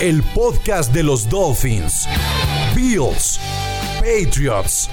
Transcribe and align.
El 0.00 0.24
podcast 0.34 0.92
de 0.92 1.04
los 1.04 1.28
Dolphins, 1.28 2.08
Bills, 2.74 3.38
Patriots 4.00 4.90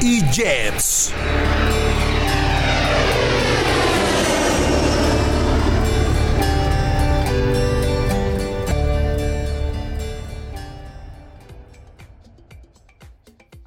y 0.00 0.22
Jets. 0.32 1.12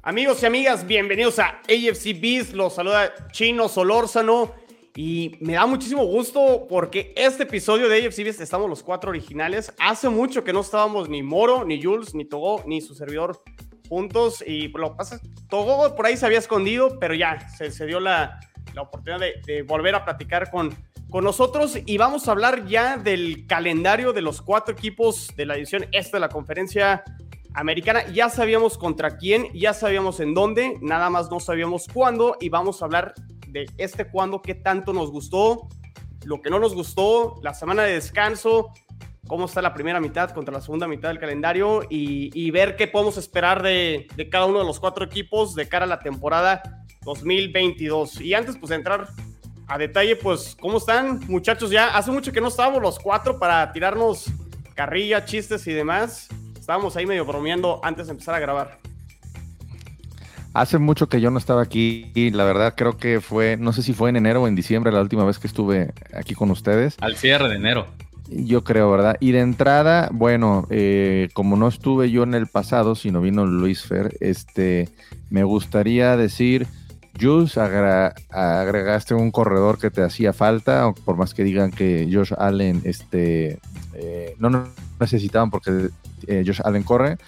Amigos 0.02 0.42
y 0.42 0.46
amigas, 0.46 0.84
bienvenidos 0.84 1.38
a 1.38 1.60
AFC 1.62 2.20
Beast. 2.20 2.52
Los 2.54 2.74
saluda 2.74 3.14
Chino 3.30 3.68
Solórzano. 3.68 4.63
Y 4.96 5.36
me 5.40 5.54
da 5.54 5.66
muchísimo 5.66 6.04
gusto 6.04 6.66
porque 6.68 7.12
este 7.16 7.42
episodio 7.42 7.88
de 7.88 8.06
AFC 8.06 8.20
estamos 8.40 8.70
los 8.70 8.84
cuatro 8.84 9.10
originales. 9.10 9.72
Hace 9.80 10.08
mucho 10.08 10.44
que 10.44 10.52
no 10.52 10.60
estábamos 10.60 11.08
ni 11.08 11.20
Moro, 11.20 11.64
ni 11.64 11.82
Jules, 11.82 12.14
ni 12.14 12.24
Togo, 12.24 12.62
ni 12.64 12.80
su 12.80 12.94
servidor 12.94 13.42
juntos. 13.88 14.44
Y 14.46 14.68
lo 14.68 14.96
pasa 14.96 15.20
Togo 15.48 15.96
por 15.96 16.06
ahí 16.06 16.16
se 16.16 16.26
había 16.26 16.38
escondido, 16.38 16.98
pero 17.00 17.12
ya 17.14 17.48
se, 17.48 17.86
dio 17.86 17.98
la, 17.98 18.38
la 18.72 18.82
oportunidad 18.82 19.18
de, 19.18 19.34
de, 19.44 19.62
volver 19.62 19.96
a 19.96 20.04
platicar 20.04 20.48
con, 20.52 20.72
con 21.10 21.24
nosotros. 21.24 21.76
Y 21.84 21.98
vamos 21.98 22.28
a 22.28 22.30
hablar 22.30 22.64
ya 22.66 22.96
del 22.96 23.48
calendario 23.48 24.12
de 24.12 24.22
los 24.22 24.42
cuatro 24.42 24.74
equipos 24.74 25.34
de 25.36 25.46
la 25.46 25.56
edición 25.56 25.86
este 25.90 26.18
de 26.18 26.20
la 26.20 26.28
conferencia 26.28 27.02
americana. 27.52 28.06
Ya 28.12 28.28
sabíamos 28.28 28.78
contra 28.78 29.16
quién, 29.16 29.48
ya 29.54 29.74
sabíamos 29.74 30.20
en 30.20 30.34
dónde, 30.34 30.78
nada 30.82 31.10
más 31.10 31.30
no 31.32 31.40
sabíamos 31.40 31.86
cuándo 31.92 32.36
y 32.40 32.48
vamos 32.48 32.80
a 32.80 32.84
hablar 32.84 33.14
de 33.54 33.70
este 33.78 34.04
cuándo, 34.04 34.42
qué 34.42 34.54
tanto 34.54 34.92
nos 34.92 35.10
gustó, 35.10 35.68
lo 36.24 36.42
que 36.42 36.50
no 36.50 36.58
nos 36.58 36.74
gustó, 36.74 37.40
la 37.42 37.54
semana 37.54 37.84
de 37.84 37.94
descanso, 37.94 38.72
cómo 39.28 39.46
está 39.46 39.62
la 39.62 39.72
primera 39.72 40.00
mitad 40.00 40.30
contra 40.30 40.52
la 40.52 40.60
segunda 40.60 40.88
mitad 40.88 41.08
del 41.08 41.20
calendario 41.20 41.82
y, 41.88 42.50
ver 42.50 42.76
qué 42.76 42.88
podemos 42.88 43.16
esperar 43.16 43.62
de, 43.62 44.06
cada 44.30 44.46
uno 44.46 44.58
de 44.58 44.64
los 44.64 44.80
cuatro 44.80 45.04
equipos 45.04 45.54
de 45.54 45.68
cara 45.68 45.84
a 45.84 45.88
la 45.88 46.00
temporada 46.00 46.62
2022. 47.04 48.20
Y 48.20 48.34
antes 48.34 48.58
pues 48.58 48.72
entrar 48.72 49.08
a 49.68 49.78
detalle, 49.78 50.16
pues 50.16 50.56
cómo 50.60 50.78
están 50.78 51.20
muchachos 51.28 51.70
ya, 51.70 51.96
hace 51.96 52.10
mucho 52.10 52.32
que 52.32 52.40
no 52.40 52.48
estábamos 52.48 52.82
los 52.82 52.98
cuatro 52.98 53.38
para 53.38 53.72
tirarnos 53.72 54.26
carrilla, 54.74 55.24
chistes 55.24 55.66
y 55.68 55.72
demás. 55.72 56.28
Estábamos 56.58 56.96
ahí 56.96 57.06
medio 57.06 57.24
bromeando 57.24 57.80
antes 57.84 58.08
de 58.08 58.12
empezar 58.12 58.34
a 58.34 58.40
grabar. 58.40 58.83
Hace 60.54 60.78
mucho 60.78 61.08
que 61.08 61.20
yo 61.20 61.32
no 61.32 61.38
estaba 61.38 61.62
aquí 61.62 62.12
y 62.14 62.30
la 62.30 62.44
verdad 62.44 62.74
creo 62.76 62.96
que 62.96 63.20
fue, 63.20 63.56
no 63.56 63.72
sé 63.72 63.82
si 63.82 63.92
fue 63.92 64.10
en 64.10 64.16
enero 64.16 64.42
o 64.42 64.48
en 64.48 64.54
diciembre 64.54 64.92
la 64.92 65.00
última 65.00 65.24
vez 65.24 65.40
que 65.40 65.48
estuve 65.48 65.92
aquí 66.14 66.34
con 66.34 66.52
ustedes. 66.52 66.96
Al 67.00 67.16
cierre 67.16 67.48
de 67.48 67.56
enero. 67.56 67.88
Yo 68.28 68.62
creo, 68.62 68.88
¿verdad? 68.88 69.16
Y 69.18 69.32
de 69.32 69.40
entrada, 69.40 70.08
bueno, 70.12 70.66
eh, 70.70 71.28
como 71.34 71.56
no 71.56 71.66
estuve 71.66 72.12
yo 72.12 72.22
en 72.22 72.34
el 72.34 72.46
pasado, 72.46 72.94
sino 72.94 73.20
vino 73.20 73.44
Luis 73.44 73.82
Fer, 73.82 74.16
este, 74.20 74.88
me 75.28 75.42
gustaría 75.42 76.16
decir, 76.16 76.68
Jules, 77.20 77.58
agra 77.58 78.14
agregaste 78.30 79.14
un 79.14 79.32
corredor 79.32 79.80
que 79.80 79.90
te 79.90 80.02
hacía 80.02 80.32
falta, 80.32 80.92
por 81.04 81.16
más 81.16 81.34
que 81.34 81.42
digan 81.42 81.72
que 81.72 82.08
Josh 82.10 82.32
Allen, 82.38 82.80
este, 82.84 83.58
eh, 83.94 84.36
no, 84.38 84.68
necesitaban 85.00 85.50
porque 85.50 85.90
eh, 86.28 86.44
Josh 86.46 86.60
Allen 86.62 86.84
corre. 86.84 87.18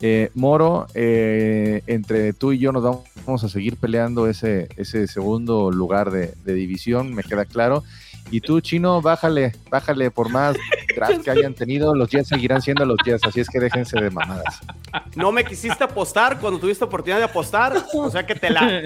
Eh, 0.00 0.30
Moro, 0.34 0.86
eh, 0.94 1.82
entre 1.86 2.32
tú 2.32 2.52
y 2.52 2.58
yo 2.58 2.72
nos 2.72 2.82
vamos 2.82 3.44
a 3.44 3.48
seguir 3.48 3.76
peleando 3.76 4.28
ese, 4.28 4.68
ese 4.76 5.06
segundo 5.06 5.70
lugar 5.70 6.10
de, 6.10 6.34
de, 6.44 6.54
división, 6.54 7.14
me 7.14 7.22
queda 7.22 7.44
claro. 7.44 7.84
Y 8.30 8.40
tú, 8.40 8.60
Chino, 8.60 9.00
bájale, 9.02 9.52
bájale 9.70 10.10
por 10.10 10.30
más 10.30 10.56
draft 10.96 11.22
que 11.22 11.30
hayan 11.30 11.54
tenido, 11.54 11.94
los 11.94 12.08
Jets 12.08 12.28
seguirán 12.28 12.62
siendo 12.62 12.84
los 12.86 12.96
Jets, 13.04 13.24
así 13.24 13.40
es 13.40 13.48
que 13.48 13.60
déjense 13.60 14.00
de 14.00 14.10
mamadas. 14.10 14.60
No 15.14 15.30
me 15.30 15.44
quisiste 15.44 15.84
apostar 15.84 16.38
cuando 16.40 16.58
tuviste 16.58 16.84
oportunidad 16.84 17.18
de 17.18 17.24
apostar, 17.24 17.74
o 17.92 18.10
sea 18.10 18.26
que 18.26 18.34
te 18.34 18.50
la... 18.50 18.82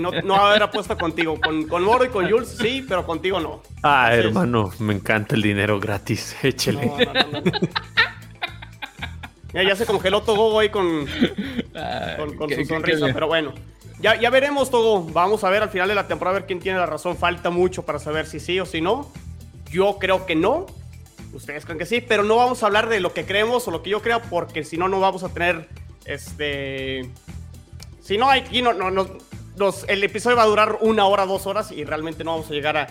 No, 0.00 0.10
no 0.22 0.36
haber 0.36 0.62
apuesto 0.62 0.96
contigo, 0.96 1.38
con, 1.40 1.64
con, 1.64 1.82
Moro 1.82 2.04
y 2.04 2.08
con 2.08 2.30
Jules 2.30 2.56
sí, 2.58 2.84
pero 2.88 3.04
contigo 3.04 3.40
no. 3.40 3.62
Ah, 3.82 4.08
Entonces, 4.10 4.26
hermano, 4.26 4.70
me 4.78 4.94
encanta 4.94 5.34
el 5.34 5.42
dinero 5.42 5.78
gratis, 5.80 6.36
échele. 6.42 6.86
No, 6.86 6.96
no, 6.96 7.50
no, 9.52 9.62
ya, 9.62 9.68
ya, 9.68 9.76
se 9.76 9.86
congeló 9.86 10.22
Togo 10.22 10.58
ahí 10.58 10.68
con, 10.68 11.06
con, 12.16 12.36
con 12.36 12.50
su 12.50 12.64
sonrisa, 12.64 13.06
pero 13.12 13.26
bueno. 13.26 13.52
Ya, 14.00 14.20
ya, 14.20 14.30
veremos, 14.30 14.70
Togo. 14.70 15.04
Vamos 15.12 15.44
a 15.44 15.50
ver 15.50 15.62
al 15.62 15.70
final 15.70 15.88
de 15.88 15.94
la 15.94 16.08
temporada 16.08 16.36
a 16.36 16.40
ver 16.40 16.46
quién 16.46 16.58
tiene 16.58 16.78
la 16.78 16.86
razón. 16.86 17.16
Falta 17.16 17.50
mucho 17.50 17.84
para 17.84 17.98
saber 17.98 18.26
si 18.26 18.40
sí 18.40 18.58
o 18.58 18.66
si 18.66 18.80
no. 18.80 19.12
Yo 19.70 19.98
creo 19.98 20.26
que 20.26 20.34
no. 20.34 20.66
Ustedes 21.32 21.64
creen 21.64 21.78
que 21.78 21.86
sí, 21.86 22.00
pero 22.00 22.24
no 22.24 22.36
vamos 22.36 22.62
a 22.62 22.66
hablar 22.66 22.88
de 22.88 23.00
lo 23.00 23.14
que 23.14 23.24
creemos 23.24 23.66
o 23.68 23.70
lo 23.70 23.82
que 23.82 23.90
yo 23.90 24.02
creo, 24.02 24.20
porque 24.22 24.64
si 24.64 24.76
no, 24.76 24.88
no 24.88 25.00
vamos 25.00 25.22
a 25.22 25.28
tener 25.28 25.68
este. 26.04 27.08
Si 28.00 28.18
no, 28.18 28.28
aquí 28.28 28.60
no, 28.60 28.72
no, 28.72 28.90
no 28.90 29.06
nos, 29.56 29.84
el 29.88 30.02
episodio 30.02 30.36
va 30.36 30.42
a 30.42 30.46
durar 30.46 30.78
una 30.80 31.06
hora, 31.06 31.26
dos 31.26 31.46
horas 31.46 31.72
y 31.72 31.84
realmente 31.84 32.24
no 32.24 32.32
vamos 32.32 32.50
a 32.50 32.54
llegar 32.54 32.76
a, 32.76 32.86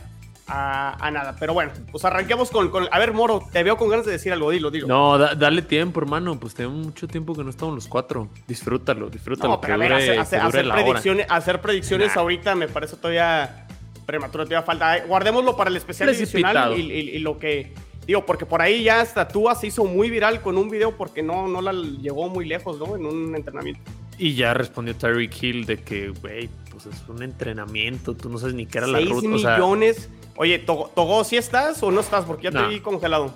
a, 0.51 1.07
a, 1.07 1.12
nada. 1.12 1.35
Pero 1.39 1.53
bueno, 1.53 1.72
pues 1.91 2.03
arranquemos 2.03 2.51
con, 2.51 2.69
con, 2.69 2.88
A 2.91 3.00
ver, 3.00 3.13
Moro, 3.13 3.41
te 3.51 3.63
veo 3.63 3.78
con 3.78 3.89
ganas 3.89 4.06
de 4.06 4.12
decir 4.12 4.34
algo, 4.34 4.51
dilo, 4.51 4.69
dilo. 4.69 4.88
No, 4.88 5.17
da, 5.17 5.34
dale 5.34 5.62
tiempo, 5.62 6.01
hermano. 6.01 6.38
Pues 6.39 6.53
tenemos 6.53 6.85
mucho 6.85 7.07
tiempo 7.07 7.34
que 7.34 7.44
no 7.44 7.50
estamos 7.50 7.73
los 7.73 7.88
cuatro. 7.88 8.28
Disfrútalo, 8.47 9.09
disfrútalo. 9.09 9.53
No, 9.53 9.62
pero 9.62 9.75
a 9.75 9.78
ver, 9.78 9.94
hacer, 9.94 10.19
hacer, 10.19 10.41
hacer 10.41 10.69
predicciones, 10.69 11.25
hacer 11.29 11.62
predicciones 11.62 12.16
nah. 12.16 12.22
ahorita 12.22 12.56
me 12.56 12.67
parece 12.67 12.97
todavía 12.97 13.67
prematuro, 14.06 14.44
todavía 14.44 14.66
falta. 14.66 15.06
Guardémoslo 15.06 15.56
para 15.56 15.69
el 15.69 15.78
especial 15.78 16.13
y, 16.13 16.81
y, 16.81 17.00
y, 17.16 17.19
lo 17.19 17.39
que. 17.39 17.73
Digo, 18.06 18.25
porque 18.25 18.45
por 18.45 18.62
ahí 18.62 18.83
ya 18.83 19.00
hasta 19.00 19.28
Tua 19.28 19.56
se 19.56 19.68
hizo 19.68 19.85
muy 19.85 20.09
viral 20.09 20.41
con 20.41 20.57
un 20.57 20.69
video 20.69 20.97
porque 20.97 21.23
no, 21.23 21.47
no 21.47 21.62
la 21.62 21.72
llegó 21.72 22.28
muy 22.29 22.45
lejos, 22.45 22.78
¿no? 22.78 22.95
En 22.95 23.06
un 23.06 23.35
entrenamiento. 23.35 23.79
Y 24.18 24.35
ya 24.35 24.53
respondió 24.53 24.95
Tyreek 24.95 25.41
Hill 25.41 25.66
de 25.66 25.78
que, 25.78 26.09
güey, 26.09 26.50
pues 26.72 26.85
es 26.88 27.07
un 27.07 27.23
entrenamiento, 27.23 28.16
tú 28.16 28.29
no 28.29 28.38
sabes 28.38 28.56
ni 28.56 28.66
qué 28.66 28.79
era 28.79 28.88
la 28.88 29.00
ruta. 29.00 29.28
millones. 29.28 29.97
O 29.97 30.00
sea, 30.00 30.20
Oye, 30.41 30.57
Togo, 30.57 30.91
Togo, 30.96 31.24
¿sí 31.24 31.38
estás 31.38 31.84
o 31.84 31.91
no 31.91 32.00
estás? 32.00 32.25
Porque 32.25 32.46
ya 32.46 32.50
no. 32.50 32.63
te 32.63 32.69
vi 32.69 32.79
congelado. 32.79 33.31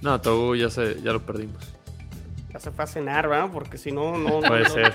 No, 0.00 0.20
Togo 0.20 0.54
ya, 0.54 0.70
se, 0.70 1.02
ya 1.02 1.12
lo 1.12 1.20
perdimos. 1.20 1.56
Ya 2.52 2.60
se 2.60 2.70
fue 2.70 2.84
a 2.84 2.86
cenar, 2.86 3.28
¿verdad? 3.28 3.50
Porque 3.52 3.76
si 3.76 3.90
no, 3.90 4.16
no. 4.16 4.38
Puede 4.38 4.62
no, 4.62 4.68
ser. 4.68 4.94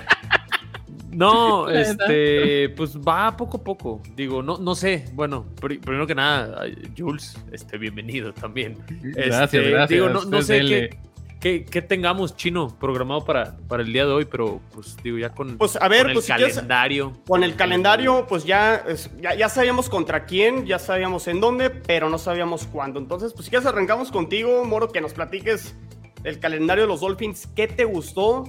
No, 1.10 1.68
este, 1.68 2.70
pues 2.70 2.96
va 2.96 3.36
poco 3.36 3.58
a 3.58 3.64
poco. 3.64 4.00
Digo, 4.16 4.42
no, 4.42 4.56
no 4.56 4.74
sé. 4.74 5.04
Bueno, 5.12 5.44
pr 5.60 5.78
primero 5.78 6.06
que 6.06 6.14
nada, 6.14 6.64
Jules, 6.96 7.36
este, 7.52 7.76
bienvenido 7.76 8.32
también. 8.32 8.78
Gracias, 9.02 9.52
este, 9.52 9.70
gracias. 9.72 9.90
Digo, 9.90 10.08
no, 10.08 10.24
no 10.24 10.40
sé 10.40 10.60
qué, 10.60 10.98
qué, 11.42 11.64
qué, 11.64 11.82
tengamos 11.82 12.36
chino 12.36 12.68
programado 12.78 13.24
para, 13.24 13.56
para 13.66 13.82
el 13.82 13.92
día 13.92 14.06
de 14.06 14.12
hoy, 14.12 14.24
pero 14.26 14.60
pues 14.72 14.96
digo, 15.02 15.18
ya 15.18 15.30
con, 15.30 15.58
pues, 15.58 15.74
a 15.76 15.88
ver, 15.88 16.04
con 16.04 16.14
pues, 16.14 16.30
el 16.30 16.36
si 16.36 16.44
calendario. 16.44 17.06
Quieres, 17.10 17.26
con 17.26 17.42
el 17.42 17.56
calendario, 17.56 18.26
pues 18.28 18.44
ya, 18.44 18.84
ya, 19.20 19.34
ya, 19.34 19.48
sabíamos 19.48 19.90
contra 19.90 20.24
quién, 20.24 20.64
ya 20.64 20.78
sabíamos 20.78 21.26
en 21.26 21.40
dónde, 21.40 21.68
pero 21.70 22.08
no 22.08 22.16
sabíamos 22.16 22.66
cuándo. 22.66 23.00
Entonces, 23.00 23.32
pues 23.32 23.46
si 23.46 23.50
quieres 23.50 23.66
arrancamos 23.66 24.12
contigo, 24.12 24.64
Moro, 24.64 24.88
que 24.88 25.00
nos 25.00 25.14
platiques 25.14 25.74
el 26.22 26.38
calendario 26.38 26.84
de 26.84 26.88
los 26.88 27.00
Dolphins. 27.00 27.48
¿Qué 27.56 27.66
te 27.66 27.84
gustó? 27.84 28.44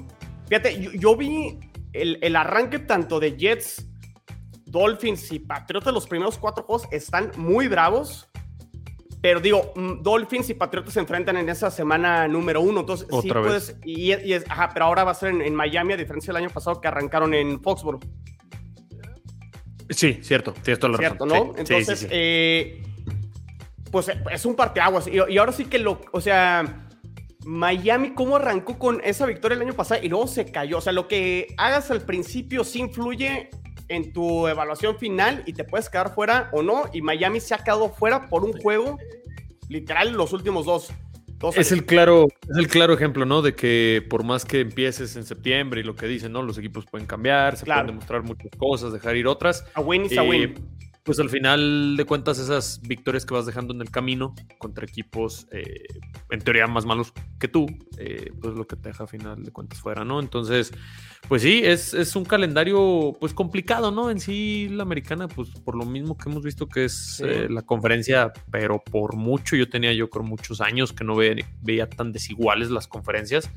Fíjate, 0.47 0.79
yo, 0.79 0.91
yo 0.91 1.17
vi 1.17 1.59
el, 1.93 2.19
el, 2.21 2.35
arranque 2.35 2.77
tanto 2.77 3.19
de 3.19 3.35
Jets, 3.35 3.87
Dolphins 4.65 5.31
y 5.31 5.39
Patriotas, 5.39 5.91
los 5.91 6.05
primeros 6.05 6.37
cuatro 6.37 6.63
juegos 6.63 6.87
están 6.91 7.31
muy 7.37 7.67
bravos. 7.67 8.29
Pero 9.23 9.39
digo, 9.39 9.71
mm, 9.73 10.01
Dolphins 10.01 10.49
y 10.49 10.53
Patriotas 10.53 10.95
se 10.95 10.99
enfrentan 10.99 11.37
en 11.37 11.47
esa 11.47 11.71
semana 11.71 12.27
número 12.27 12.59
uno. 12.59 12.81
Entonces, 12.81 13.07
Otra 13.09 13.21
sí 13.21 13.29
vez. 13.29 13.45
puedes. 13.45 13.77
Y, 13.85 14.13
y 14.13 14.33
es, 14.33 14.43
ajá, 14.49 14.71
pero 14.73 14.83
ahora 14.83 15.05
va 15.05 15.11
a 15.11 15.15
ser 15.15 15.29
en, 15.29 15.41
en, 15.41 15.55
Miami, 15.55 15.93
a 15.93 15.97
diferencia 15.97 16.33
del 16.33 16.43
año 16.43 16.53
pasado 16.53 16.81
que 16.81 16.89
arrancaron 16.89 17.33
en 17.33 17.61
Foxborough. 17.61 18.03
Sí, 19.89 20.19
cierto, 20.21 20.51
tienes 20.51 20.77
toda 20.77 20.91
la 20.91 20.97
cierto, 20.97 21.25
razón. 21.25 21.47
¿no? 21.47 21.53
Sí, 21.53 21.59
Entonces, 21.61 21.99
sí, 21.99 22.05
sí, 22.05 22.11
eh, 22.11 22.83
pues 23.89 24.11
es 24.29 24.45
un 24.45 24.57
parteaguas. 24.57 25.07
Y, 25.07 25.13
y 25.29 25.37
ahora 25.37 25.53
sí 25.53 25.65
que 25.65 25.79
lo. 25.79 26.01
O 26.11 26.19
sea. 26.19 26.81
Miami, 27.45 28.13
¿cómo 28.13 28.37
arrancó 28.37 28.79
con 28.79 29.01
esa 29.03 29.25
victoria 29.25 29.55
el 29.55 29.61
año 29.61 29.73
pasado 29.73 30.01
y 30.01 30.07
luego 30.07 30.27
se 30.27 30.49
cayó? 30.49 30.77
O 30.77 30.81
sea, 30.81 30.93
lo 30.93 31.09
que 31.09 31.47
hagas 31.57 31.91
al 31.91 32.01
principio 32.01 32.63
sí 32.63 32.79
influye 32.79 33.49
en 33.87 34.13
tu 34.13 34.47
evaluación 34.47 34.97
final 34.97 35.43
y 35.45 35.53
te 35.53 35.63
puedes 35.63 35.89
quedar 35.89 36.13
fuera 36.13 36.49
o 36.51 36.61
no. 36.61 36.83
Y 36.93 37.01
Miami 37.01 37.39
se 37.39 37.53
ha 37.53 37.59
quedado 37.59 37.89
fuera 37.89 38.27
por 38.27 38.43
un 38.43 38.53
juego, 38.53 38.97
literal, 39.69 40.13
los 40.13 40.33
últimos 40.33 40.65
dos. 40.65 40.91
es 41.55 41.71
el 41.71 41.85
claro, 41.85 42.27
es 42.49 42.57
el 42.57 42.67
claro 42.67 42.93
ejemplo, 42.93 43.25
¿no? 43.25 43.41
De 43.41 43.55
que 43.55 44.05
por 44.09 44.23
más 44.23 44.45
que 44.45 44.61
empieces 44.61 45.15
en 45.15 45.25
septiembre 45.25 45.81
y 45.81 45.83
lo 45.83 45.95
que 45.95 46.07
dicen, 46.07 46.31
¿no? 46.31 46.41
Los 46.41 46.57
equipos 46.57 46.85
pueden 46.85 47.07
cambiar, 47.07 47.57
se 47.57 47.65
pueden 47.65 47.87
demostrar 47.87 48.23
muchas 48.23 48.51
cosas, 48.57 48.93
dejar 48.93 49.15
ir 49.15 49.27
otras. 49.27 49.65
A 49.73 49.81
win 49.81 50.05
is 50.05 50.17
a 50.17 50.23
win 50.23 50.55
pues 51.03 51.19
al 51.19 51.29
final 51.29 51.97
de 51.97 52.05
cuentas 52.05 52.39
esas 52.39 52.81
victorias 52.81 53.25
que 53.25 53.33
vas 53.33 53.45
dejando 53.45 53.73
en 53.73 53.81
el 53.81 53.91
camino 53.91 54.33
contra 54.57 54.85
equipos 54.85 55.47
eh, 55.51 55.83
en 56.29 56.39
teoría 56.39 56.65
más 56.67 56.85
malos 56.85 57.11
que 57.39 57.49
tú, 57.49 57.65
eh, 57.97 58.31
pues 58.41 58.55
lo 58.55 58.65
que 58.65 58.77
te 58.77 58.89
deja 58.89 59.03
al 59.03 59.09
final 59.09 59.43
de 59.43 59.51
cuentas 59.51 59.81
fuera, 59.81 60.05
¿no? 60.05 60.21
Entonces, 60.21 60.71
pues 61.27 61.41
sí, 61.41 61.61
es, 61.63 61.93
es, 61.93 62.15
un 62.15 62.23
calendario 62.23 63.15
pues 63.19 63.33
complicado, 63.33 63.91
¿no? 63.91 64.09
En 64.09 64.21
sí 64.21 64.69
la 64.71 64.83
americana, 64.83 65.27
pues 65.27 65.49
por 65.49 65.75
lo 65.75 65.85
mismo 65.85 66.17
que 66.17 66.29
hemos 66.29 66.43
visto 66.43 66.67
que 66.67 66.85
es 66.85 67.21
eh, 67.25 67.47
la 67.49 67.63
conferencia, 67.63 68.31
pero 68.49 68.81
por 68.81 69.17
mucho, 69.17 69.57
yo 69.57 69.69
tenía 69.69 69.91
yo 69.91 70.09
creo 70.09 70.23
muchos 70.23 70.61
años 70.61 70.93
que 70.93 71.03
no 71.03 71.15
veía 71.15 71.89
tan 71.89 72.13
desiguales 72.13 72.69
las 72.69 72.87
conferencias, 72.87 73.49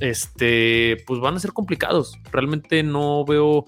este, 0.00 0.96
pues 1.06 1.20
van 1.20 1.36
a 1.36 1.40
ser 1.40 1.52
complicados. 1.52 2.18
Realmente 2.32 2.82
no 2.82 3.24
veo 3.26 3.66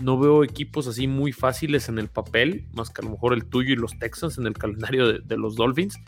no 0.00 0.18
veo 0.18 0.44
equipos 0.44 0.86
así 0.86 1.06
muy 1.06 1.32
fáciles 1.32 1.88
en 1.88 1.98
el 1.98 2.08
papel, 2.08 2.66
más 2.72 2.90
que 2.90 3.02
a 3.02 3.04
lo 3.04 3.12
mejor 3.12 3.32
el 3.32 3.46
tuyo 3.46 3.72
y 3.72 3.76
los 3.76 3.98
Texans 3.98 4.38
en 4.38 4.46
el 4.46 4.54
calendario 4.54 5.18
de, 5.20 5.36
los 5.36 5.56
Dolphins. 5.56 5.98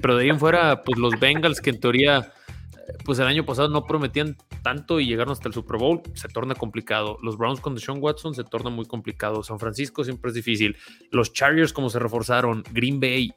Pero 0.00 0.16
de 0.16 0.24
ahí 0.24 0.30
en 0.30 0.38
fuera, 0.38 0.82
pues 0.82 0.98
los 0.98 1.18
Bengals, 1.20 1.60
que 1.60 1.70
en 1.70 1.80
teoría, 1.80 2.32
pues 3.04 3.18
el 3.18 3.26
año 3.26 3.44
pasado 3.44 3.68
no 3.68 3.84
prometían 3.84 4.36
tanto 4.62 4.98
y 4.98 5.06
llegaron 5.06 5.32
hasta 5.32 5.48
el 5.48 5.54
Super 5.54 5.78
Bowl, 5.78 6.02
se 6.14 6.28
torna 6.28 6.54
complicado. 6.54 7.18
Los 7.22 7.36
Browns 7.36 7.60
con 7.60 7.74
Deshaun 7.74 8.02
Watson 8.02 8.34
se 8.34 8.44
torna 8.44 8.70
muy 8.70 8.86
complicado. 8.86 9.42
San 9.42 9.58
Francisco 9.58 10.02
siempre 10.04 10.30
es 10.30 10.34
difícil. 10.34 10.76
Los 11.10 11.32
Chargers, 11.32 11.72
como 11.72 11.90
se 11.90 11.98
reforzaron. 11.98 12.64
Green 12.72 12.98
Bay, 12.98 13.32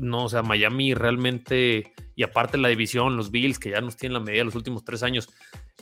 no, 0.00 0.24
o 0.24 0.28
sea, 0.28 0.42
Miami 0.42 0.94
realmente, 0.94 1.92
y 2.14 2.22
aparte 2.22 2.58
la 2.58 2.68
división, 2.68 3.16
los 3.16 3.30
Bills, 3.30 3.58
que 3.58 3.70
ya 3.70 3.80
nos 3.80 3.96
tienen 3.96 4.14
la 4.14 4.20
medida 4.20 4.44
los 4.44 4.54
últimos 4.54 4.84
tres 4.84 5.02
años, 5.02 5.28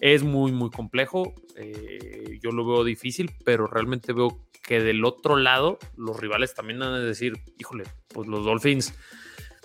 es 0.01 0.23
muy, 0.23 0.53
muy 0.53 0.71
complejo. 0.71 1.35
Eh, 1.57 2.39
yo 2.43 2.51
lo 2.51 2.67
veo 2.67 2.85
difícil, 2.85 3.31
pero 3.45 3.67
realmente 3.67 4.13
veo 4.13 4.47
que 4.63 4.81
del 4.81 5.05
otro 5.05 5.37
lado 5.37 5.79
los 5.97 6.19
rivales 6.19 6.55
también 6.55 6.79
van 6.81 6.93
a 6.93 6.99
decir, 6.99 7.35
híjole, 7.59 7.85
pues 8.09 8.29
los 8.29 8.45
Dolphins 8.45 8.95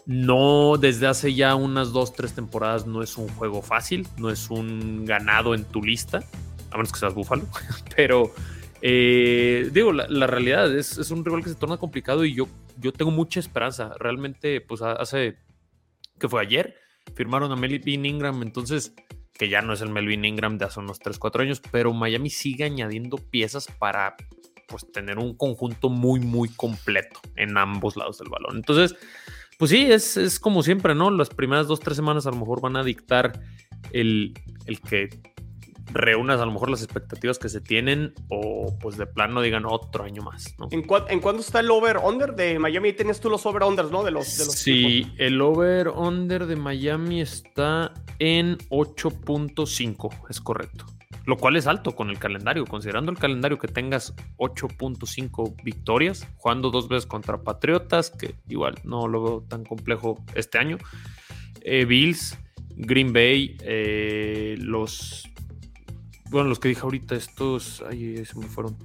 no 0.06 0.78
desde 0.78 1.08
hace 1.08 1.34
ya 1.34 1.56
unas 1.56 1.92
dos, 1.92 2.14
tres 2.14 2.34
temporadas 2.34 2.86
no 2.86 3.02
es 3.02 3.18
un 3.18 3.28
juego 3.30 3.62
fácil, 3.62 4.08
no 4.18 4.30
es 4.30 4.50
un 4.50 5.06
ganado 5.06 5.56
en 5.56 5.66
tu 5.66 5.82
lista, 5.82 6.24
a 6.72 6.78
menos 6.78 6.92
que 6.92 7.00
seas 7.00 7.14
Búfalo, 7.14 7.48
pero 7.96 8.34
eh, 8.82 9.70
digo, 9.72 9.94
la, 9.94 10.28
realidad 10.28 10.76
es, 10.76 10.98
un 11.10 11.24
rival 11.24 11.44
que 11.44 11.50
se 11.50 11.56
torna 11.56 11.78
complicado 11.78 12.26
y 12.26 12.34
yo, 12.34 12.48
yo 12.78 12.92
tengo 12.92 13.12
mucha 13.12 13.40
esperanza. 13.40 13.92
Realmente, 14.00 14.62
pues 14.62 14.82
hace, 14.82 15.38
que 16.20 16.30
fue 16.30 16.42
ayer, 16.42 16.76
firmaron 17.16 17.52
a 17.52 17.56
Melvin 17.56 18.06
Ingram, 18.06 18.42
entonces 18.42 18.94
que 19.34 19.50
ya 19.50 19.62
no 19.62 19.74
es 19.74 19.82
el 19.82 19.90
Melvin 19.90 20.26
Ingram 20.26 20.58
de 20.58 20.66
hace 20.66 20.80
unos 20.80 21.00
3, 21.00 21.18
4 21.18 21.44
años, 21.44 21.62
pero 21.72 21.92
Miami 21.92 22.30
sigue 22.30 22.66
añadiendo 22.66 23.18
piezas 23.18 23.68
para 23.80 24.16
pues 24.68 24.92
tener 24.92 25.18
un 25.18 25.36
conjunto 25.36 25.90
muy, 25.90 26.20
muy 26.20 26.50
completo 26.50 27.20
en 27.36 27.58
ambos 27.58 27.98
lados 27.98 28.20
del 28.20 28.30
balón. 28.30 28.58
Entonces, 28.58 28.96
pues 29.58 29.72
sí, 29.72 29.92
es, 29.92 30.18
es 30.18 30.40
como 30.40 30.64
siempre, 30.64 30.96
¿no? 30.96 31.10
Las 31.12 31.30
primeras 31.30 31.68
dos, 31.68 31.80
tres 31.80 31.96
semanas 31.96 32.28
a 32.28 32.32
lo 32.32 32.38
mejor 32.38 32.62
van 32.62 32.76
a 32.76 32.84
dictar 32.84 33.42
el, 33.92 34.34
el 34.66 34.82
que 34.82 35.10
reúnas 35.92 36.40
a 36.40 36.46
lo 36.46 36.52
mejor 36.52 36.70
las 36.70 36.84
expectativas 36.84 37.40
que 37.40 37.50
se 37.50 37.62
tienen 37.62 38.14
o 38.30 38.78
pues 38.80 38.98
de 38.98 39.06
plano 39.06 39.42
digan 39.42 39.66
otro 39.66 40.04
año 40.04 40.22
más. 40.22 40.56
¿no? 40.58 40.68
¿En, 40.72 40.86
¿En 41.10 41.20
cuándo 41.20 41.42
está 41.42 41.60
el 41.60 41.72
over-under 41.72 42.36
de 42.36 42.60
Miami? 42.60 42.94
Tienes 42.94 43.20
tú 43.20 43.30
los 43.30 43.46
over-unders, 43.46 43.92
¿no? 43.92 44.04
De 44.04 44.12
los, 44.12 44.38
de 44.38 44.46
los 44.46 44.56
sí, 44.56 45.12
el 45.18 45.42
over-under 45.42 46.46
de 46.46 46.56
Miami 46.56 47.22
está 47.22 47.94
en 48.20 48.58
8.5, 48.70 50.30
es 50.30 50.42
correcto. 50.42 50.86
Lo 51.26 51.38
cual 51.38 51.56
es 51.56 51.68
alto 51.68 51.96
con 51.96 52.10
el 52.10 52.20
calendario, 52.20 52.66
considerando 52.66 53.10
el 53.12 53.18
calendario 53.18 53.58
que 53.58 53.70
tengas 53.70 54.14
8.5 54.38 55.64
victorias, 55.64 56.28
jugando 56.36 56.70
dos 56.70 56.90
veces 56.90 57.06
contra 57.06 57.42
Patriotas, 57.42 58.10
que 58.10 58.36
igual 58.50 58.76
no 58.84 59.08
lo 59.08 59.24
veo 59.24 59.46
tan 59.48 59.64
complejo 59.64 60.22
este 60.36 60.58
año. 60.58 60.78
Eh, 61.62 61.86
Bills, 61.86 62.38
Green 62.76 63.14
Bay, 63.14 63.56
eh, 63.62 64.56
los 64.60 65.30
bueno, 66.34 66.50
los 66.50 66.60
que 66.60 66.68
dije 66.68 66.82
ahorita, 66.82 67.16
estos, 67.16 67.84
ay, 67.88 68.26
se 68.26 68.38
me 68.38 68.48
fueron. 68.48 68.76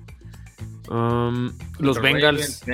Um, 0.91 1.53
los, 1.79 2.00
Bengals, 2.00 2.65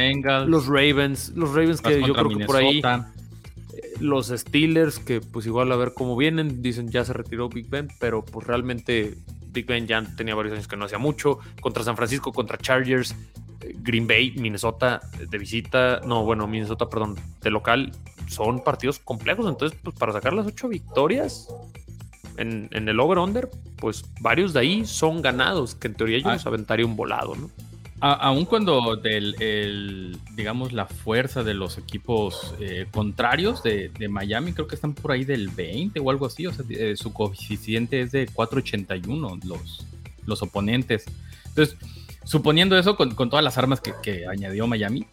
los 0.47 0.67
Ravens, 0.67 1.32
los 1.35 1.50
Ravens 1.50 1.81
que 1.81 2.00
yo 2.00 2.15
creo 2.15 2.29
que 2.29 2.44
por 2.44 2.56
ahí, 2.56 2.79
eh, 2.79 3.94
los 3.99 4.29
Steelers 4.29 5.00
que 5.00 5.21
pues 5.21 5.47
igual 5.47 5.73
a 5.73 5.76
ver 5.76 5.94
cómo 5.94 6.17
vienen, 6.17 6.62
dicen 6.62 6.91
ya 6.91 7.05
se 7.05 7.12
retiró 7.12 7.49
Big 7.49 7.69
Ben, 7.69 7.88
pero 7.99 8.25
pues 8.25 8.47
realmente 8.47 9.17
Big 9.49 9.67
Ben 9.67 9.88
ya 9.88 10.03
tenía 10.17 10.37
varios 10.37 10.55
años 10.55 10.69
que 10.69 10.76
no 10.76 10.85
hacía 10.85 10.99
mucho, 10.99 11.41
contra 11.61 11.82
San 11.82 11.97
Francisco, 11.97 12.32
contra 12.32 12.56
Chargers, 12.56 13.17
eh, 13.62 13.75
Green 13.81 14.06
Bay, 14.06 14.32
Minnesota 14.37 15.00
de 15.19 15.38
visita, 15.38 16.00
no, 16.06 16.25
bueno, 16.25 16.47
Minnesota, 16.47 16.88
perdón, 16.88 17.17
de 17.43 17.50
local, 17.50 17.91
son 18.29 18.62
partidos 18.62 19.00
complejos, 19.00 19.49
entonces 19.49 19.76
pues 19.82 19.97
para 19.97 20.12
sacar 20.12 20.35
las 20.35 20.47
ocho 20.47 20.69
victorias, 20.69 21.49
en, 22.36 22.69
el 22.72 23.00
over-under, 23.00 23.48
pues 23.76 24.04
varios 24.20 24.52
de 24.52 24.60
ahí 24.60 24.86
son 24.86 25.22
ganados, 25.22 25.75
que 25.75 25.88
en 25.88 25.94
teoría 25.94 26.19
yo 26.19 26.28
ah. 26.28 26.34
los 26.34 26.46
aventaría 26.46 26.86
un 26.86 26.96
volado, 26.96 27.34
¿no? 27.34 27.50
aún 28.00 28.44
cuando 28.44 28.96
del, 28.96 30.19
digamos, 30.34 30.72
la 30.72 30.84
fuerza 30.84 31.42
de 31.42 31.54
los 31.54 31.78
equipos 31.78 32.54
eh, 32.60 32.86
contrarios 32.90 33.62
de, 33.62 33.90
Miami, 34.10 34.52
creo 34.52 34.66
que 34.66 34.75
están 34.75 34.92
por 34.92 35.12
ahí 35.12 35.25
del 35.25 35.48
20 35.48 36.00
o 36.00 36.10
algo 36.10 36.26
así, 36.26 36.46
o 36.46 36.52
sea, 36.52 36.66
eh, 36.69 36.96
su 36.96 37.14
coeficiente 37.14 38.02
es 38.02 38.12
de 38.12 38.28
4.81 38.28 39.42
los, 39.44 39.87
los 40.26 40.42
oponentes. 40.42 41.06
Entonces, 41.46 41.78
suponiendo 42.25 42.78
eso, 42.78 42.94
con, 42.96 43.14
todas 43.14 43.42
las 43.42 43.56
armas 43.56 43.80
que, 43.80 43.94
que, 44.02 44.26
añadió 44.26 44.66
Miami, 44.66 45.06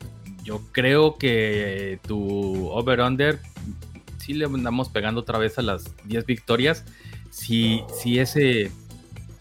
yo 0.44 0.62
creo 0.74 1.17
que 1.17 2.00
tu 2.06 2.67
over-under 2.71 3.39
sí 4.17 4.33
le 4.33 4.45
andamos 4.45 4.89
pegando 4.89 5.21
otra 5.21 5.39
vez 5.39 5.57
a 5.57 5.62
las 5.62 5.95
10 6.07 6.25
victorias 6.25 6.83
si, 7.31 7.83
si 8.00 8.19
ese 8.19 8.72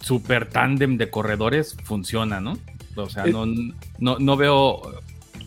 super 0.00 0.48
tándem 0.48 0.96
de 0.96 1.10
corredores 1.10 1.76
funciona, 1.84 2.40
¿no? 2.40 2.56
O 2.96 3.08
sea, 3.10 3.26
no, 3.26 3.46
no, 4.18 4.36
veo. 4.36 4.80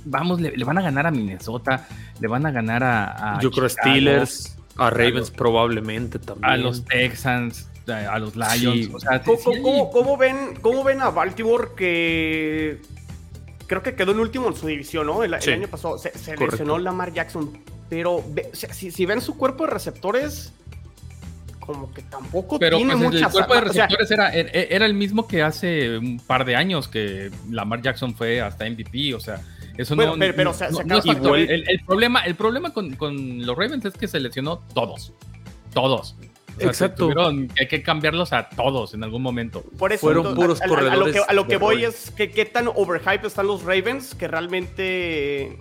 Vamos, 0.05 0.39
le, 0.39 0.63
van 0.63 0.77
a 0.77 0.81
ganar 0.81 1.07
a 1.07 1.11
Minnesota, 1.11 1.87
le 2.19 2.27
van 2.27 2.45
a 2.45 2.51
ganar 2.51 2.83
a. 2.83 3.39
Yo 3.41 3.49
creo 3.51 3.67
Steelers, 3.67 4.57
a 4.77 4.89
Ravens 4.89 5.31
probablemente 5.31 6.19
también. 6.19 6.51
A 6.51 6.57
los 6.57 6.85
Texans, 6.85 7.69
a 7.87 8.19
los 8.19 8.35
Lions. 8.35 8.89
¿Cómo, 9.91 10.17
ven, 10.17 10.55
¿Cómo 10.61 10.83
ven 10.83 11.01
a 11.01 11.09
Baltimore 11.09 11.69
que 11.75 12.81
creo 13.67 13.81
que 13.81 13.95
quedó 13.95 14.11
en 14.11 14.19
último 14.19 14.47
en 14.47 14.55
su 14.55 14.67
división, 14.67 15.07
¿no? 15.07 15.23
El, 15.23 15.33
año 15.33 15.67
pasado 15.67 15.97
se, 15.97 16.17
se 16.17 16.37
lesionó 16.37 16.77
Lamar 16.77 17.13
Jackson. 17.13 17.57
Pero 17.89 18.23
si, 18.53 18.91
si, 18.91 19.05
ven 19.05 19.21
su 19.21 19.37
cuerpo 19.37 19.65
de 19.65 19.71
receptores, 19.71 20.53
como 21.65 21.91
que 21.91 22.01
tampoco 22.03 22.59
pero 22.59 22.77
tiene 22.77 22.95
pues, 22.97 23.21
el 23.21 23.29
cuerpo 23.29 23.53
de 23.53 23.61
receptores 23.61 24.11
era, 24.11 24.33
era, 24.33 24.85
el 24.85 24.93
mismo 24.93 25.27
que 25.27 25.41
hace 25.41 25.97
un 25.97 26.19
par 26.19 26.45
de 26.45 26.55
años 26.55 26.87
que 26.87 27.31
Lamar 27.49 27.81
Jackson 27.81 28.13
fue 28.15 28.41
hasta 28.41 28.69
MVP, 28.69 29.13
o 29.13 29.19
sea, 29.19 29.41
eso 29.77 29.95
no, 29.95 30.15
pero, 30.17 30.51
o 30.51 30.53
sea, 30.53 30.67
el, 30.67 31.81
problema, 31.85 32.21
el 32.21 32.35
problema 32.35 32.73
con, 32.73 32.95
con, 32.95 33.45
los 33.45 33.57
Ravens 33.57 33.85
es 33.85 33.93
que 33.93 34.07
se 34.07 34.19
lesionó 34.19 34.57
todos, 34.73 35.13
todos. 35.73 36.15
Exacto. 36.59 37.09
hay 37.59 37.67
que 37.67 37.81
cambiarlos 37.81 38.33
a 38.33 38.49
todos 38.49 38.93
en 38.93 39.03
algún 39.03 39.21
momento. 39.21 39.63
Por 39.77 39.91
eso, 39.91 40.01
Fueron 40.01 40.35
puros 40.35 40.59
corredores. 40.61 41.23
A, 41.27 41.33
lo 41.33 41.47
que, 41.47 41.57
voy 41.57 41.83
es 41.83 42.11
que 42.11 42.29
qué 42.29 42.45
tan 42.45 42.67
overhype 42.67 43.25
están 43.25 43.47
los 43.47 43.63
Ravens 43.63 44.13
que 44.15 44.27
realmente 44.27 45.57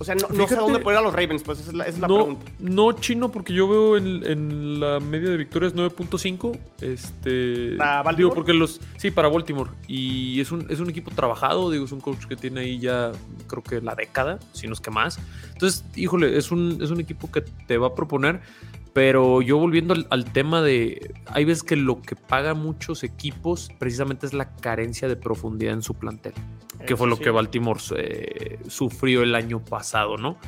o 0.00 0.04
sea, 0.04 0.14
no, 0.14 0.48
sé 0.48 0.54
a 0.54 0.60
dónde 0.60 0.78
poner 0.78 0.98
a 0.98 1.02
los 1.02 1.12
Ravens, 1.12 1.42
pues 1.42 1.60
esa 1.60 1.72
es 1.84 1.98
la, 1.98 2.06
pregunta. 2.06 2.50
No, 2.58 2.92
chino, 2.92 3.30
porque 3.30 3.52
yo 3.52 3.68
veo 3.68 3.98
en, 3.98 4.80
la 4.80 4.98
media 4.98 5.28
de 5.28 5.36
victorias 5.36 5.74
9.5. 5.74 6.58
Este. 6.80 7.76
¿Para 7.76 8.02
Baltimore? 8.02 8.16
Digo, 8.16 8.34
porque 8.34 8.54
los. 8.54 8.80
Sí, 8.96 9.10
para 9.10 9.28
Baltimore. 9.28 9.70
Y 9.86 10.40
es 10.40 10.52
un, 10.52 10.66
es 10.70 10.80
un 10.80 10.88
equipo 10.88 11.10
trabajado, 11.10 11.70
digo, 11.70 11.84
es 11.84 11.92
un 11.92 12.00
coach 12.00 12.24
que 12.24 12.34
tiene 12.34 12.60
ahí 12.60 12.78
ya, 12.78 13.12
creo 13.46 13.62
que 13.62 13.82
la 13.82 13.94
década, 13.94 14.38
si 14.52 14.66
no 14.66 14.72
es 14.72 14.80
que 14.80 14.90
más. 14.90 15.18
Entonces, 15.52 15.84
híjole, 15.94 16.38
es 16.38 16.50
un, 16.50 16.78
es 16.82 16.90
un 16.90 17.00
equipo 17.00 17.30
que 17.30 17.42
te 17.42 17.76
va 17.76 17.88
a 17.88 17.94
proponer. 17.94 18.40
Pero 18.92 19.40
yo 19.40 19.58
volviendo 19.58 19.94
al, 20.10 20.24
tema 20.32 20.62
de, 20.62 21.14
hay 21.26 21.44
veces 21.44 21.62
que 21.62 21.76
lo 21.76 22.02
que 22.02 22.16
paga 22.16 22.54
muchos 22.54 23.04
equipos 23.04 23.70
precisamente 23.78 24.26
es 24.26 24.34
la 24.34 24.56
carencia 24.56 25.06
de 25.06 25.16
profundidad 25.16 25.74
en 25.74 25.82
su 25.82 25.94
plantel, 25.94 26.32
que 26.86 26.96
fue 26.96 27.08
lo 27.08 27.16
que 27.16 27.30
Baltimore 27.30 27.80
eh, 27.96 28.58
sufrió 28.68 29.22
el 29.22 29.36
año 29.36 29.64
pasado, 29.64 30.16
¿no? 30.16 30.38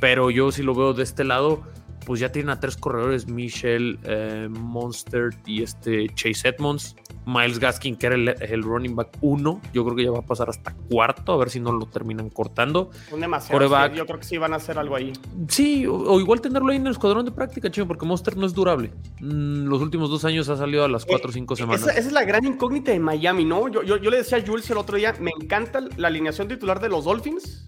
Pero 0.00 0.30
yo 0.30 0.50
si 0.50 0.62
lo 0.64 0.74
veo 0.74 0.92
de 0.92 1.04
este 1.04 1.22
lado, 1.22 1.62
pues 2.04 2.20
ya 2.20 2.30
tienen 2.30 2.50
a 2.50 2.60
tres 2.60 2.76
corredores, 2.76 3.26
Michelle 3.26 3.98
eh, 4.04 4.48
Monster 4.50 5.30
y 5.46 5.62
este 5.62 6.08
Chase 6.14 6.48
Edmonds. 6.48 6.96
Miles 7.26 7.58
Gaskin, 7.58 7.96
que 7.96 8.06
era 8.06 8.16
el, 8.16 8.62
running 8.62 8.94
back 8.94 9.16
1, 9.22 9.60
yo 9.72 9.84
creo 9.84 9.96
que 9.96 10.04
ya 10.04 10.10
va 10.10 10.18
a 10.18 10.26
pasar 10.26 10.50
hasta 10.50 10.74
cuarto, 10.90 11.32
a 11.32 11.36
ver 11.38 11.50
si 11.50 11.58
no 11.58 11.72
lo 11.72 11.86
terminan 11.86 12.28
cortando. 12.28 12.90
Un 13.10 13.20
demasiado. 13.20 13.94
Yo 13.94 14.06
creo 14.06 14.18
que 14.18 14.24
sí 14.24 14.36
van 14.36 14.52
a 14.52 14.56
hacer 14.56 14.78
algo 14.78 14.94
ahí. 14.94 15.12
Sí, 15.48 15.86
o, 15.86 16.20
igual 16.20 16.40
tenerlo 16.40 16.70
ahí 16.70 16.76
en 16.76 16.86
el 16.86 16.92
escuadrón 16.92 17.24
de 17.24 17.30
práctica, 17.30 17.70
chido, 17.70 17.86
porque 17.86 18.04
Monster 18.04 18.36
no 18.36 18.46
es 18.46 18.52
durable. 18.52 18.92
Mm, 19.20 19.66
los 19.66 19.80
últimos 19.80 20.10
dos 20.10 20.24
años 20.24 20.48
ha 20.48 20.56
salido 20.56 20.84
a 20.84 20.88
las 20.88 21.06
cuatro 21.06 21.30
o 21.30 21.32
cinco 21.32 21.56
semanas. 21.56 21.82
Esa, 21.82 21.98
es 21.98 22.12
la 22.12 22.24
gran 22.24 22.44
incógnita 22.44 22.92
de 22.92 23.00
Miami, 23.00 23.44
¿no? 23.44 23.68
Yo, 23.68 23.82
yo, 23.82 23.96
yo 23.96 24.10
le 24.10 24.18
decía 24.18 24.38
a 24.38 24.46
Jules 24.46 24.68
el 24.70 24.76
otro 24.76 24.98
día, 24.98 25.14
me 25.18 25.30
encanta 25.30 25.80
la 25.96 26.08
alineación 26.08 26.48
titular 26.48 26.80
de 26.80 26.90
los 26.90 27.04
Dolphins, 27.04 27.66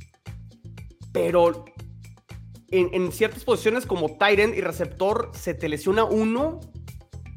pero 1.13 1.65
en, 2.71 3.13
ciertas 3.13 3.45
posiciones 3.45 3.87
como 3.87 4.17
Tyrant 4.17 4.57
y 4.57 4.61
receptor 4.61 5.31
se 5.35 5.55
te 5.55 5.69
lesiona 5.69 6.05
uno 6.05 6.61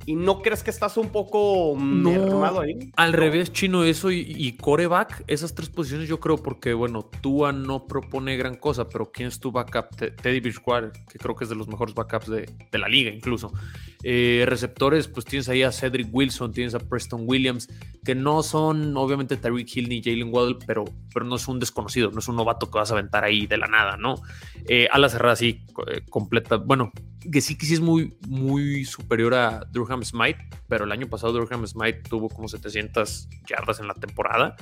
¿Y 0.05 0.15
no 0.15 0.41
crees 0.41 0.63
que 0.63 0.71
estás 0.71 0.97
un 0.97 1.09
poco 1.09 1.75
no, 1.77 2.59
ahí? 2.59 2.91
Al 2.95 3.13
revés, 3.13 3.51
Chino, 3.53 3.83
eso 3.83 4.11
y, 4.11 4.53
coreback, 4.53 5.23
esas 5.27 5.53
tres 5.53 5.69
posiciones 5.69 6.09
yo 6.09 6.19
creo 6.19 6.37
porque, 6.37 6.73
bueno, 6.73 7.03
Tua 7.21 7.51
no 7.51 7.85
propone 7.85 8.37
gran 8.37 8.55
cosa, 8.55 8.89
pero 8.89 9.11
¿quién 9.11 9.27
es 9.27 9.39
tu 9.39 9.51
backup? 9.51 9.95
Teddy 9.95 10.39
Bridgewater, 10.39 10.91
que 11.11 11.19
creo 11.19 11.35
que 11.35 11.43
es 11.43 11.49
de 11.49 11.55
los 11.55 11.67
mejores 11.67 11.93
backups 11.93 12.27
de, 12.27 12.49
la 12.71 12.87
liga 12.87 13.11
incluso. 13.11 13.51
Eh, 14.03 14.45
receptores, 14.47 15.07
pues 15.07 15.25
tienes 15.25 15.49
ahí 15.49 15.63
a 15.63 15.71
Cedric 15.71 16.07
Wilson, 16.11 16.53
tienes 16.53 16.73
a 16.73 16.79
Preston 16.79 17.23
Williams, 17.25 17.67
que 18.03 18.15
no 18.15 18.41
son 18.41 18.95
obviamente 18.97 19.37
Tyreek 19.37 19.75
Hill 19.75 19.89
ni 19.89 20.01
Jalen 20.01 20.33
Waddle, 20.33 20.57
pero, 20.65 20.85
pero 21.13 21.25
no 21.25 21.35
es 21.35 21.47
un 21.47 21.59
desconocido, 21.59 22.09
no 22.11 22.19
es 22.19 22.27
un 22.27 22.37
novato 22.37 22.71
que 22.71 22.79
vas 22.79 22.89
a 22.91 22.93
aventar 22.93 23.23
ahí 23.23 23.45
de 23.45 23.57
la 23.57 23.67
nada, 23.67 23.97
¿no? 23.97 24.15
Eh, 24.67 24.87
a 24.91 24.97
la 24.97 25.09
cerrada 25.09 25.35
sí, 25.35 25.65
eh, 25.87 26.01
completa, 26.09 26.55
bueno, 26.55 26.91
que 27.19 27.41
sí 27.41 27.57
que 27.57 27.65
sí 27.65 27.73
es 27.73 27.81
muy, 27.81 28.17
muy 28.27 28.85
superior 28.85 29.33
a 29.33 29.65
Durham 29.71 30.03
Smite, 30.03 30.39
pero 30.67 30.85
el 30.85 30.91
año 30.91 31.07
pasado 31.07 31.33
Durham 31.33 31.65
Smite 31.67 32.01
tuvo 32.09 32.29
como 32.29 32.47
700 32.47 33.27
yardas 33.47 33.79
en 33.79 33.87
la 33.87 33.93
temporada, 33.93 34.55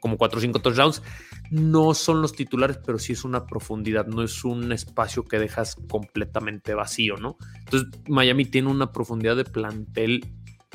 como 0.00 0.16
4 0.16 0.38
o 0.38 0.40
5 0.40 0.58
touchdowns. 0.60 1.02
No 1.50 1.94
son 1.94 2.22
los 2.22 2.32
titulares, 2.32 2.78
pero 2.84 2.98
sí 2.98 3.12
es 3.12 3.24
una 3.24 3.46
profundidad, 3.46 4.06
no 4.06 4.22
es 4.22 4.44
un 4.44 4.72
espacio 4.72 5.24
que 5.24 5.38
dejas 5.38 5.76
completamente 5.88 6.74
vacío, 6.74 7.16
¿no? 7.16 7.36
Entonces, 7.58 7.88
Miami 8.08 8.44
tiene 8.44 8.68
una 8.68 8.92
profundidad 8.92 9.36
de 9.36 9.44
plantel 9.44 10.24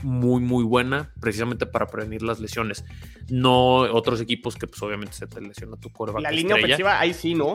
muy, 0.03 0.41
muy 0.41 0.63
buena, 0.63 1.11
precisamente 1.19 1.65
para 1.65 1.87
prevenir 1.87 2.21
las 2.21 2.39
lesiones. 2.39 2.85
No 3.29 3.77
otros 3.79 4.21
equipos 4.21 4.55
que, 4.55 4.67
pues, 4.67 4.81
obviamente 4.81 5.13
se 5.13 5.27
te 5.27 5.41
lesiona 5.41 5.77
tu 5.77 5.89
coreback. 5.89 6.21
La 6.21 6.31
línea 6.31 6.55
ofensiva, 6.55 6.99
ahí 6.99 7.13
sí, 7.13 7.33
¿no? 7.33 7.53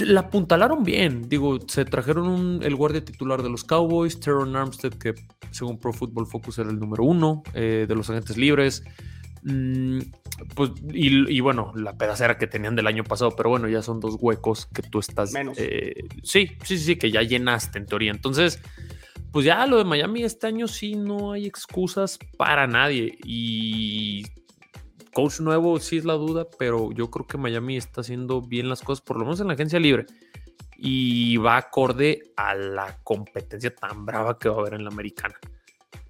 la 0.00 0.20
apuntalaron 0.20 0.84
bien. 0.84 1.28
Digo, 1.28 1.58
se 1.66 1.84
trajeron 1.84 2.60
el 2.62 2.76
guardia 2.76 3.04
titular 3.04 3.42
de 3.42 3.48
los 3.48 3.64
Cowboys, 3.64 4.20
Teron 4.20 4.54
Armstead, 4.56 4.94
que 4.94 5.14
según 5.50 5.78
Pro 5.78 5.92
Football 5.92 6.26
Focus 6.26 6.58
era 6.58 6.70
el 6.70 6.78
número 6.78 7.04
uno 7.04 7.42
eh, 7.54 7.86
de 7.88 7.94
los 7.94 8.10
agentes 8.10 8.36
libres. 8.36 8.84
Mm, 9.42 10.00
pues, 10.54 10.70
y, 10.92 11.40
bueno, 11.40 11.72
la 11.74 11.96
pedacera 11.96 12.38
que 12.38 12.46
tenían 12.46 12.76
del 12.76 12.86
año 12.86 13.04
pasado, 13.04 13.34
pero 13.36 13.50
bueno, 13.50 13.68
ya 13.68 13.82
son 13.82 14.00
dos 14.00 14.16
huecos 14.18 14.66
que 14.66 14.82
tú 14.82 14.98
estás. 14.98 15.32
Menos. 15.32 15.56
Eh, 15.58 16.04
sí, 16.22 16.52
sí, 16.62 16.78
sí, 16.78 16.96
que 16.96 17.10
ya 17.10 17.22
llenaste 17.22 17.78
en 17.78 17.86
teoría. 17.86 18.10
Entonces, 18.10 18.60
pues 19.32 19.46
ya 19.46 19.66
lo 19.66 19.78
de 19.78 19.84
Miami 19.84 20.24
este 20.24 20.46
año 20.46 20.66
sí 20.66 20.94
no 20.94 21.32
hay 21.32 21.46
excusas 21.46 22.18
para 22.36 22.66
nadie. 22.66 23.16
Y 23.24 24.24
coach 25.12 25.40
nuevo 25.40 25.78
sí 25.78 25.98
es 25.98 26.04
la 26.04 26.14
duda, 26.14 26.46
pero 26.58 26.90
yo 26.92 27.10
creo 27.10 27.26
que 27.26 27.38
Miami 27.38 27.76
está 27.76 28.00
haciendo 28.00 28.40
bien 28.40 28.68
las 28.68 28.82
cosas, 28.82 29.04
por 29.04 29.18
lo 29.18 29.24
menos 29.24 29.40
en 29.40 29.48
la 29.48 29.54
agencia 29.54 29.78
libre. 29.78 30.06
Y 30.76 31.36
va 31.36 31.58
acorde 31.58 32.32
a 32.36 32.54
la 32.54 32.98
competencia 33.04 33.74
tan 33.74 34.06
brava 34.06 34.38
que 34.38 34.48
va 34.48 34.56
a 34.56 34.60
haber 34.60 34.74
en 34.74 34.84
la 34.84 34.90
americana. 34.90 35.34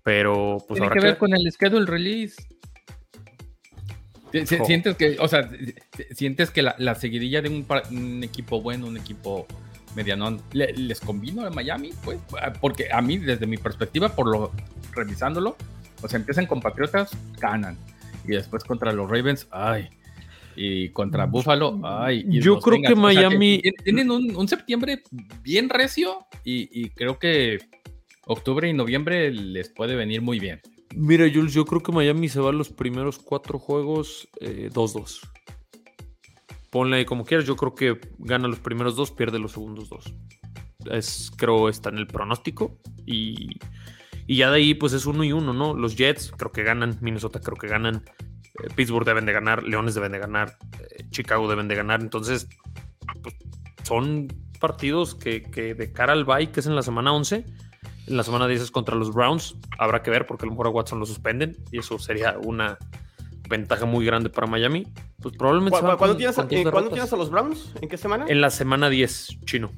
Pero 0.02 0.58
pues 0.66 0.80
Tiene 0.80 0.94
que 0.94 1.00
ver 1.00 1.18
con 1.18 1.34
el 1.34 1.50
schedule 1.52 1.86
release. 1.86 2.36
Sientes 4.46 4.96
que, 4.96 5.16
o 5.18 5.26
sea, 5.26 5.50
sientes 6.12 6.50
que 6.50 6.62
la, 6.62 6.94
seguidilla 6.94 7.42
de 7.42 7.48
un, 7.90 8.22
equipo 8.22 8.62
bueno, 8.62 8.86
un 8.86 8.96
equipo 8.96 9.46
mediano, 9.94 10.38
les 10.52 11.00
convino 11.00 11.44
a 11.44 11.50
Miami, 11.50 11.92
pues, 12.04 12.18
porque 12.60 12.88
a 12.92 13.00
mí, 13.00 13.18
desde 13.18 13.46
mi 13.46 13.56
perspectiva, 13.56 14.08
por 14.10 14.28
lo 14.28 14.52
revisándolo, 14.92 15.56
o 16.02 16.08
sea, 16.08 16.18
empiezan 16.18 16.46
con 16.46 16.60
Patriotas, 16.60 17.10
ganan 17.38 17.76
y 18.24 18.32
después 18.32 18.64
contra 18.64 18.92
los 18.92 19.10
Ravens, 19.10 19.46
ay. 19.50 19.88
Y 20.56 20.90
contra 20.90 21.26
mm, 21.26 21.30
Buffalo, 21.30 21.80
ay. 21.84 22.24
Yo 22.28 22.58
creo 22.60 22.80
que 22.82 22.94
Miami. 22.94 23.62
tienen 23.84 24.10
un, 24.10 24.48
septiembre 24.48 25.02
bien 25.42 25.68
recio 25.68 26.26
y, 26.44 26.90
creo 26.90 27.18
que 27.18 27.58
octubre 28.26 28.68
y 28.68 28.72
noviembre 28.72 29.32
les 29.32 29.68
puede 29.68 29.94
venir 29.96 30.22
muy 30.22 30.38
bien. 30.38 30.60
Mira, 30.94 31.26
Jules, 31.32 31.54
yo 31.54 31.64
creo 31.64 31.82
que 31.82 31.92
Miami 31.92 32.28
se 32.28 32.40
va 32.40 32.50
a 32.50 32.52
los 32.52 32.68
primeros 32.68 33.18
cuatro 33.18 33.58
juegos 33.58 34.28
2-2. 34.40 35.20
Eh, 35.22 35.28
Ponle 36.70 37.04
como 37.04 37.24
quieras. 37.24 37.46
Yo 37.46 37.56
creo 37.56 37.74
que 37.74 38.00
gana 38.18 38.48
los 38.48 38.60
primeros 38.60 38.96
dos, 38.96 39.10
pierde 39.10 39.38
los 39.38 39.52
segundos 39.52 39.88
dos. 39.88 40.14
Es, 40.90 41.30
creo 41.36 41.68
está 41.68 41.90
en 41.90 41.98
el 41.98 42.06
pronóstico. 42.06 42.78
Y 43.04 43.58
y 44.30 44.36
ya 44.36 44.48
de 44.48 44.58
ahí, 44.58 44.74
pues 44.74 44.92
es 44.92 45.06
uno 45.06 45.24
y 45.24 45.32
uno, 45.32 45.52
¿no? 45.52 45.74
Los 45.74 45.96
Jets 45.96 46.30
creo 46.36 46.52
que 46.52 46.62
ganan, 46.62 46.96
Minnesota 47.00 47.40
creo 47.40 47.56
que 47.56 47.66
ganan, 47.66 48.04
eh, 48.62 48.68
Pittsburgh 48.76 49.04
deben 49.04 49.26
de 49.26 49.32
ganar, 49.32 49.64
Leones 49.64 49.96
deben 49.96 50.12
de 50.12 50.20
ganar, 50.20 50.56
eh, 50.78 51.02
Chicago 51.10 51.48
deben 51.48 51.66
de 51.66 51.74
ganar. 51.74 52.00
Entonces, 52.00 52.48
pues, 53.24 53.34
son 53.82 54.28
partidos 54.60 55.16
que, 55.16 55.40
de 55.40 55.92
cara 55.92 56.12
al 56.12 56.24
bye, 56.24 56.52
que 56.52 56.60
es 56.60 56.66
en 56.66 56.76
la 56.76 56.82
semana 56.82 57.12
11, 57.12 57.44
en 58.06 58.16
la 58.16 58.22
semana 58.22 58.46
10 58.46 58.62
es 58.62 58.70
contra 58.70 58.94
los 58.94 59.12
Browns. 59.12 59.56
Habrá 59.80 60.00
que 60.04 60.12
ver 60.12 60.26
porque 60.26 60.44
a 60.44 60.46
lo 60.46 60.52
mejor 60.52 60.68
a 60.68 60.70
Watson 60.70 61.00
lo 61.00 61.06
suspenden 61.06 61.56
y 61.72 61.80
eso 61.80 61.98
sería 61.98 62.38
una 62.38 62.78
ventaja 63.50 63.84
muy 63.84 64.06
grande 64.06 64.30
para 64.30 64.46
Miami. 64.46 64.86
Pues 65.20 65.36
probablemente. 65.36 65.78
¿Cuándo, 65.78 66.16
tienes, 66.16 66.38
eh, 66.38 66.64
¿cuándo 66.70 66.90
tienes 66.90 67.12
a 67.12 67.16
los 67.16 67.30
Browns? 67.30 67.72
¿En 67.82 67.88
qué 67.90 67.98
semana? 67.98 68.24
En 68.26 68.40
la 68.40 68.48
semana 68.48 68.88
10, 68.88 69.40
chino 69.44 69.70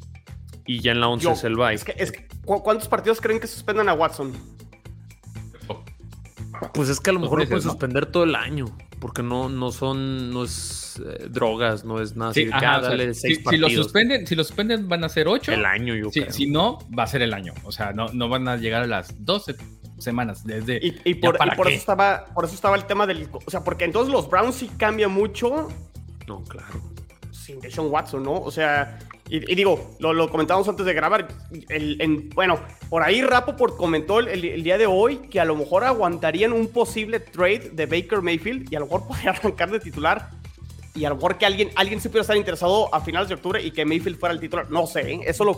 y 0.67 0.81
ya 0.81 0.93
en 0.93 1.01
la 1.01 1.09
11 1.09 1.33
es 1.33 1.45
el 1.45 1.57
bye. 1.57 1.75
Es 1.75 1.85
que, 1.85 2.29
¿Cuántos 2.45 2.89
partidos 2.89 3.21
creen 3.21 3.41
que 3.41 3.47
suspendan 3.47 3.89
a 3.89 3.95
Watson? 3.95 4.33
Pues 6.75 6.89
es 6.89 7.01
que 7.01 7.11
a 7.11 7.13
lo 7.13 7.21
mejor 7.21 7.41
lo 7.41 7.47
pueden 7.47 7.63
suspender 7.63 8.07
todo 8.07 8.23
el 8.23 8.37
año, 8.37 8.67
porque 9.01 9.23
no, 9.23 9.49
no 9.49 9.73
son, 9.73 10.33
no 10.33 10.45
es 10.45 11.03
eh, 11.05 11.27
drogas, 11.29 11.85
no 11.85 12.01
es 12.01 12.15
nada 12.15 12.31
así. 12.31 12.49
si, 13.15 13.57
lo 13.57 13.69
suspenden, 13.69 14.27
si 14.27 14.37
lo 14.37 14.45
suspenden 14.45 14.89
van 14.89 15.03
a 15.03 15.09
ser 15.09 15.27
8. 15.27 15.53
El 15.53 15.65
año, 15.65 15.97
yo 15.97 16.11
creo. 16.11 16.31
Si 16.31 16.47
no, 16.47 16.79
va 16.97 17.03
a 17.03 17.07
ser 17.09 17.23
el 17.23 17.35
año. 17.35 17.53
O 17.65 17.73
sea, 17.73 17.93
no, 17.93 18.07
no 18.13 18.29
van 18.29 18.47
a 18.47 18.57
llegar 18.57 18.83
a 18.83 18.87
las 18.87 19.25
12 19.25 19.57
semanas 20.03 20.45
desde 20.45 20.79
y, 20.83 21.15
por, 21.15 21.37
eso 21.37 21.69
estaba 21.69 22.25
por 22.27 22.45
eso 22.45 22.55
estaba 22.55 22.77
el 22.77 22.85
tema 22.85 23.07
del 23.07 23.29
o 23.33 23.51
sea 23.51 23.65
porque 23.65 23.85
entonces 23.85 24.13
los 24.13 24.29
Browns 24.29 24.57
sí 24.57 24.71
cambia 24.77 25.09
mucho 25.09 25.69
no 26.27 26.43
claro 26.45 26.81
sin 27.31 27.61
Deshaun 27.61 27.91
Watson 27.91 28.23
no 28.23 28.35
o 28.35 28.51
sea 28.51 28.99
y, 29.33 29.55
digo, 29.55 29.97
lo, 29.99 30.13
lo, 30.13 30.29
comentábamos 30.29 30.69
antes 30.69 30.85
de 30.85 30.93
grabar. 30.93 31.27
El, 31.71 32.29
bueno, 32.35 32.61
por 32.91 33.03
ahí 33.03 33.23
Rapoport 33.23 33.79
comentó 33.79 34.21
el, 34.21 34.63
día 34.63 34.77
de 34.77 34.85
hoy 34.85 35.21
que 35.31 35.41
a 35.41 35.47
lo 35.47 35.57
mejor 35.57 35.85
aguantarían 35.85 36.53
un 36.53 36.69
posible 36.69 37.19
trade 37.19 37.71
de 37.73 37.87
Baker 37.87 38.21
Mayfield 38.21 38.71
y 38.71 38.77
a 38.77 38.81
lo 38.81 38.85
mejor 38.85 39.07
podría 39.09 39.31
arrancar 39.31 39.71
de 39.71 39.81
titular. 39.81 40.29
Y 40.95 41.07
a 41.07 41.09
lo 41.09 41.15
mejor 41.15 41.39
que 41.39 41.47
alguien, 41.47 41.71
alguien 41.75 42.03
se 42.03 42.11
pudiera 42.11 42.21
estar 42.21 42.37
interesado 42.37 42.95
a 42.95 43.01
finales 43.01 43.29
de 43.29 43.37
octubre 43.37 43.63
y 43.63 43.71
que 43.71 43.87
Mayfield 43.87 44.19
fuera 44.19 44.35
el 44.35 44.41
titular. 44.41 44.71
No 44.71 44.87
sé, 44.87 45.13
¿eh? 45.13 45.21
eso 45.25 45.43
lo, 45.43 45.57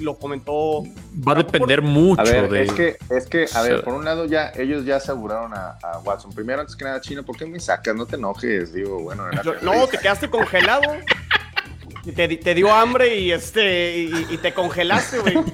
lo 0.00 0.18
comentó. 0.18 0.82
Va 1.26 1.32
a 1.32 1.36
depender 1.36 1.80
mucho 1.80 2.20
a 2.20 2.24
ver, 2.24 2.50
de. 2.50 2.64
Es 2.64 2.72
que, 2.72 2.96
es 3.08 3.26
que, 3.26 3.46
a 3.54 3.62
ver, 3.62 3.82
por 3.82 3.94
un 3.94 4.04
lado, 4.04 4.26
ya 4.26 4.52
ellos 4.54 4.84
ya 4.84 4.96
aseguraron 4.96 5.54
a, 5.54 5.78
a, 5.82 6.00
Watson. 6.00 6.34
Primero, 6.34 6.60
antes 6.60 6.76
que 6.76 6.84
nada, 6.84 7.00
Chino, 7.00 7.22
¿por 7.22 7.36
qué 7.38 7.46
me 7.46 7.58
sacas? 7.60 7.96
No 7.96 8.04
te 8.04 8.16
enojes, 8.16 8.74
digo, 8.74 9.00
bueno. 9.00 9.24
no, 9.62 9.86
te 9.86 9.96
quedaste 9.96 10.28
congelado. 10.28 10.82
Te, 12.14 12.28
te, 12.36 12.54
dio 12.54 12.70
hambre 12.70 13.16
y 13.16 13.32
este 13.32 13.96
y, 14.02 14.36
te 14.36 14.52
congelaste, 14.52 15.20
güey. 15.20 15.34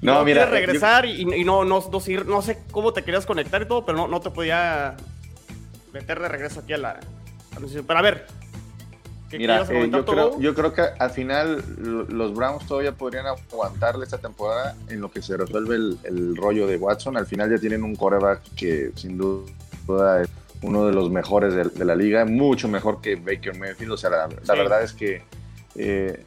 No, 0.00 0.14
no, 0.14 0.24
mira. 0.24 0.46
regresar 0.46 1.04
y, 1.04 1.26
no, 1.44 1.66
no, 1.66 1.84
no, 1.90 2.40
sé 2.42 2.58
cómo 2.70 2.94
te 2.94 3.02
querías 3.02 3.26
conectar 3.26 3.60
y 3.60 3.66
todo, 3.66 3.84
pero 3.84 3.98
no, 3.98 4.08
no 4.08 4.20
te 4.20 4.30
podía 4.30 4.96
meter 5.92 6.20
de 6.20 6.28
regreso 6.28 6.60
aquí 6.60 6.72
a 6.72 6.78
la, 6.78 7.00
Pero 7.86 7.98
a 7.98 8.02
ver. 8.02 8.26
Mira, 9.32 9.64
eh, 9.70 9.88
yo, 9.92 10.04
creo, 10.04 10.40
yo 10.40 10.54
creo 10.54 10.72
que 10.72 10.82
al 10.82 11.10
final 11.10 11.62
los 12.08 12.34
Browns 12.34 12.66
todavía 12.66 12.92
podrían 12.92 13.26
aguantarle 13.26 14.04
esta 14.04 14.18
temporada 14.18 14.74
en 14.88 15.00
lo 15.00 15.08
que 15.08 15.22
se 15.22 15.36
resuelve 15.36 15.76
el, 15.76 15.98
el 16.02 16.36
rollo 16.36 16.66
de 16.66 16.76
Watson. 16.76 17.16
Al 17.16 17.26
final 17.26 17.48
ya 17.48 17.58
tienen 17.58 17.84
un 17.84 17.94
coreback 17.94 18.42
que 18.56 18.90
sin 18.96 19.16
duda 19.16 20.22
es 20.22 20.28
uno 20.62 20.86
de 20.86 20.92
los 20.92 21.10
mejores 21.10 21.54
de, 21.54 21.84
la 21.84 21.94
liga, 21.94 22.24
mucho 22.24 22.68
mejor 22.68 23.00
que 23.00 23.16
Baker 23.16 23.56
Mayfield. 23.56 23.92
O 23.92 23.96
sea, 23.96 24.10
la, 24.10 24.54
verdad 24.54 24.82
es 24.82 24.92
que 24.92 25.22
eh, 25.74 26.24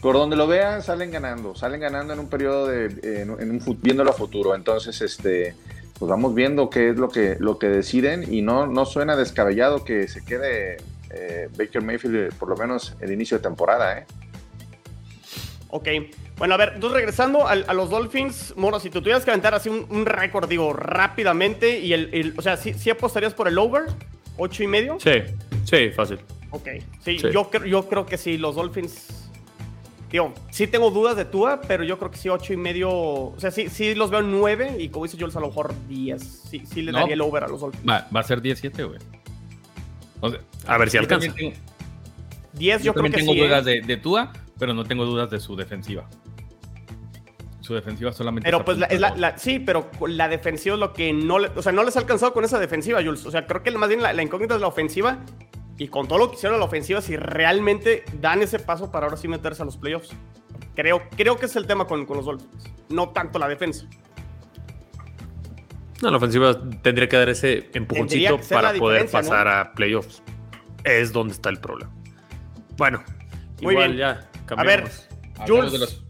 por 0.00 0.14
donde 0.14 0.36
lo 0.36 0.46
vean, 0.46 0.82
salen 0.82 1.10
ganando, 1.10 1.54
salen 1.54 1.80
ganando 1.80 2.12
en 2.12 2.18
un 2.18 2.28
periodo 2.28 2.66
de, 2.66 3.22
en, 3.22 3.30
un, 3.30 3.78
viéndolo 3.80 4.10
a 4.10 4.14
futuro. 4.14 4.54
Entonces, 4.54 5.00
este, 5.00 5.54
pues 5.98 6.08
vamos 6.10 6.34
viendo 6.34 6.68
qué 6.70 6.90
es 6.90 6.96
lo 6.96 7.08
que, 7.08 7.36
lo 7.38 7.58
que 7.58 7.68
deciden 7.68 8.32
y 8.32 8.42
no, 8.42 8.66
no 8.66 8.84
suena 8.84 9.16
descabellado 9.16 9.84
que 9.84 10.08
se 10.08 10.24
quede 10.24 10.76
eh, 11.10 11.48
Baker 11.56 11.82
Mayfield 11.82 12.34
por 12.34 12.48
lo 12.48 12.56
menos 12.56 12.94
el 13.00 13.12
inicio 13.12 13.38
de 13.38 13.42
temporada, 13.42 13.98
¿eh? 14.00 14.06
Ok. 15.68 15.88
Bueno, 16.38 16.54
a 16.54 16.56
ver, 16.58 16.72
entonces 16.74 16.96
regresando 16.96 17.46
a, 17.46 17.52
a 17.52 17.72
los 17.74 17.88
Dolphins, 17.90 18.52
Moro, 18.56 18.78
si 18.78 18.90
tú 18.90 19.00
tuvieras 19.00 19.24
que 19.24 19.30
aventar 19.30 19.54
así 19.54 19.68
un, 19.70 19.86
un 19.88 20.04
récord, 20.04 20.48
digo, 20.48 20.72
rápidamente, 20.74 21.80
y 21.80 21.92
el, 21.94 22.10
el- 22.12 22.34
o 22.36 22.42
sea, 22.42 22.56
¿sí, 22.56 22.74
sí 22.74 22.90
apostarías 22.90 23.32
por 23.34 23.48
el 23.48 23.56
over? 23.58 23.84
¿Ocho 24.36 24.62
y 24.62 24.66
medio? 24.66 24.98
Sí, 25.00 25.22
sí, 25.64 25.90
fácil. 25.90 26.18
Ok. 26.50 26.68
Sí, 27.02 27.18
Sí. 27.18 27.28
Yo, 27.32 27.48
creo- 27.50 27.64
yo 27.64 27.88
creo 27.88 28.04
que 28.04 28.18
sí, 28.18 28.36
los 28.36 28.54
Dolphins. 28.56 29.25
Digo, 30.10 30.32
sí 30.50 30.66
tengo 30.68 30.90
dudas 30.90 31.16
de 31.16 31.24
Tua, 31.24 31.60
pero 31.66 31.82
yo 31.82 31.98
creo 31.98 32.10
que 32.12 32.16
sí, 32.16 32.28
ocho 32.28 32.52
y 32.52 32.56
medio. 32.56 32.90
O 32.90 33.34
sea, 33.38 33.50
sí, 33.50 33.68
sí 33.68 33.94
los 33.94 34.10
veo 34.10 34.20
en 34.20 34.30
nueve, 34.30 34.76
y 34.78 34.88
como 34.88 35.04
dice 35.04 35.16
Jules, 35.18 35.34
a 35.36 35.40
lo 35.40 35.48
mejor 35.48 35.74
10. 35.88 36.22
Sí, 36.22 36.62
sí 36.64 36.82
le 36.82 36.92
No. 36.92 36.98
daría 37.00 37.14
el 37.14 37.20
over 37.20 37.42
a 37.44 37.48
los 37.48 37.60
Dolphins. 37.60 37.88
Va, 37.88 38.06
va 38.14 38.20
a 38.20 38.22
ser 38.22 38.40
17, 38.40 38.84
güey. 38.84 38.98
O 40.20 40.30
sea, 40.30 40.40
A 40.66 40.78
ver 40.78 40.90
si 40.90 40.96
alcanza. 40.98 41.32
tengo, 41.34 41.52
10 42.54 42.78
yo 42.82 42.86
yo 42.86 42.94
creo 42.94 43.04
que 43.10 43.18
tengo 43.18 43.32
sí. 43.32 43.40
¿eh? 43.40 43.46
dudas 43.48 43.64
de, 43.64 43.80
de 43.82 43.96
Tua, 43.96 44.32
pero 44.58 44.72
no 44.74 44.84
tengo 44.84 45.04
dudas 45.04 45.28
de 45.28 45.40
su 45.40 45.56
defensiva. 45.56 46.08
Su 47.60 47.74
defensiva 47.74 48.12
solamente. 48.12 48.46
Pero 48.48 48.64
pues 48.64 48.78
la- 48.78 48.86
es 48.86 49.00
la, 49.00 49.36
sí, 49.36 49.58
pero 49.58 49.90
la 50.06 50.28
defensiva 50.28 50.74
es 50.76 50.80
lo 50.80 50.92
que 50.92 51.12
no 51.12 51.40
le, 51.40 51.48
o 51.48 51.62
sea, 51.62 51.72
no 51.72 51.82
les 51.82 51.96
ha 51.96 51.98
alcanzado 51.98 52.32
con 52.32 52.44
esa 52.44 52.60
defensiva, 52.60 53.02
Jules. 53.02 53.26
O 53.26 53.30
sea, 53.32 53.44
creo 53.46 53.64
que 53.64 53.72
más 53.72 53.88
bien 53.88 54.02
la, 54.02 54.12
la 54.12 54.22
incógnita 54.22 54.54
es 54.54 54.60
la 54.60 54.68
ofensiva 54.68 55.18
y 55.78 55.88
con 55.88 56.08
todo 56.08 56.18
lo 56.18 56.30
que 56.30 56.36
hicieron 56.36 56.56
a 56.56 56.58
la 56.58 56.64
ofensiva, 56.64 57.00
si 57.00 57.16
realmente 57.16 58.04
dan 58.20 58.42
ese 58.42 58.58
paso 58.58 58.90
para 58.90 59.06
ahora 59.06 59.16
sí 59.16 59.28
meterse 59.28 59.62
a 59.62 59.64
los 59.64 59.76
playoffs. 59.76 60.10
Creo, 60.74 61.02
creo 61.16 61.36
que 61.36 61.46
es 61.46 61.56
el 61.56 61.66
tema 61.66 61.86
con, 61.86 62.06
con 62.06 62.16
los 62.16 62.26
Dolphins, 62.26 62.70
no 62.88 63.10
tanto 63.10 63.38
la 63.38 63.48
defensa. 63.48 63.86
No, 66.02 66.10
la 66.10 66.18
ofensiva 66.18 66.58
tendría 66.82 67.08
que 67.08 67.16
dar 67.16 67.28
ese 67.28 67.70
empujoncito 67.72 68.38
para 68.50 68.74
poder 68.74 69.10
pasar 69.10 69.48
a 69.48 69.72
playoffs. 69.72 70.22
Es 70.84 71.12
donde 71.12 71.32
está 71.32 71.48
el 71.48 71.58
problema. 71.58 71.90
Bueno, 72.76 73.02
Muy 73.62 73.72
igual 73.72 73.94
bien. 73.94 73.98
ya 73.98 74.10
A 74.54 74.62
ver, 74.62 74.84
cambiamos. 74.84 75.08
Jules. 75.46 75.72
de 75.72 75.78
los, 75.78 76.04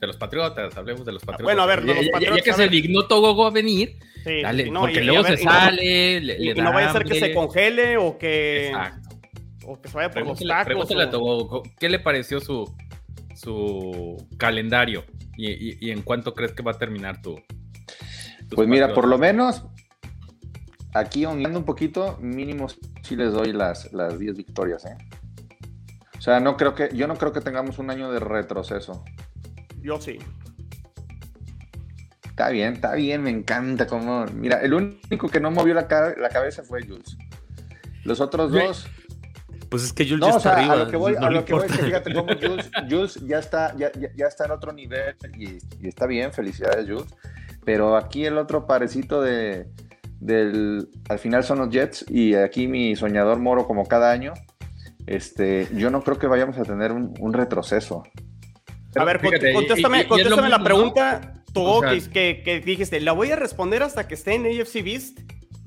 de 0.00 0.06
los 0.06 0.16
Patriotas, 0.16 0.76
hablemos 0.76 1.04
de 1.04 1.12
los 1.12 1.22
Patriotas. 1.24 1.44
Bueno, 1.44 1.62
a 1.62 1.66
ver, 1.66 1.80
ya, 1.80 1.86
los 1.86 1.96
ya- 1.96 2.02
ya 2.06 2.12
Patriotas, 2.12 2.42
que 2.42 2.50
a 2.50 2.54
se 2.54 2.62
ver. 2.62 2.70
dignó 2.70 3.06
Togogo 3.06 3.46
a 3.46 3.50
venir, 3.50 3.96
Sí, 4.24 4.42
dale, 4.42 4.70
no, 4.70 4.80
porque 4.80 5.00
y- 5.00 5.04
luego 5.04 5.22
ver, 5.24 5.36
se 5.36 5.42
y 5.42 5.46
no- 5.46 5.52
sale, 5.52 6.20
le, 6.20 6.34
Y, 6.38 6.44
le 6.44 6.50
y 6.52 6.54
no 6.54 6.72
vaya 6.72 6.90
a 6.90 6.92
ser 6.92 7.04
que 7.04 7.18
se 7.18 7.34
congele 7.34 7.96
o 7.96 8.16
que, 8.18 8.68
Exacto. 8.68 9.08
o 9.66 9.80
que 9.80 9.88
se 9.88 9.96
vaya 9.96 10.10
por 10.10 10.18
los 10.26 10.38
Pregúntale, 10.38 10.48
tacos. 10.48 10.64
pregúntale 10.66 11.02
a 11.02 11.06
o- 11.06 11.10
Togogo, 11.10 11.62
¿qué 11.78 11.88
le 11.88 11.98
pareció 11.98 12.40
su, 12.40 12.74
su 13.34 14.26
calendario? 14.38 15.04
¿Y, 15.36 15.50
y- 15.50 15.78
y 15.80 15.90
en 15.90 16.02
cuánto 16.02 16.34
crees 16.34 16.52
que 16.52 16.62
va 16.62 16.72
a 16.72 16.78
terminar 16.78 17.22
tu? 17.22 17.36
Pues 18.54 18.66
mira, 18.68 18.94
por 18.94 19.06
lo 19.06 19.18
menos 19.18 19.64
aquí 20.94 21.24
honrando 21.26 21.58
un 21.60 21.64
poquito, 21.64 22.16
mínimo 22.20 22.66
sí 23.02 23.14
les 23.16 23.32
doy 23.32 23.52
las, 23.52 23.92
las 23.92 24.18
10 24.18 24.36
victorias, 24.36 24.84
¿eh? 24.86 24.96
O 26.16 26.20
sea, 26.20 26.40
no 26.40 26.56
creo 26.56 26.74
que, 26.74 26.88
yo 26.94 27.06
no 27.06 27.14
creo 27.14 27.32
que 27.32 27.40
tengamos 27.40 27.78
un 27.78 27.90
año 27.90 28.10
de 28.10 28.18
retroceso. 28.18 29.04
Yo 29.88 29.98
sí. 29.98 30.18
Está 32.28 32.50
bien, 32.50 32.74
está 32.74 32.94
bien, 32.94 33.22
me 33.22 33.30
encanta 33.30 33.86
como. 33.86 34.26
Mira, 34.34 34.60
el 34.60 34.74
único 34.74 35.28
que 35.30 35.40
no 35.40 35.50
movió 35.50 35.72
la, 35.72 35.88
ca- 35.88 36.14
la 36.18 36.28
cabeza 36.28 36.62
fue 36.62 36.82
Jules. 36.86 37.16
Los 38.04 38.20
otros 38.20 38.52
dos. 38.52 38.86
Pues 39.70 39.82
es 39.84 39.92
que 39.94 40.04
Jules 40.04 40.20
No, 40.20 40.28
ya 40.28 40.34
o 40.34 40.36
está 40.36 40.50
sea, 40.50 40.58
arriba. 40.58 40.74
a 40.74 40.76
lo 40.76 40.90
que 40.90 40.96
voy, 40.98 41.14
no 41.14 41.26
a 41.26 41.30
lo 41.30 41.44
que 41.46 41.52
voy 41.54 41.66
es 41.66 41.72
que 41.72 41.84
fíjate 41.84 42.12
cómo 42.14 42.28
Jules, 42.34 42.70
Jules 42.90 43.14
ya 43.26 43.38
está, 43.38 43.74
ya, 43.76 43.90
ya- 43.92 44.10
ya 44.14 44.26
está 44.26 44.44
en 44.44 44.50
otro 44.50 44.72
nivel 44.72 45.16
y, 45.38 45.58
y 45.80 45.88
está 45.88 46.06
bien, 46.06 46.32
felicidades 46.32 46.86
Jules. 46.86 47.06
Pero 47.64 47.96
aquí 47.96 48.26
el 48.26 48.36
otro 48.36 48.66
parecito 48.66 49.22
de 49.22 49.68
del 50.20 50.88
al 51.08 51.18
final 51.18 51.44
son 51.44 51.58
los 51.60 51.70
Jets 51.70 52.04
y 52.10 52.34
aquí 52.34 52.66
mi 52.68 52.94
soñador 52.94 53.38
moro 53.38 53.66
como 53.66 53.86
cada 53.86 54.10
año. 54.10 54.34
Este, 55.06 55.66
yo 55.74 55.88
no 55.90 56.02
creo 56.02 56.18
que 56.18 56.26
vayamos 56.26 56.58
a 56.58 56.62
tener 56.62 56.92
un, 56.92 57.14
un 57.18 57.32
retroceso. 57.32 58.02
A 58.96 59.04
ver, 59.04 59.18
cont- 59.20 59.28
Fíjate, 59.30 59.52
contéstame, 59.52 59.98
y- 59.98 60.00
y 60.02 60.24
la 60.24 60.36
mismo, 60.36 60.58
¿no? 60.58 60.64
pregunta, 60.64 61.34
Togo, 61.52 61.78
O 61.78 61.80
sea- 61.80 61.90
que, 62.12 62.42
que- 62.44 62.60
dijiste, 62.60 63.00
la 63.00 63.12
voy 63.12 63.30
a 63.30 63.36
responder 63.36 63.82
hasta 63.82 64.06
que 64.08 64.14
esté 64.14 64.34
en 64.34 64.46
AFC 64.46 64.82
Beast 64.82 65.18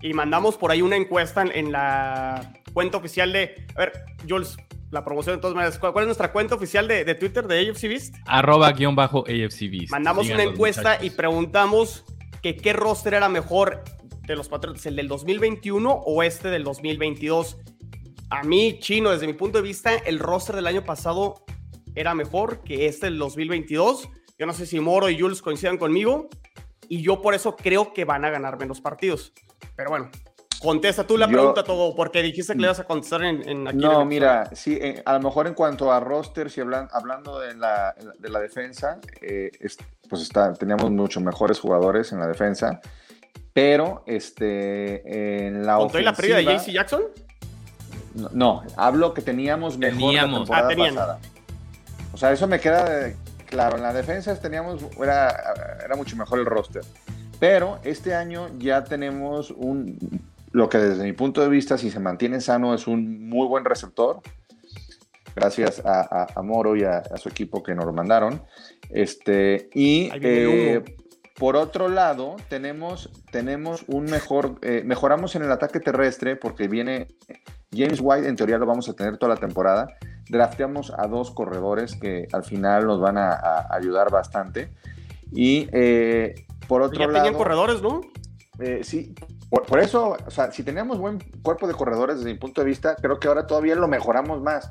y 0.01 0.13
mandamos 0.13 0.57
por 0.57 0.71
ahí 0.71 0.81
una 0.81 0.95
encuesta 0.95 1.41
en, 1.41 1.51
en 1.53 1.71
la 1.71 2.53
cuenta 2.73 2.97
oficial 2.97 3.31
de... 3.33 3.65
A 3.75 3.79
ver, 3.79 3.93
Jules, 4.27 4.57
la 4.91 5.03
promoción 5.05 5.35
de 5.35 5.41
todas 5.41 5.55
maneras, 5.55 5.79
¿cuál, 5.79 5.93
es 5.99 6.05
nuestra 6.05 6.31
cuenta 6.31 6.55
oficial 6.55 6.87
de, 6.87 7.05
de 7.05 7.15
Twitter 7.15 7.47
de 7.47 7.69
AFC 7.69 7.83
Beast? 7.87 8.15
Arroba 8.25 8.71
guion 8.73 8.95
bajo 8.95 9.19
AFCB. 9.27 9.89
Mandamos 9.89 10.29
una 10.29 10.43
encuesta 10.43 10.97
y 11.03 11.09
preguntamos 11.11 12.03
que 12.41 12.55
qué 12.57 12.73
roster 12.73 13.13
era 13.13 13.29
mejor 13.29 13.83
de 14.27 14.35
los 14.35 14.49
Patriots, 14.49 14.85
el 14.85 14.95
del 14.95 15.07
2021 15.07 15.91
o 15.91 16.23
este 16.23 16.49
del 16.49 16.63
2022. 16.63 17.57
A 18.29 18.43
mí, 18.43 18.77
chino, 18.79 19.11
desde 19.11 19.27
mi 19.27 19.33
punto 19.33 19.57
de 19.59 19.63
vista, 19.63 19.95
el 19.95 20.19
roster 20.19 20.55
del 20.55 20.67
año 20.67 20.83
pasado 20.83 21.43
era 21.95 22.13
mejor 22.15 22.61
que 22.63 22.87
este 22.87 23.07
del 23.07 23.17
2022. 23.17 24.09
Yo 24.37 24.45
no 24.45 24.53
sé 24.53 24.65
si 24.65 24.79
Moro 24.79 25.09
y 25.09 25.19
Jules 25.19 25.41
coincidan 25.41 25.77
conmigo. 25.77 26.29
Y 26.87 27.01
yo 27.01 27.21
por 27.21 27.33
eso 27.33 27.55
creo 27.55 27.93
que 27.93 28.05
van 28.05 28.25
a 28.25 28.29
ganar 28.29 28.57
menos 28.59 28.81
partidos. 28.81 29.33
Pero 29.75 29.89
bueno, 29.91 30.09
contesta 30.61 31.05
tú 31.07 31.17
la 31.17 31.25
Yo- 31.27 31.31
pregunta, 31.33 31.63
todo, 31.63 31.95
porque 31.95 32.21
dijiste 32.21 32.53
que 32.53 32.59
le 32.59 32.65
ibas 32.65 32.79
a 32.79 32.83
contestar 32.83 33.23
en, 33.23 33.47
en 33.47 33.67
aquí 33.67 33.77
en 33.77 33.81
No, 33.81 34.01
el 34.01 34.07
mira, 34.07 34.49
sí, 34.53 34.77
eh, 34.81 35.01
a 35.05 35.13
lo 35.13 35.21
mejor 35.21 35.47
en 35.47 35.53
cuanto 35.53 35.91
a 35.91 35.99
roster, 36.01 36.49
si 36.51 36.59
hablan, 36.59 36.89
hablando 36.91 37.39
de 37.39 37.55
la, 37.55 37.95
de 38.19 38.29
la 38.29 38.39
defensa, 38.39 38.99
eh, 39.21 39.51
es- 39.61 39.77
pues 40.09 40.21
está, 40.23 40.53
teníamos 40.53 40.91
mucho 40.91 41.21
mejores 41.21 41.59
jugadores 41.59 42.11
en 42.11 42.19
la 42.19 42.27
defensa, 42.27 42.81
pero 43.53 44.03
este, 44.05 45.45
en 45.47 45.65
la 45.65 45.77
¿Con 45.77 45.87
toda 45.87 46.01
la 46.03 46.13
pérdida 46.13 46.37
de 46.37 46.43
ofensiva- 46.47 46.63
JC 46.65 46.73
Jackson? 46.73 47.01
No, 48.15 48.29
no, 48.33 48.63
hablo 48.75 49.13
que 49.13 49.21
teníamos 49.21 49.77
mejor 49.77 49.97
Teníamos. 49.99 50.49
la 50.49 50.67
temporada 50.67 50.73
Ah, 50.73 50.89
pasada. 50.89 51.19
O 52.21 52.23
sea, 52.23 52.33
eso 52.33 52.45
me 52.47 52.59
queda 52.59 53.11
claro. 53.47 53.77
En 53.77 53.81
la 53.81 53.91
defensa 53.91 54.39
teníamos, 54.39 54.85
era, 55.03 55.55
era 55.83 55.95
mucho 55.95 56.15
mejor 56.15 56.37
el 56.37 56.45
roster. 56.45 56.83
Pero 57.39 57.79
este 57.83 58.13
año 58.13 58.47
ya 58.59 58.83
tenemos 58.83 59.49
un, 59.49 59.97
lo 60.51 60.69
que 60.69 60.77
desde 60.77 61.03
mi 61.03 61.13
punto 61.13 61.41
de 61.41 61.49
vista, 61.49 61.79
si 61.79 61.89
se 61.89 61.99
mantiene 61.99 62.39
sano, 62.39 62.75
es 62.75 62.85
un 62.85 63.27
muy 63.27 63.47
buen 63.47 63.65
receptor. 63.65 64.19
Gracias 65.35 65.81
a, 65.83 66.01
a- 66.01 66.27
a 66.35 66.41
Moro 66.43 66.75
y 66.75 66.83
a, 66.83 66.97
a 66.99 67.17
su 67.17 67.27
equipo 67.27 67.63
que 67.63 67.73
nos 67.73 67.85
lo 67.85 67.91
mandaron. 67.91 68.43
Este, 68.91 69.69
y 69.73 70.11
eh. 70.75 70.83
Por 71.41 71.55
otro 71.55 71.89
lado, 71.89 72.35
tenemos, 72.49 73.09
tenemos 73.31 73.83
un 73.87 74.03
mejor, 74.03 74.59
eh, 74.61 74.83
mejoramos 74.85 75.35
en 75.35 75.41
el 75.41 75.51
ataque 75.51 75.79
terrestre 75.79 76.35
porque 76.35 76.67
viene 76.67 77.07
James 77.75 77.97
White, 77.99 78.27
en 78.27 78.35
teoría 78.35 78.59
lo 78.59 78.67
vamos 78.67 78.87
a 78.89 78.93
tener 78.93 79.17
toda 79.17 79.33
la 79.33 79.41
temporada. 79.41 79.87
Drafteamos 80.29 80.93
a 80.95 81.07
dos 81.07 81.31
corredores 81.31 81.95
que 81.95 82.27
al 82.31 82.43
final 82.43 82.85
nos 82.85 83.01
van 83.01 83.17
a, 83.17 83.31
a 83.31 83.75
ayudar 83.75 84.11
bastante. 84.11 84.69
Y 85.31 85.67
eh, 85.71 86.45
por 86.67 86.83
otro 86.83 86.99
Ya 86.99 87.07
lado. 87.07 87.23
tenían 87.23 87.33
corredores, 87.33 87.81
¿no? 87.81 88.01
Eh, 88.59 88.81
sí, 88.83 89.15
por, 89.49 89.65
por 89.65 89.79
eso, 89.79 90.17
o 90.23 90.29
sea, 90.29 90.51
si 90.51 90.61
teníamos 90.61 90.99
buen 90.99 91.17
cuerpo 91.41 91.65
de 91.65 91.73
corredores 91.73 92.17
desde 92.17 92.31
mi 92.33 92.37
punto 92.37 92.61
de 92.61 92.67
vista, 92.67 92.95
creo 92.97 93.19
que 93.19 93.27
ahora 93.27 93.47
todavía 93.47 93.73
lo 93.73 93.87
mejoramos 93.87 94.43
más. 94.43 94.69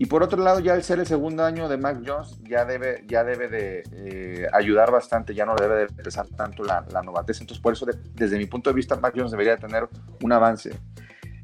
Y 0.00 0.06
por 0.06 0.22
otro 0.22 0.40
lado, 0.42 0.60
ya 0.60 0.74
al 0.74 0.84
ser 0.84 1.00
el 1.00 1.06
segundo 1.06 1.44
año 1.44 1.68
de 1.68 1.76
Mac 1.76 1.98
Jones, 2.06 2.38
ya 2.44 2.64
debe, 2.64 3.04
ya 3.08 3.24
debe 3.24 3.48
de 3.48 3.82
eh, 3.92 4.46
ayudar 4.52 4.92
bastante, 4.92 5.34
ya 5.34 5.44
no 5.44 5.56
debe 5.56 5.74
de 5.74 5.86
pesar 5.88 6.26
tanto 6.28 6.62
la, 6.62 6.86
la 6.92 7.02
novatez. 7.02 7.40
Entonces, 7.40 7.60
por 7.60 7.72
eso, 7.72 7.84
de- 7.84 7.98
desde 8.14 8.38
mi 8.38 8.46
punto 8.46 8.70
de 8.70 8.74
vista, 8.76 8.94
Mac 8.96 9.12
Jones 9.16 9.32
debería 9.32 9.56
tener 9.56 9.88
un 10.22 10.32
avance. 10.32 10.70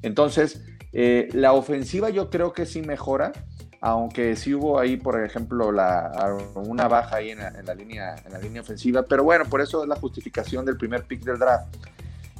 Entonces, 0.03 0.63
eh, 0.93 1.29
la 1.33 1.53
ofensiva 1.53 2.11
yo 2.11 2.31
creo 2.31 2.53
que 2.53 2.65
sí 2.65 2.81
mejora, 2.83 3.33
aunque 3.81 4.37
sí 4.37 4.55
hubo 4.55 4.79
ahí, 4.79 4.97
por 4.97 5.21
ejemplo, 5.23 5.73
la, 5.73 6.13
una 6.55 6.87
baja 6.87 7.17
ahí 7.17 7.31
en 7.31 7.39
la, 7.41 7.49
en 7.49 7.67
la 7.67 7.75
línea, 7.75 8.15
en 8.25 8.33
la 8.33 8.39
línea 8.39 8.63
ofensiva, 8.63 9.03
pero 9.03 9.25
bueno, 9.25 9.45
por 9.47 9.61
eso 9.63 9.83
es 9.83 9.89
la 9.89 9.97
justificación 9.97 10.65
del 10.65 10.77
primer 10.77 11.05
pick 11.05 11.23
del 11.25 11.39
draft. 11.39 11.75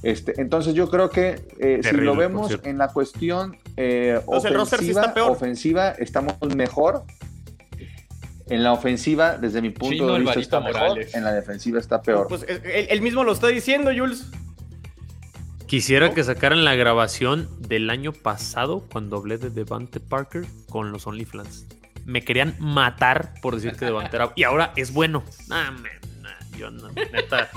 Este, 0.03 0.41
entonces 0.41 0.75
yo 0.75 0.89
creo 0.91 1.11
que 1.11 1.49
eh, 1.59 1.81
si 1.83 1.97
lo 2.05 2.13
vemos 2.17 2.51
en 2.67 2.79
la 2.79 2.89
cuestión 2.89 3.57
eh, 3.77 4.17
Entonces, 4.21 4.51
el 4.51 4.57
roster 4.57 4.79
sí 4.79 4.85
ofensiva, 4.85 5.01
está 5.01 5.15
peor. 5.15 5.31
ofensiva 5.31 5.91
estamos 5.91 6.35
mejor. 6.55 7.05
En 8.47 8.63
la 8.63 8.73
ofensiva, 8.73 9.39
desde 9.39 9.63
mi 9.63 9.71
punto 9.71 9.95
Chino 9.95 10.13
de 10.13 10.21
vista, 10.21 10.39
está 10.39 10.61
mejor. 10.61 10.81
Morales. 10.81 11.15
En 11.15 11.25
la 11.25 11.33
defensiva 11.33 11.79
está 11.79 12.03
peor. 12.03 12.29
Pues 12.29 12.45
él, 12.47 12.61
él 12.65 13.01
mismo 13.01 13.25
lo 13.25 13.33
está 13.33 13.49
diciendo, 13.49 13.91
Jules. 13.97 14.27
Quisiera 15.67 16.13
que 16.13 16.23
sacaran 16.23 16.63
la 16.65 16.75
grabación 16.75 17.49
del 17.59 17.89
año 17.89 18.13
pasado 18.13 18.85
cuando 18.93 19.17
hablé 19.17 19.39
de 19.39 19.49
Devante 19.49 19.99
Parker 19.99 20.45
con 20.69 20.93
los 20.93 21.07
OnlyFans. 21.07 21.67
Me 22.05 22.23
querían 22.23 22.55
matar 22.61 23.33
por 23.41 23.55
decir 23.55 23.73
que 23.77 23.87
Devante 23.87 24.15
era. 24.15 24.31
Y 24.37 24.43
ahora 24.43 24.73
es 24.77 24.93
bueno. 24.93 25.25
Nah, 25.49 25.71
man, 25.71 25.85
nah, 26.21 26.59
yo 26.59 26.71
no, 26.71 26.91
neta. 26.91 27.49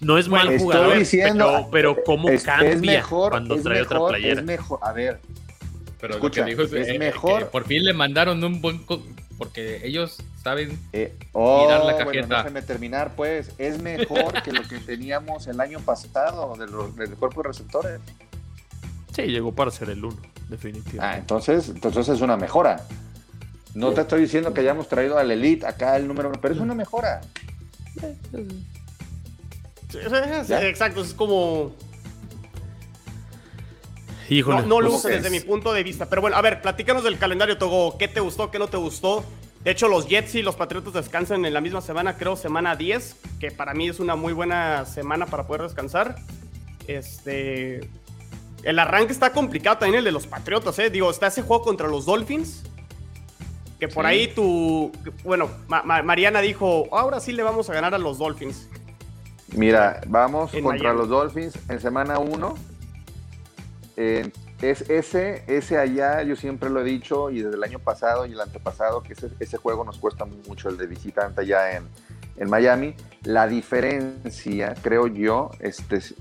No 0.00 0.16
es 0.16 0.28
mal 0.28 0.48
Estoy 0.48 0.58
jugador, 0.58 0.98
diciendo, 0.98 1.68
pero, 1.70 1.94
pero 1.94 2.04
cómo 2.04 2.30
es, 2.30 2.42
cambia 2.42 2.70
es 2.70 2.80
mejor, 2.80 3.32
cuando 3.32 3.54
es 3.56 3.62
trae 3.62 3.80
mejor, 3.80 3.96
otra 3.98 4.08
playera. 4.08 4.40
Es 4.40 4.46
mejor, 4.46 4.78
a 4.82 4.92
ver, 4.92 5.20
Pero 6.00 6.14
Escucha, 6.14 6.40
lo 6.40 6.46
que 6.46 6.50
dijo 6.52 6.62
es, 6.62 6.72
es 6.72 6.88
eh, 6.88 6.98
mejor- 6.98 7.40
que 7.40 7.44
por 7.46 7.64
fin 7.66 7.84
le 7.84 7.92
mandaron 7.92 8.42
un 8.42 8.60
buen. 8.60 8.78
co- 8.84 9.02
Porque 9.38 9.86
ellos 9.86 10.18
saben. 10.42 10.78
Eh, 10.92 11.14
oh, 11.32 11.62
Mirar 11.64 11.84
la 11.84 11.92
bueno, 11.94 12.10
cajeta. 12.10 12.36
déjame 12.38 12.62
terminar, 12.62 13.12
pues. 13.16 13.52
Es 13.58 13.80
mejor 13.82 14.42
que 14.42 14.52
lo 14.52 14.62
que 14.62 14.78
teníamos 14.78 15.46
el 15.46 15.60
año 15.60 15.78
pasado 15.80 16.54
del, 16.56 16.70
del 16.96 17.16
cuerpo 17.16 17.42
de 17.42 17.48
receptores. 17.48 18.00
Sí, 19.14 19.22
llegó 19.22 19.52
para 19.54 19.70
ser 19.70 19.90
el 19.90 20.04
uno, 20.04 20.16
Ah, 20.22 20.28
definitivamente. 20.48 21.18
entonces, 21.20 21.68
entonces 21.70 22.08
es 22.08 22.20
una 22.20 22.36
mejora. 22.36 22.86
No 23.74 23.92
te 23.92 24.00
estoy 24.02 24.22
diciendo 24.22 24.52
que 24.54 24.60
hayamos 24.60 24.88
traído 24.88 25.16
al 25.18 25.30
Elite 25.30 25.66
acá 25.66 25.96
el 25.96 26.06
número 26.08 26.28
uno, 26.28 26.38
pero 26.40 26.54
es 26.54 26.60
una 26.60 26.74
mejora. 26.74 27.20
Sí, 28.00 28.06
sí, 28.32 29.98
sí, 30.44 30.48
Ya. 30.48 30.62
exacto, 30.66 31.00
es 31.02 31.12
como. 31.14 31.74
Híjole. 34.30 34.62
No, 34.62 34.66
no 34.66 34.74
pues, 34.76 34.92
luce 34.92 35.08
desde 35.10 35.28
mi 35.30 35.40
punto 35.40 35.72
de 35.72 35.82
vista. 35.82 36.06
Pero 36.06 36.22
bueno, 36.22 36.36
a 36.36 36.40
ver, 36.40 36.62
platícanos 36.62 37.04
del 37.04 37.18
calendario, 37.18 37.58
Togo. 37.58 37.98
¿Qué 37.98 38.08
te 38.08 38.20
gustó, 38.20 38.50
qué 38.50 38.58
no 38.58 38.68
te 38.68 38.76
gustó? 38.78 39.24
De 39.64 39.70
hecho, 39.72 39.88
los 39.88 40.06
Jets 40.08 40.36
y 40.36 40.42
los 40.42 40.56
Patriotas 40.56 40.94
descansan 40.94 41.44
en 41.44 41.52
la 41.52 41.60
misma 41.60 41.82
semana, 41.82 42.16
creo, 42.16 42.34
semana 42.36 42.76
10, 42.76 43.16
que 43.40 43.50
para 43.50 43.74
mí 43.74 43.88
es 43.88 44.00
una 44.00 44.16
muy 44.16 44.32
buena 44.32 44.86
semana 44.86 45.26
para 45.26 45.46
poder 45.46 45.62
descansar. 45.62 46.16
Este. 46.86 47.88
El 48.62 48.78
arranque 48.78 49.12
está 49.12 49.32
complicado 49.32 49.78
también 49.78 49.98
el 49.98 50.04
de 50.04 50.12
los 50.12 50.26
Patriotas, 50.26 50.78
¿eh? 50.78 50.90
Digo, 50.90 51.10
está 51.10 51.26
ese 51.28 51.42
juego 51.42 51.62
contra 51.62 51.88
los 51.88 52.06
Dolphins. 52.06 52.62
Que 53.78 53.88
por 53.88 54.04
Sí. 54.04 54.10
ahí 54.10 54.28
tu. 54.28 54.92
Bueno, 55.24 55.50
Ma- 55.68 55.82
Ma- 55.82 56.02
Mariana 56.02 56.40
dijo: 56.40 56.86
Ahora 56.92 57.20
sí 57.20 57.32
le 57.32 57.42
vamos 57.42 57.68
a 57.70 57.72
ganar 57.72 57.94
a 57.94 57.98
los 57.98 58.18
Dolphins. 58.18 58.68
Mira, 59.52 60.00
vamos 60.06 60.52
En 60.54 60.62
contra 60.62 60.84
Miami. 60.92 60.98
los 61.00 61.08
Dolphins 61.08 61.58
en 61.68 61.80
semana 61.80 62.18
1. 62.18 62.54
Es 64.62 64.88
ese, 64.90 65.42
ese 65.46 65.78
allá, 65.78 66.22
yo 66.22 66.36
siempre 66.36 66.68
lo 66.70 66.80
he 66.80 66.84
dicho, 66.84 67.30
y 67.30 67.42
desde 67.42 67.56
el 67.56 67.64
año 67.64 67.78
pasado 67.78 68.26
y 68.26 68.32
el 68.32 68.40
antepasado, 68.40 69.02
que 69.02 69.12
ese, 69.14 69.30
ese 69.40 69.56
juego 69.56 69.84
nos 69.84 69.98
cuesta 69.98 70.24
mucho 70.24 70.68
el 70.68 70.76
de 70.76 70.86
visitante 70.86 71.40
allá 71.42 71.76
en, 71.76 71.84
en 72.36 72.50
Miami. 72.50 72.94
La 73.24 73.46
diferencia, 73.46 74.74
creo 74.82 75.06
yo, 75.06 75.50
este, 75.60 75.96
es- 75.96 76.14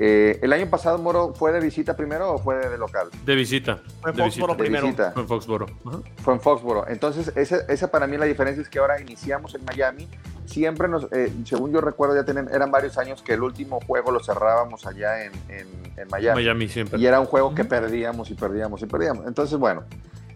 eh, 0.00 0.38
el 0.42 0.52
año 0.52 0.68
pasado 0.70 0.98
Moro 0.98 1.34
fue 1.34 1.50
de 1.52 1.60
visita 1.60 1.96
primero 1.96 2.32
o 2.34 2.38
fue 2.38 2.56
de, 2.56 2.68
de 2.70 2.78
local? 2.78 3.08
De 3.24 3.34
visita. 3.34 3.80
Fue 4.00 4.12
de 4.12 4.18
Foxboro 4.22 4.54
visita. 4.54 4.56
Primero. 4.56 4.86
visita. 4.86 5.10
Fue 5.12 5.22
en 5.22 5.28
Foxboro. 5.28 5.66
Ajá. 5.86 5.98
Fue 6.22 6.34
en 6.34 6.40
Foxboro. 6.40 6.86
Entonces, 6.88 7.32
esa 7.36 7.90
para 7.90 8.06
mí 8.06 8.16
la 8.16 8.26
diferencia 8.26 8.62
es 8.62 8.68
que 8.68 8.78
ahora 8.78 9.00
iniciamos 9.00 9.54
en 9.54 9.64
Miami. 9.64 10.08
Siempre 10.46 10.88
nos, 10.88 11.08
eh, 11.12 11.32
según 11.44 11.72
yo 11.72 11.80
recuerdo, 11.80 12.14
ya 12.14 12.24
tienen, 12.24 12.48
eran 12.52 12.70
varios 12.70 12.96
años 12.96 13.22
que 13.22 13.34
el 13.34 13.42
último 13.42 13.80
juego 13.86 14.10
lo 14.12 14.20
cerrábamos 14.20 14.86
allá 14.86 15.24
en, 15.24 15.32
en- 15.48 15.92
en 15.98 16.08
Miami. 16.10 16.42
Miami 16.42 16.68
siempre. 16.68 16.98
Y 16.98 17.06
era 17.06 17.20
un 17.20 17.26
juego 17.26 17.54
que 17.54 17.64
perdíamos 17.64 18.30
y 18.30 18.34
perdíamos 18.34 18.80
y 18.82 18.86
perdíamos. 18.86 19.26
Entonces, 19.26 19.58
bueno, 19.58 19.82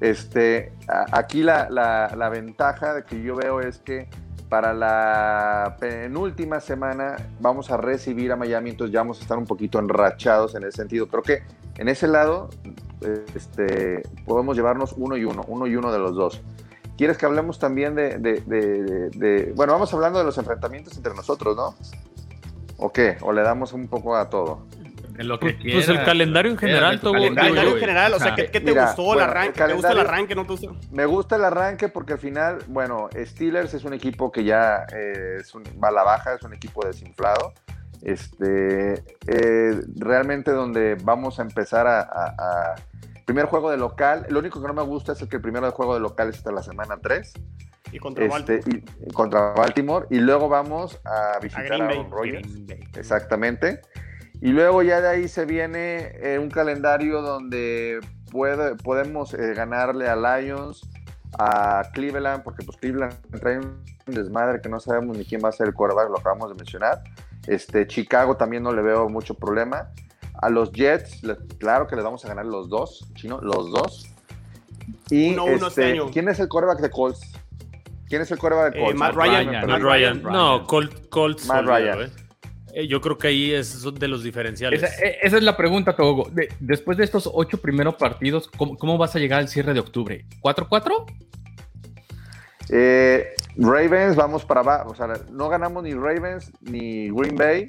este, 0.01 0.73
a- 0.89 1.07
aquí 1.19 1.43
la, 1.43 1.69
la- 1.71 2.13
la 2.17 2.29
ventaja 2.29 2.95
de 2.95 3.05
que 3.05 3.23
yo 3.23 3.37
veo 3.37 3.61
es 3.61 3.79
que 3.79 4.09
para 4.53 4.75
la 4.75 5.77
penúltima 5.81 6.61
semana 6.61 7.17
vamos 7.41 7.71
a 7.71 7.79
recibir 7.79 8.31
a 8.33 8.37
Miami, 8.37 8.69
entonces 8.69 8.93
ya 8.93 9.01
vamos 9.01 9.19
a 9.19 9.23
estar 9.23 9.39
un 9.39 9.47
poquito 9.47 9.79
enrachados 9.79 10.55
en 10.55 10.65
ese 10.65 10.73
sentido. 10.77 11.09
Creo 11.09 11.23
que 11.23 11.43
en 11.79 11.89
ese 11.89 12.07
lado 12.07 12.51
este, 13.35 14.03
podemos 14.27 14.55
llevarnos 14.55 14.93
uno 14.99 15.17
y 15.17 15.25
uno, 15.25 15.43
uno 15.49 15.67
y 15.67 15.75
uno 15.75 15.91
de 15.91 15.99
los 15.99 16.15
dos. 16.15 16.43
¿Quieres 16.99 17.17
que 17.17 17.25
hablemos 17.25 17.59
también 17.59 17.95
de- 17.95 18.19
de- 18.19 19.53
Bueno, 19.57 19.73
vamos 19.73 19.95
hablando 19.95 20.19
de 20.19 20.27
los 20.27 20.37
enfrentamientos 20.37 20.99
entre 20.99 21.15
nosotros, 21.15 21.57
¿no? 21.57 21.75
¿O 22.77 22.93
qué? 22.93 23.17
¿O 23.23 23.33
le 23.33 23.41
damos 23.41 23.73
un 23.73 23.89
poco 23.89 24.17
a 24.17 24.29
todo? 24.29 24.67
En 25.19 25.29
lo 25.29 25.39
que 25.39 25.47
Pues, 25.51 25.57
quieras. 25.63 25.87
pues 25.87 25.99
el 25.99 26.05
calendario 26.05 26.51
en 26.53 26.59
general, 26.59 26.95
El 26.95 27.01
calendario, 27.01 27.71
en 27.75 27.79
general, 27.79 28.15
o 28.15 28.19
sea. 28.19 28.35
¿qué, 28.35 28.47
qué 28.51 28.61
te 28.61 28.71
Mira, 28.71 28.87
gustó 28.87 29.03
el 29.03 29.07
bueno, 29.07 29.23
arranque? 29.23 29.61
el 29.63 29.67
¿Te 29.69 29.75
gusta 29.75 29.93
el 29.93 30.01
arranque? 30.01 30.35
¿No 30.35 30.43
te 30.45 30.49
gusta? 30.53 30.69
Me 30.91 31.07
gusta 31.07 31.37
el 31.37 31.45
arranque 31.45 31.89
porque 31.89 32.15
al 32.15 32.19
final, 32.19 32.59
bueno, 32.69 33.09
Steelers 33.15 33.75
es 33.75 33.85
un 33.85 33.93
equipo 33.95 34.33
que 34.33 34.45
ya 34.45 34.87
eh, 34.95 35.37
es 35.41 35.55
un- 35.55 35.65
va 35.83 35.89
a 35.89 35.93
la 35.93 36.03
baja, 36.03 36.35
es 36.35 36.43
un 36.43 36.55
equipo 36.55 36.85
desinflado. 36.87 37.53
Este, 38.03 38.95
eh, 39.27 39.81
realmente 39.97 40.51
donde 40.51 40.97
vamos 41.03 41.39
a 41.39 41.43
empezar 41.43 41.87
a, 41.87 42.01
a- 42.01 42.35
a- 42.39 42.75
Primer 43.25 43.47
juego 43.47 43.71
de 43.71 43.77
local, 43.77 44.27
lo 44.31 44.41
único 44.41 44.61
que 44.61 44.67
no 44.67 44.75
me 44.75 44.83
gusta 44.83 45.13
es 45.13 45.23
el 45.23 45.29
que 45.29 45.37
el 45.37 45.43
primero 45.43 45.65
de 45.65 45.71
juego 45.73 45.95
de 45.95 46.01
local 46.01 46.29
es 46.29 46.39
hasta 46.39 46.51
la 46.51 46.63
semana 46.63 46.99
3 47.01 47.33
Y 47.93 47.99
contra 48.01 48.25
este, 48.25 48.57
Baltimore. 48.57 48.83
y, 49.07 49.13
contra 49.13 49.41
Baltimore 49.53 50.07
y 50.11 50.19
luego 50.19 50.49
vamos 50.49 51.01
a 51.05 51.35
A 51.37 51.39
visitar 51.39 51.65
a, 51.65 51.69
Green 51.69 51.87
Bay. 51.87 51.97
Aaron 51.99 52.11
Rodgers. 52.11 52.53
Green 52.53 52.67
Bay. 52.67 52.81
Exactamente. 52.97 53.81
Y 54.43 54.49
luego 54.51 54.83
ya 54.83 55.01
de 55.01 55.09
ahí 55.09 55.29
se 55.29 55.45
viene 55.47 56.13
eh, 56.21 56.39
un 56.39 56.51
calendario 56.51 57.23
donde 57.23 58.01
puede, 58.31 58.75
podemos 58.75 59.33
eh, 59.35 59.55
ganarle 59.55 60.09
a 60.09 60.17
Lions, 60.17 60.83
a 61.39 61.83
Cleveland, 61.95 62.43
porque 62.43 62.65
pues 62.65 62.77
Cleveland 62.79 63.15
trae 63.41 63.59
un 63.59 63.79
desmadre 64.07 64.61
que 64.61 64.69
no 64.69 64.81
sabemos 64.81 65.17
ni 65.17 65.25
quién 65.25 65.41
va 65.45 65.49
a 65.51 65.53
ser 65.53 65.69
el 65.69 65.75
quarterback, 65.75 66.11
lo 66.11 66.19
acabamos 66.19 66.49
de 66.51 66.57
mencionar. 66.57 67.03
Este, 67.47 67.87
Chicago 67.87 68.37
también 68.37 68.63
no 68.65 68.73
le 68.73 68.83
veo 68.83 69.09
mucho 69.09 69.35
problema. 69.35 69.91
A 70.41 70.51
los 70.51 70.73
Jets, 70.73 71.23
le- 71.23 71.37
claro 71.59 71.87
que 71.87 71.95
les 71.95 72.05
vamos 72.05 72.25
a 72.25 72.29
ganar 72.29 72.47
los 72.47 72.69
dos, 72.69 73.07
chino, 73.15 73.41
los 73.41 73.71
dos. 73.71 74.09
Y 75.09 75.33
Uno, 75.35 75.45
uno 75.45 75.55
este 75.55 75.67
este, 75.69 75.85
año. 75.93 76.11
¿quién 76.13 76.29
es 76.29 76.41
el 76.41 76.49
quarterback 76.49 76.81
de 76.81 76.91
Colts? 76.91 77.21
¿Quién 78.09 78.23
es 78.23 78.31
el 78.33 78.39
quarterback 78.39 78.73
de 78.75 78.81
Eh, 78.81 78.85
Colts? 78.87 78.99
Matt 78.99 79.15
Ryan. 79.15 79.47
Matt 79.47 79.65
Ryan. 79.81 79.83
Ryan. 79.83 80.23
No, 80.33 80.67
Colt, 80.67 81.09
Colts. 81.11 81.47
Matt 81.47 81.65
Ryan. 81.65 82.03
eh. 82.03 82.11
Eh, 82.75 82.87
Yo 82.89 83.01
creo 83.01 83.19
que 83.19 83.29
ahí 83.29 83.53
es 83.53 83.83
de 83.95 84.09
los 84.09 84.23
diferenciales. 84.23 84.83
Esa, 84.83 85.05
e- 85.05 85.19
esa 85.23 85.37
es 85.37 85.43
la 85.43 85.57
pregunta, 85.57 85.95
Togo. 85.95 86.29
De- 86.31 86.49
después 86.61 86.97
de 86.97 87.05
estos 87.05 87.29
ocho 87.33 87.59
primeros 87.59 87.97
partidos, 87.97 88.49
¿cómo, 88.57 88.77
cómo 88.77 88.97
vas 88.99 89.15
a 89.15 89.19
llegar 89.19 89.41
al 89.41 89.49
cierre 89.49 89.75
de 89.75 89.81
octubre? 89.81 90.25
¿4-4? 90.43 91.05
Eh, 92.71 93.27
Ravens, 93.57 94.17
vamos 94.17 94.45
para 94.45 94.61
abajo. 94.61 94.91
O 94.91 94.95
sea, 94.95 95.09
no 95.31 95.49
ganamos 95.49 95.83
ni 95.83 95.93
Ravens 95.95 96.51
ni 96.63 97.11
Green 97.11 97.37
Bay. 97.37 97.67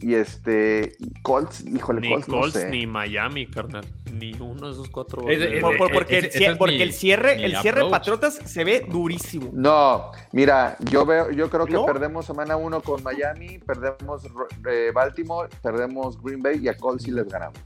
Y 0.00 0.14
este. 0.14 0.96
Colts, 1.22 1.64
híjole, 1.66 2.00
ni 2.00 2.08
Colts, 2.10 2.28
no 2.28 2.38
Colts 2.40 2.52
sé. 2.54 2.70
ni 2.70 2.86
Miami, 2.86 3.46
carnal. 3.48 3.84
Ni 4.12 4.32
uno 4.34 4.66
de 4.68 4.72
esos 4.72 4.88
cuatro. 4.90 5.28
Es- 5.28 5.40
de- 5.40 5.56
es- 5.56 5.60
Por- 5.60 5.76
por- 5.76 5.92
porque 5.92 6.18
el, 6.18 6.56
porque 6.56 6.76
mi- 6.76 6.82
el 6.82 6.92
cierre, 6.92 7.44
el 7.44 7.56
cierre 7.56 7.80
approach. 7.80 7.90
Patriotas 7.90 8.34
se 8.44 8.62
ve 8.62 8.86
durísimo. 8.88 9.50
No, 9.52 10.12
mira, 10.32 10.76
yo 10.90 11.04
veo, 11.04 11.32
yo 11.32 11.50
creo 11.50 11.66
que 11.66 11.72
¿No? 11.72 11.84
perdemos 11.84 12.26
semana 12.26 12.56
uno 12.56 12.80
con 12.80 13.02
Miami, 13.02 13.58
perdemos 13.58 14.22
eh, 14.70 14.92
Baltimore, 14.94 15.48
perdemos 15.62 16.22
Green 16.22 16.42
Bay 16.42 16.60
y 16.62 16.68
a 16.68 16.76
Colts 16.76 17.02
sí 17.02 17.10
les 17.10 17.26
ganamos. 17.26 17.58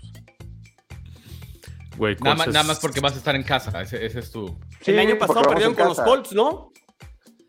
Güey, 1.99 2.17
Nada, 2.23 2.37
más- 2.37 2.47
es- 2.49 2.55
nada 2.55 2.67
más 2.67 2.81
porque 2.81 3.01
vas 3.01 3.13
a 3.15 3.19
estar 3.19 3.37
en 3.37 3.43
casa. 3.43 3.83
Ese, 3.83 4.05
ese 4.05 4.21
es 4.21 4.31
tu. 4.31 4.59
el 4.87 4.99
año 4.99 5.11
Sí, 5.11 5.17
pasado 5.17 5.43
perdieron 5.43 5.75
con 5.75 5.89
los 5.89 6.01
Colts, 6.01 6.33
¿no? 6.33 6.72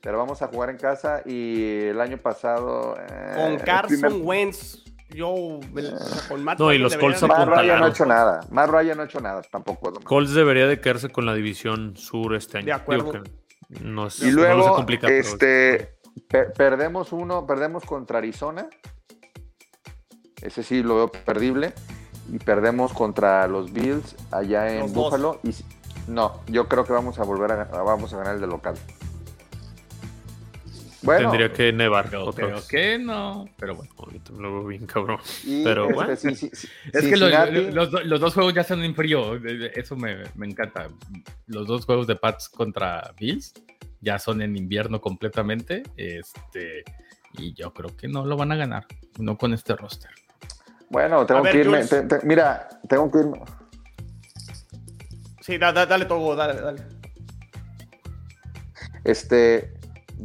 Pero 0.04 0.18
vamos 0.18 0.42
a 0.42 0.48
jugar 0.48 0.70
en 0.70 0.76
casa 0.78 1.22
y 1.26 1.86
el 1.86 2.02
año 2.02 2.18
pasado. 2.18 2.98
eh, 3.00 3.34
Con 3.38 3.58
Carson 3.66 4.00
primer- 4.02 4.22
Wentz. 4.22 4.84
Yo, 5.12 5.60
con 6.28 6.44
Matt 6.44 6.60
No, 6.60 6.74
y 6.74 6.78
los 6.80 6.98
Colts 6.98 7.22
de- 7.22 7.28
Matt. 7.28 7.48
Ryan 7.48 7.80
no 7.80 7.86
ha 7.86 7.90
hecho 7.90 8.06
nada. 8.06 8.40
Matt 8.50 8.70
Ryan 8.70 8.98
no 8.98 9.04
ha 9.04 9.06
hecho 9.06 9.22
nada 9.22 9.42
tampoco. 9.44 9.94
Colts 10.04 10.34
debería 10.34 10.68
de 10.68 10.82
quedarse 10.82 11.10
con 11.10 11.26
la 11.26 11.34
división 11.34 11.96
sur 11.96 12.36
este 12.36 12.58
año. 12.58 12.66
De 12.66 12.74
acuerdo. 12.74 13.12
Digo 13.14 13.24
que 13.24 13.80
no, 13.84 14.08
es- 14.08 14.20
Y 14.20 14.26
no 14.26 14.30
se 14.32 14.36
luego, 14.36 14.76
complica, 14.76 15.08
pero- 15.08 15.20
este, 15.22 15.96
per- 16.28 16.52
perdemos 16.54 17.14
uno, 17.14 17.46
perdemos 17.48 17.86
contra 17.86 18.18
Arizona. 18.18 18.68
Ese 20.42 20.64
sí 20.64 20.84
lo 20.84 20.96
veo 20.96 21.12
perdible. 21.12 21.74
Y 22.32 22.40
perdemos 22.40 22.92
contra 22.94 23.48
los 23.48 23.72
Bills 23.72 24.16
allá 24.32 24.70
en 24.74 24.80
Los 24.82 24.94
dos. 24.94 25.04
Buffalo. 25.06 25.40
Y, 25.44 25.54
no, 26.08 26.42
yo 26.48 26.68
creo 26.68 26.84
que 26.86 26.94
vamos 26.94 27.20
a 27.20 27.24
volver 27.24 27.52
a, 27.52 27.64
vamos 27.84 28.14
a 28.14 28.18
ganar 28.18 28.36
el 28.36 28.42
de 28.42 28.48
local. 28.48 28.76
Bueno, 31.04 31.30
Tendría 31.32 31.52
que 31.52 31.74
nevar 31.74 32.08
creo 32.10 32.32
vez. 32.56 32.68
que 32.68 32.98
no. 32.98 33.46
Pero 33.58 33.76
bueno. 33.76 33.92
Ahorita 33.98 34.32
me 34.32 34.42
lo 34.42 34.54
veo 34.54 34.68
bien 34.68 34.86
cabrón. 34.86 35.20
y, 35.44 35.64
pero 35.64 35.84
este, 35.84 35.94
bueno. 35.94 36.16
sí, 36.16 36.36
sí, 36.36 36.50
sí, 36.54 36.68
Es 36.94 37.06
que 37.06 37.18
los, 37.18 37.92
do- 37.92 38.04
los 38.04 38.20
dos 38.22 38.34
juegos 38.34 38.54
ya 38.54 38.62
están 38.62 38.84
en 38.84 38.96
frío. 38.96 39.36
Eso 39.76 39.96
me, 39.96 40.24
me 40.36 40.48
encanta. 40.48 40.88
Los 41.48 41.68
dos 41.68 41.86
juegos 41.86 42.08
de 42.08 42.16
Pats 42.16 42.48
contra 42.50 43.14
Bills 43.20 43.54
ya 44.02 44.18
son 44.20 44.42
en 44.42 44.56
invierno 44.56 45.02
completamente. 45.02 45.84
Este. 45.98 46.84
Y 47.38 47.54
yo 47.54 47.74
creo 47.74 47.96
que 47.98 48.08
no 48.08 48.26
lo 48.26 48.38
van 48.38 48.52
a 48.52 48.56
ganar. 48.56 48.86
No 49.20 49.38
con 49.38 49.54
este 49.54 49.76
roster. 49.76 50.12
bueno, 50.90 51.26
tengo 51.26 51.42
ver, 51.44 51.52
que 51.54 51.60
irme. 51.60 51.84
Jules. 51.84 51.90
te- 51.90 52.04
te- 52.20 52.26
mira, 52.26 52.70
tengo 52.88 53.12
que 53.12 53.20
irme. 53.20 53.42
Sí, 55.42 55.58
da- 55.58 55.74
da- 55.74 55.86
dale, 55.86 56.06
Togo, 56.06 56.36
dale, 56.36 56.62
dale. 56.62 56.84
Este, 59.04 59.73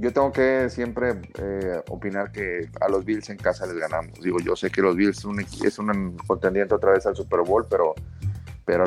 yo 0.00 0.12
tengo 0.12 0.32
que 0.32 0.68
siempre 0.70 1.20
eh, 1.40 1.80
opinar 1.88 2.30
que 2.32 2.68
a 2.80 2.88
los 2.88 3.04
Bills 3.04 3.28
en 3.30 3.37
casa 3.37 3.66
les 3.66 3.76
ganamos. 3.76 4.20
Digo, 4.20 4.38
yo 4.40 4.54
sé 4.56 4.70
que 4.70 4.80
los 4.82 4.96
Bills 4.96 5.18
es 5.18 5.24
un, 5.24 5.40
es 5.40 5.78
un 5.78 6.16
contendiente 6.26 6.74
otra 6.74 6.92
vez 6.92 7.04
al 7.06 7.16
Super 7.16 7.40
Bowl, 7.40 7.66
pero, 7.68 7.94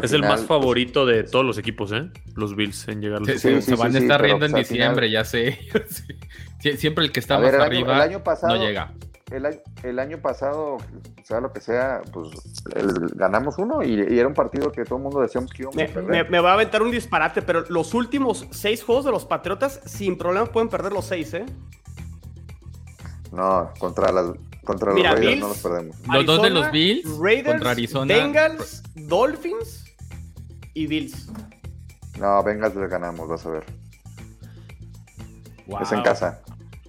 Es 0.04 0.14
el 0.14 0.22
más 0.22 0.46
favorito 0.46 1.06
de 1.08 1.24
todos 1.24 1.44
los 1.46 1.58
equipos, 1.58 1.92
¿eh? 1.92 2.10
Los 2.36 2.56
Bills 2.56 2.88
en 2.88 3.02
llegar 3.02 3.20
al 3.20 3.26
Se, 3.26 3.40
Super 3.40 3.42
se- 3.42 3.52
Bowl. 3.52 3.62
sí, 3.64 3.70
se 3.72 3.76
van 3.76 3.92
sí, 3.92 3.98
a 3.98 4.00
sí, 4.00 4.06
estar 4.06 4.22
pero, 4.22 4.28
riendo 4.28 4.46
en 4.46 4.52
pues, 4.52 4.64
al 4.70 4.70
diciembre, 4.76 5.08
final- 5.08 5.24
ya 5.24 5.30
sé. 5.30 5.60
Sí. 5.90 6.04
Sie- 6.62 6.78
Siempre 6.78 7.04
el 7.06 7.12
que 7.12 7.20
está 7.20 7.36
A 7.36 7.40
más 7.40 7.46
ver, 7.52 7.56
el 7.56 7.62
año- 7.62 7.68
arriba 7.72 7.96
el 7.96 8.02
año 8.02 8.24
pasado- 8.24 8.56
no 8.56 8.62
llega. 8.64 8.94
El, 9.32 9.46
año, 9.46 9.58
el 9.84 10.00
año 10.00 10.22
pasado, 10.22 10.78
sea 11.24 11.40
lo 11.42 11.52
que 11.54 11.62
sea, 11.62 12.02
pues 12.12 12.30
ganamos 13.16 13.58
uno 13.58 13.82
y, 13.84 13.94
y 13.94 14.20
era 14.20 14.28
un 14.28 14.34
partido 14.34 14.72
que 14.72 14.84
todo 14.84 14.98
el 14.98 15.04
mundo 15.04 15.22
decíamos 15.22 15.52
que 15.52 15.64
íbamos 15.64 15.76
Me, 15.76 15.84
a 15.84 15.88
perder. 15.88 16.10
me- 16.26 16.30
me 16.30 16.40
va 16.40 16.52
a 16.52 16.54
aventar 16.54 16.82
un 16.84 16.92
disparate, 16.92 17.42
pero 17.42 17.64
los 17.70 17.94
últimos 17.94 18.46
seis 18.52 18.84
juegos 18.84 19.06
de 19.06 19.12
los 19.12 19.26
Patriotas, 19.26 19.80
sin 19.86 20.18
problemas 20.18 20.50
pueden 20.50 20.70
perder 20.70 20.92
los 20.92 21.06
seis, 21.06 21.34
¿eh? 21.34 21.46
No, 23.32 23.72
contra, 23.80 24.12
las, 24.12 24.26
contra 24.66 24.94
Mira, 24.94 25.12
los 25.12 25.20
Raiders 25.20 25.36
Bills- 25.38 25.42
no 25.42 25.48
los 25.48 25.58
perdemos. 25.60 25.96
Los 26.08 26.26
dos 26.26 26.42
de 26.42 26.50
los 26.50 26.72
Bills 26.72 27.18
Raiders, 27.18 27.48
contra 27.48 27.72
Arizona. 27.72 28.14
Bengals, 28.14 28.84
Dolphins 28.96 29.86
y 30.74 30.88
Bills. 30.88 31.30
No, 32.20 32.44
vengas, 32.44 32.76
les 32.76 32.90
ganamos, 32.90 33.28
vas 33.30 33.46
a 33.46 33.50
ver. 33.52 33.64
Es 35.82 35.92
en 35.94 36.02
casa. 36.04 36.42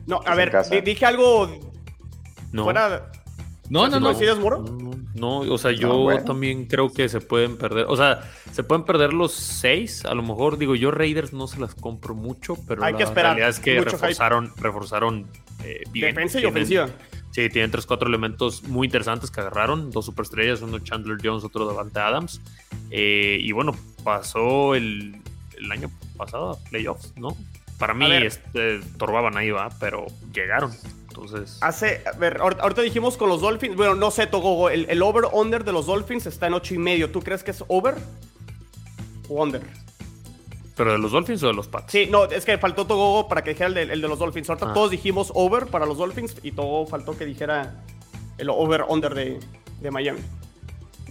No, 0.06 0.20
a 0.26 0.34
ver, 0.34 0.52
dije 0.82 1.06
algo 1.06 1.48
No. 2.52 2.64
fuera. 2.64 3.10
No, 3.70 3.86
no, 3.88 3.94
¿Sí 3.94 4.00
no. 4.00 4.06
coincides, 4.06 4.38
Moro? 4.38 4.58
No, 4.62 4.90
no, 5.14 5.38
o 5.52 5.56
sea, 5.58 5.70
yo 5.72 5.96
bueno. 5.98 6.24
también 6.24 6.66
creo 6.66 6.92
que 6.92 7.08
se 7.08 7.20
pueden 7.20 7.56
perder. 7.56 7.86
O 7.88 7.96
sea, 7.96 8.20
se 8.52 8.62
pueden 8.64 8.84
perder 8.84 9.14
los 9.14 9.32
seis. 9.32 10.04
A 10.04 10.14
lo 10.14 10.22
mejor, 10.22 10.58
digo, 10.58 10.74
yo 10.74 10.90
Raiders 10.90 11.32
no 11.32 11.46
se 11.46 11.58
las 11.58 11.74
compro 11.74 12.14
mucho, 12.14 12.56
pero 12.68 12.84
Hay 12.84 12.92
la 12.92 12.98
que 12.98 13.04
esperar. 13.04 13.36
realidad 13.36 13.48
es 13.48 13.60
que 13.60 13.78
Mucho 13.78 13.90
hype. 13.90 13.96
reforzaron, 14.08 14.52
reforzaron 14.58 15.26
eh, 15.64 15.82
bien. 15.90 16.14
Defensa 16.14 16.38
y 16.38 16.42
Tienen- 16.42 16.52
ofensiva. 16.56 16.88
Sí, 17.30 17.48
tienen 17.48 17.70
tres, 17.70 17.86
cuatro 17.86 18.08
elementos 18.08 18.62
muy 18.64 18.86
interesantes 18.88 19.30
que 19.30 19.40
agarraron. 19.40 19.90
Dos 19.90 20.04
superestrellas, 20.04 20.60
uno 20.60 20.78
Chandler 20.80 21.16
Jones, 21.22 21.42
otro 21.44 21.64
Davante 21.64 21.98
Adams. 21.98 22.42
Eh, 22.90 23.38
y 23.40 23.52
bueno, 23.52 23.74
pasó 24.04 24.74
el, 24.74 25.16
el 25.56 25.72
año 25.72 25.90
pasado 26.18 26.50
a 26.50 26.58
playoffs, 26.68 27.14
¿no? 27.16 27.34
Para 27.78 27.94
mí, 27.94 28.04
este, 28.12 28.80
torbaban 28.98 29.36
ahí, 29.38 29.50
va, 29.50 29.70
pero 29.80 30.04
llegaron. 30.34 30.70
Entonces, 31.14 31.58
Hace, 31.60 32.02
a 32.06 32.16
ver, 32.16 32.38
ahor- 32.40 32.58
ahorita 32.60 32.80
dijimos 32.82 33.16
con 33.18 33.28
los 33.28 33.40
Dolphins. 33.42 33.76
Bueno, 33.76 33.94
no 33.94 34.10
sé, 34.10 34.26
Togogo. 34.26 34.70
El, 34.70 34.86
el 34.88 35.02
over-under 35.02 35.62
de 35.64 35.72
los 35.72 35.86
Dolphins 35.86 36.26
está 36.26 36.46
en 36.46 36.54
8 36.54 36.74
y 36.74 36.78
medio. 36.78 37.10
¿Tú 37.10 37.20
crees 37.20 37.42
que 37.44 37.50
es 37.50 37.62
over 37.68 37.96
o 39.28 39.42
under? 39.42 39.62
¿pero 40.74 40.92
de 40.92 40.98
los 40.98 41.12
Dolphins 41.12 41.42
o 41.42 41.48
de 41.48 41.52
los 41.52 41.68
Pats? 41.68 41.92
Sí, 41.92 42.06
no, 42.10 42.24
es 42.24 42.46
que 42.46 42.56
faltó 42.56 42.86
Togogo 42.86 43.28
para 43.28 43.44
que 43.44 43.50
dijera 43.50 43.68
el 43.68 43.74
de, 43.74 43.82
el 43.82 44.00
de 44.00 44.08
los 44.08 44.18
Dolphins. 44.18 44.48
Ahorita 44.48 44.70
Ah. 44.70 44.72
todos 44.74 44.90
dijimos 44.90 45.30
over 45.34 45.66
para 45.66 45.84
los 45.84 45.98
Dolphins 45.98 46.34
y 46.42 46.52
Togogo 46.52 46.86
faltó 46.86 47.16
que 47.16 47.26
dijera 47.26 47.74
el 48.38 48.48
over-under 48.48 49.14
de, 49.14 49.38
de 49.80 49.90
Miami. 49.90 50.20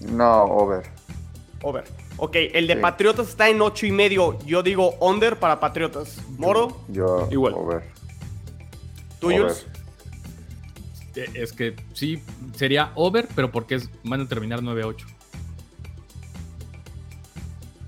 No, 0.01 0.43
over. 0.45 0.81
Over. 1.61 1.83
Ok, 2.17 2.35
el 2.53 2.65
de 2.65 2.73
Sí. 2.73 2.79
Patriotas 2.81 3.29
está 3.29 3.49
en 3.49 3.61
8 3.61 3.85
y 3.85 3.91
medio. 3.91 4.39
Yo 4.47 4.63
digo 4.63 4.95
under 4.99 5.37
para 5.37 5.59
Patriotas. 5.59 6.17
Moro, 6.39 6.75
Yo, 6.87 7.27
Igual. 7.31 7.53
over. 7.53 7.83
tú, 9.19 9.27
Over. 9.27 9.41
Jules? 9.41 9.67
Eh, 9.69 9.80
Es 11.15 11.51
que 11.53 11.75
sí, 11.93 12.21
sería 12.55 12.91
over, 12.95 13.27
pero 13.35 13.51
porque 13.51 13.75
es, 13.75 13.89
van 14.03 14.21
a 14.21 14.27
terminar 14.27 14.61
9-8. 14.61 14.95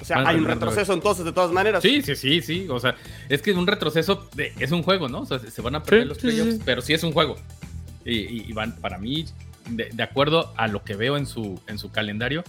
O 0.01 0.05
sea, 0.05 0.27
hay 0.27 0.35
un 0.35 0.45
retroceso 0.45 0.91
entonces, 0.93 1.23
de 1.23 1.31
todas 1.31 1.51
maneras. 1.51 1.81
Sí, 1.81 2.01
sí, 2.01 2.15
sí, 2.17 2.41
sí. 2.41 2.67
O 2.69 2.79
sea, 2.79 2.95
es 3.29 3.41
que 3.41 3.53
un 3.53 3.65
retroceso 3.65 4.27
de- 4.35 4.51
es 4.59 4.71
un 4.73 4.83
juego, 4.83 5.07
¿no? 5.07 5.21
O 5.21 5.25
sea, 5.25 5.39
se 5.39 5.61
van 5.61 5.75
a 5.75 5.83
perder 5.83 6.03
Sí, 6.03 6.07
los 6.09 6.17
sí, 6.17 6.27
playoffs, 6.27 6.53
sí. 6.55 6.61
pero 6.65 6.81
sí 6.81 6.93
es 6.93 7.03
un 7.03 7.13
juego. 7.13 7.37
Y, 8.03 8.17
y- 8.17 8.45
y 8.49 8.51
van, 8.53 8.75
para 8.75 8.97
mí, 8.97 9.25
de, 9.69 9.89
de 9.93 10.03
acuerdo 10.03 10.53
a 10.57 10.67
lo 10.67 10.83
que 10.83 10.97
veo 10.97 11.15
en 11.15 11.25
su, 11.25 11.57
en 11.67 11.77
su 11.79 11.89
calendario, 11.89 12.43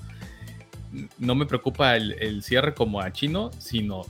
no 1.18 1.36
me 1.36 1.46
preocupa 1.46 1.94
el, 1.96 2.12
el 2.20 2.42
cierre 2.42 2.74
como 2.74 3.00
a 3.00 3.12
Chino, 3.12 3.52
sino 3.58 4.02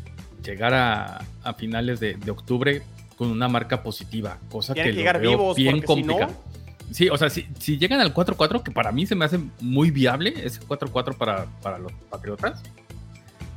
llegar 0.42 0.72
a, 0.72 1.22
a 1.42 1.52
finales 1.54 2.00
de, 2.00 2.14
de 2.14 2.30
octubre 2.30 2.82
con 3.16 3.28
una 3.30 3.48
marca 3.48 3.82
positiva, 3.82 4.38
cosa 4.50 4.72
Tienen 4.72 4.92
que 4.92 4.96
que 4.96 4.96
lo 4.96 5.00
llegar 5.02 5.20
veo 5.20 5.30
vivos, 5.32 5.56
bien 5.56 5.82
porque 5.82 5.86
si 5.94 6.02
no- 6.02 6.12
complicado. 6.16 6.44
Sí, 6.90 7.08
o 7.08 7.16
sea, 7.16 7.30
si, 7.30 7.46
si 7.58 7.78
llegan 7.78 8.00
al 8.00 8.14
4-4, 8.14 8.62
que 8.62 8.70
para 8.70 8.92
mí 8.92 9.06
se 9.06 9.14
me 9.14 9.24
hace 9.24 9.38
muy 9.60 9.90
viable 9.90 10.32
ese 10.44 10.60
4-4 10.60 11.16
para, 11.16 11.46
para 11.62 11.78
los 11.78 11.92
Patriotas, 12.10 12.62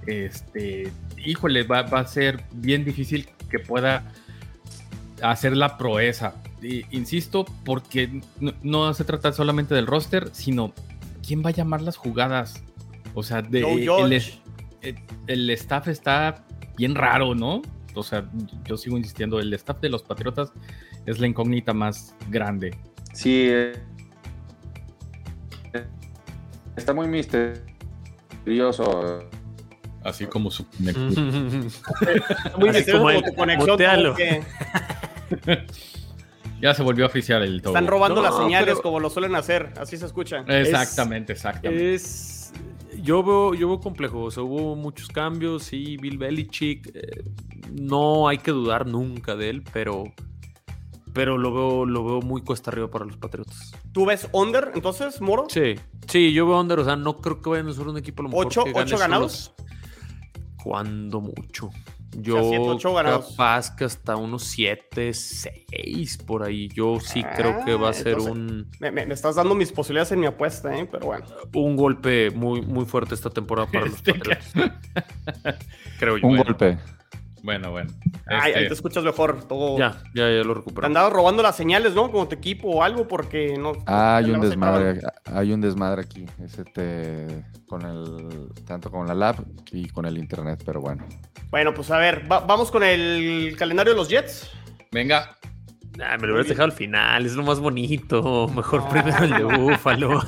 este, 0.05 0.91
híjole, 1.23 1.63
va, 1.63 1.83
va 1.83 1.99
a 1.99 2.07
ser 2.07 2.43
bien 2.53 2.85
difícil 2.85 3.27
que 3.49 3.59
pueda 3.59 4.11
hacer 5.21 5.55
la 5.55 5.77
proeza. 5.77 6.35
Insisto, 6.91 7.45
porque 7.65 8.21
no, 8.39 8.53
no 8.63 8.93
se 8.93 9.03
trata 9.03 9.31
solamente 9.31 9.75
del 9.75 9.85
roster, 9.87 10.29
sino 10.33 10.73
quién 11.25 11.43
va 11.45 11.49
a 11.49 11.53
llamar 11.53 11.81
las 11.81 11.97
jugadas. 11.97 12.63
O 13.13 13.23
sea, 13.23 13.41
de, 13.41 13.61
el- 14.81 14.97
el 15.27 15.49
staff 15.51 15.87
está 15.87 16.45
bien 16.77 16.95
raro, 16.95 17.35
¿no? 17.35 17.61
O 17.93 18.03
sea, 18.03 18.25
yo 18.65 18.77
sigo 18.77 18.97
insistiendo, 18.97 19.39
el 19.39 19.53
staff 19.53 19.79
de 19.81 19.89
los 19.89 20.03
Patriotas 20.03 20.51
es 21.05 21.19
la 21.19 21.27
incógnita 21.27 21.73
más 21.73 22.13
grande. 22.29 22.75
Sí. 23.17 23.47
eh, 23.49 23.73
Está 26.75 26.93
muy 26.93 27.07
misterioso. 27.07 29.23
Así 30.03 30.25
como 30.27 30.51
su... 30.51 30.65
Muy 30.79 30.89
Así 30.89 32.59
misterioso 32.59 32.99
como 32.99 33.21
tu 33.23 33.35
conexión. 33.35 34.15
Que 34.15 34.43
Ya 36.61 36.73
se 36.73 36.83
volvió 36.83 37.05
a 37.05 37.07
oficiar 37.07 37.41
el 37.41 37.61
todo. 37.61 37.73
están 37.73 37.87
robando 37.87 38.21
No, 38.21 38.29
las 38.29 38.37
señales 38.37 38.75
pero- 38.75 38.81
como 38.83 38.99
lo 38.99 39.09
suelen 39.09 39.35
hacer. 39.35 39.73
Así 39.79 39.97
se 39.97 40.05
escucha. 40.05 40.43
Exactamente, 40.47 41.33
exactamente. 41.33 41.95
Es. 41.95 42.53
Yo 43.01 43.23
veo, 43.23 43.53
yo 43.53 43.67
veo 43.67 43.79
complejo. 43.79 44.23
O 44.23 44.31
sea, 44.31 44.43
hubo 44.43 44.75
muchos 44.75 45.07
cambios. 45.09 45.63
Sí, 45.63 45.97
Bill 45.97 46.17
Belichick. 46.17 46.89
eh, 46.95 47.23
no 47.73 48.27
hay 48.27 48.37
que 48.39 48.51
dudar 48.51 48.87
nunca 48.87 49.35
de 49.35 49.49
él, 49.49 49.63
pero. 49.73 50.05
Pero 51.17 51.37
lo 51.37 51.51
veo, 51.53 51.85
lo 51.85 52.05
veo 52.05 52.21
muy 52.21 52.43
cuesta 52.43 52.69
arriba 52.71 52.89
para 52.91 53.03
los 53.03 53.17
Patriotas. 53.17 53.73
¿Tú 53.91 54.05
ves 54.05 54.29
under 54.33 54.71
entonces, 54.75 55.19
Moro? 55.19 55.47
Sí, 55.49 55.73
sí, 56.07 56.31
yo 56.31 56.45
veo 56.47 56.59
under. 56.61 56.77
O 56.79 56.85
sea, 56.85 56.95
no 56.95 57.17
creo 57.17 57.41
que 57.41 57.49
vayan 57.49 57.67
a 57.67 57.73
ser 57.73 57.87
un 57.87 57.97
equipo 57.97 58.21
a 58.21 58.23
lo 58.23 58.29
mejor 58.29 58.45
¿Ocho- 58.47 58.63
que 58.63 58.71
gane 58.71 58.85
ocho 58.85 58.97
ganados? 58.99 59.53
Cuando 60.63 61.19
mucho. 61.21 61.71
Yo 62.19 62.35
O 62.37 62.39
sea, 62.41 62.49
siete, 62.49 62.65
ocho 62.69 62.93
ganados. 62.93 63.29
capaz 63.31 63.75
que 63.75 63.83
hasta 63.85 64.15
unos 64.15 64.43
7, 64.43 65.13
6 65.13 66.17
por 66.19 66.43
ahí. 66.43 66.67
Yo 66.69 66.99
sí 66.99 67.23
creo 67.35 67.63
que 67.65 67.75
va 67.75 67.87
a 67.87 67.89
Ah, 67.91 67.93
ser 67.93 68.07
entonces- 68.19 68.31
un, 68.31 68.71
Me, 68.79 68.91
me- 68.91 69.03
estás 69.13 69.35
dando 69.35 69.53
mis 69.55 69.71
posibilidades 69.71 70.11
en 70.13 70.19
mi 70.21 70.25
apuesta, 70.27 70.75
¿eh? 70.77 70.87
Pero 70.89 71.07
bueno. 71.07 71.25
un 71.53 71.75
golpe 71.75 72.29
muy, 72.31 72.61
muy 72.61 72.85
fuerte 72.85 73.13
esta 73.15 73.29
temporada 73.29 73.67
para 73.71 73.85
los 73.87 74.01
Patriotas. 74.01 74.53
creo 75.99 76.17
yo. 76.17 76.27
Un 76.27 76.37
Bueno. 76.37 76.43
golpe. 76.45 76.77
Bueno, 77.47 77.71
bueno. 77.71 77.89
Ay, 78.25 78.49
Este, 78.49 78.59
ahí 78.59 78.67
te 78.67 78.73
escuchas 78.73 79.05
mejor. 79.05 79.41
Todo... 79.47 79.77
Ya, 79.77 80.01
ya, 80.13 80.29
ya 80.29 80.43
lo 80.43 80.51
Te 80.51 80.59
recuperé. 80.59 80.87
andabas 80.87 81.13
robando 81.13 81.41
las 81.41 81.55
señales, 81.55 81.93
¿no? 81.95 82.11
Como 82.11 82.27
tu 82.27 82.35
equipo 82.35 82.67
o 82.67 82.83
algo, 82.83 83.07
porque 83.07 83.55
no. 83.57 83.71
Ah, 83.85 84.17
hay 84.17 84.31
un 84.31 84.41
desmadre, 84.41 84.99
hay 85.33 85.53
un 85.53 85.61
desmadre 85.61 86.01
aquí, 86.01 86.25
es 86.43 86.59
este, 86.59 87.45
con 87.65 87.83
el, 87.83 88.49
tanto 88.65 88.91
con 88.91 89.07
la 89.07 89.13
lab 89.15 89.37
y 89.71 89.87
con 89.87 90.05
el 90.05 90.17
internet, 90.17 90.61
pero 90.65 90.81
bueno. 90.81 91.05
Bueno, 91.49 91.73
pues 91.73 91.89
a 91.89 91.97
ver, 91.99 92.29
va- 92.29 92.41
vamos 92.41 92.69
con 92.69 92.83
el 92.83 93.55
calendario 93.57 93.93
de 93.93 93.97
los 93.97 94.09
Jets. 94.09 94.51
venga, 94.91 95.37
Ah, 96.03 96.17
me 96.19 96.27
lo 96.27 96.33
hubieras 96.33 96.49
dejado 96.49 96.65
al 96.65 96.73
final, 96.73 97.25
es 97.25 97.33
lo 97.33 97.43
más 97.43 97.61
bonito. 97.61 98.47
Mejor 98.53 98.81
No. 98.83 98.89
primero 98.89 99.23
el 99.23 99.29
de 99.31 99.43
Búfalo. 99.57 100.19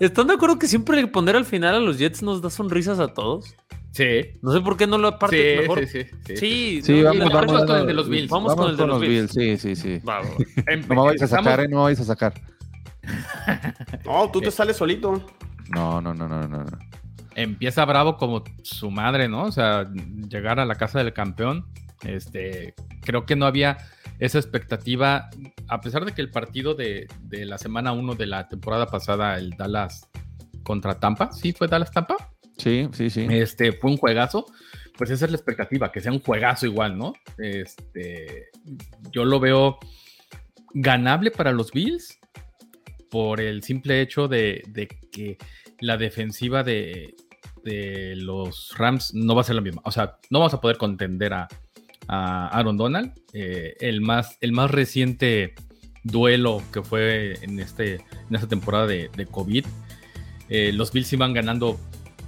¿Están 0.00 0.28
de 0.28 0.34
acuerdo 0.34 0.58
que 0.58 0.68
siempre 0.68 1.04
poner 1.08 1.34
al 1.36 1.44
final 1.44 1.74
a 1.74 1.78
los 1.80 1.98
Jets 1.98 2.22
nos 2.22 2.40
da 2.40 2.48
sonrisas 2.48 3.00
a 3.00 3.08
todos? 3.08 3.54
Sí. 3.92 4.38
No 4.42 4.52
sé 4.52 4.60
por 4.60 4.76
qué 4.76 4.86
no 4.86 4.98
lo 4.98 5.08
aparte 5.08 5.54
Sí, 5.56 5.60
mejor. 5.62 5.86
sí, 5.86 5.86
sí, 5.86 6.08
sí. 6.24 6.36
Sí, 6.36 6.80
Sí, 6.82 7.00
no, 7.02 7.04
vamos, 7.14 7.32
vamos, 7.32 7.64
con 7.64 7.76
el 7.78 7.86
de 7.86 7.94
los 7.94 8.08
Bills. 8.08 8.30
Vamos 8.30 8.54
con 8.54 8.70
el 8.70 8.76
de 8.76 8.86
los 8.86 9.00
Bills. 9.00 9.30
Sí, 9.32 9.56
sí, 9.56 9.76
sí. 9.76 9.98
Va, 9.98 10.20
va, 10.20 10.28
va. 10.28 10.72
Em- 10.72 10.84
No 10.88 10.94
me 10.94 11.02
vais 11.02 11.22
a 11.22 11.26
sacar, 11.26 11.60
¿eh? 11.60 11.68
No 11.68 11.76
me 11.78 11.82
vais 11.84 12.00
a 12.00 12.04
sacar. 12.04 12.34
No, 14.04 14.30
tú 14.30 14.40
te 14.40 14.50
sales 14.50 14.76
solito. 14.76 15.24
No, 15.70 16.00
no, 16.00 16.14
no, 16.14 16.28
no, 16.28 16.46
no. 16.48 16.64
no. 16.64 16.78
Empieza 17.34 17.84
bravo 17.84 18.16
como 18.16 18.42
su 18.62 18.90
madre, 18.90 19.28
¿no? 19.28 19.44
O 19.44 19.52
sea, 19.52 19.88
llegar 20.28 20.58
a 20.60 20.64
la 20.66 20.74
casa 20.74 20.98
del 21.02 21.12
campeón. 21.12 21.66
Este, 22.04 22.74
creo 23.02 23.26
que 23.26 23.36
no 23.36 23.46
había 23.46 23.78
esa 24.18 24.38
expectativa, 24.38 25.30
a 25.68 25.80
pesar 25.80 26.04
de 26.04 26.12
que 26.12 26.20
el 26.20 26.30
partido 26.30 26.74
de, 26.74 27.06
de 27.22 27.44
la 27.44 27.58
semana 27.58 27.92
1 27.92 28.14
de 28.14 28.26
la 28.26 28.48
temporada 28.48 28.86
pasada, 28.86 29.36
el 29.36 29.50
Dallas 29.50 30.08
contra 30.64 30.98
Tampa, 30.98 31.32
¿sí 31.32 31.52
fue 31.52 31.68
Dallas 31.68 31.92
Tampa? 31.92 32.16
Sí, 32.58 32.88
sí, 32.92 33.08
sí. 33.08 33.26
Este, 33.30 33.72
fue 33.72 33.90
un 33.90 33.96
juegazo. 33.96 34.46
Pues 34.96 35.10
esa 35.10 35.26
es 35.26 35.30
la 35.30 35.36
expectativa, 35.36 35.92
que 35.92 36.00
sea 36.00 36.10
un 36.10 36.20
juegazo 36.20 36.66
igual, 36.66 36.98
¿no? 36.98 37.12
Este, 37.38 38.46
yo 39.12 39.24
lo 39.24 39.38
veo 39.38 39.78
ganable 40.74 41.30
para 41.30 41.52
los 41.52 41.70
Bills 41.70 42.18
por 43.08 43.40
el 43.40 43.62
simple 43.62 44.00
hecho 44.00 44.26
de, 44.26 44.88
que 45.12 45.38
la 45.80 45.96
defensiva 45.96 46.64
de, 46.64 47.14
los 48.16 48.74
Rams 48.76 49.14
no 49.14 49.34
va 49.34 49.42
a 49.42 49.44
ser 49.44 49.54
la 49.54 49.60
misma. 49.60 49.82
O 49.84 49.92
sea, 49.92 50.16
no 50.30 50.40
vamos 50.40 50.54
a 50.54 50.60
poder 50.60 50.78
contender 50.78 51.32
a, 51.32 51.48
Aaron 52.08 52.76
Donald. 52.76 53.12
Eh, 53.34 53.76
el, 53.80 54.00
más, 54.00 54.38
el 54.40 54.52
más 54.52 54.70
reciente 54.70 55.54
duelo 56.02 56.62
que 56.72 56.82
fue 56.82 57.38
en, 57.42 57.60
este, 57.60 57.96
en 57.96 58.34
esta 58.34 58.48
temporada 58.48 58.86
de, 58.86 59.10
de 59.14 59.26
COVID, 59.26 59.66
eh, 60.48 60.72
los 60.72 60.92
Bills 60.92 61.12
iban 61.12 61.34
ganando 61.34 61.78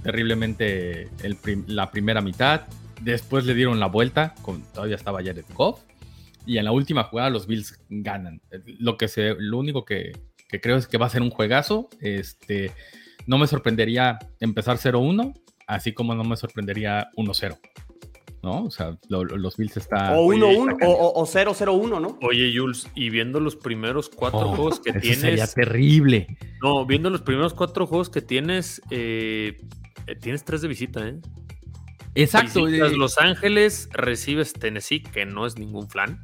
terriblemente 0.03 1.09
el 1.23 1.35
prim- 1.35 1.65
la 1.67 1.91
primera 1.91 2.21
mitad. 2.21 2.61
Después 3.01 3.45
le 3.45 3.53
dieron 3.55 3.79
la 3.79 3.87
vuelta, 3.87 4.35
con, 4.41 4.61
todavía 4.73 4.95
estaba 4.95 5.23
Jared 5.23 5.45
Goff. 5.55 5.81
Y 6.45 6.57
en 6.57 6.65
la 6.65 6.71
última 6.71 7.03
jugada 7.03 7.29
los 7.29 7.47
Bills 7.47 7.79
ganan. 7.89 8.41
Lo, 8.79 8.97
que 8.97 9.07
se, 9.07 9.35
lo 9.37 9.57
único 9.59 9.85
que, 9.85 10.11
que 10.49 10.59
creo 10.59 10.77
es 10.77 10.87
que 10.87 10.97
va 10.97 11.05
a 11.05 11.09
ser 11.09 11.21
un 11.21 11.29
juegazo. 11.29 11.89
Este, 11.99 12.71
no 13.27 13.37
me 13.37 13.47
sorprendería 13.47 14.17
empezar 14.39 14.77
0-1, 14.77 15.33
así 15.67 15.93
como 15.93 16.15
no 16.15 16.23
me 16.23 16.35
sorprendería 16.37 17.09
1-0. 17.15 17.57
¿No? 18.43 18.63
O 18.65 18.71
sea, 18.71 18.97
lo- 19.07 19.23
lo- 19.23 19.37
los 19.37 19.55
Bills 19.55 19.77
está... 19.77 20.13
o 20.17 20.33
1-1 20.33 20.71
está 20.73 20.87
o, 20.87 20.93
o, 20.93 21.21
o 21.21 21.25
0-0-1, 21.27 22.01
¿no? 22.01 22.17
Oye, 22.27 22.51
Jules, 22.57 22.87
y 22.95 23.11
viendo 23.11 23.39
los 23.39 23.55
primeros 23.55 24.09
cuatro 24.09 24.39
Oh, 24.39 24.55
juegos 24.55 24.79
que 24.79 24.89
eso 24.89 24.99
tienes. 24.99 25.19
sería 25.19 25.45
terrible. 25.45 26.25
No, 26.59 26.83
viendo 26.87 27.11
los 27.11 27.21
primeros 27.21 27.53
cuatro 27.53 27.85
juegos 27.85 28.09
que 28.09 28.23
tienes, 28.23 28.81
eh, 28.89 29.57
eh, 30.07 30.15
tienes 30.15 30.43
tres 30.43 30.61
de 30.61 30.67
visita, 30.67 31.07
¿eh? 31.07 31.17
Exacto. 32.15 32.65
Visitas 32.65 32.91
eh, 32.91 32.97
Los 32.97 33.17
Ángeles, 33.17 33.89
recibes 33.93 34.53
Tennessee, 34.53 35.01
que 35.01 35.25
no 35.25 35.45
es 35.45 35.57
ningún 35.57 35.89
flan. 35.89 36.23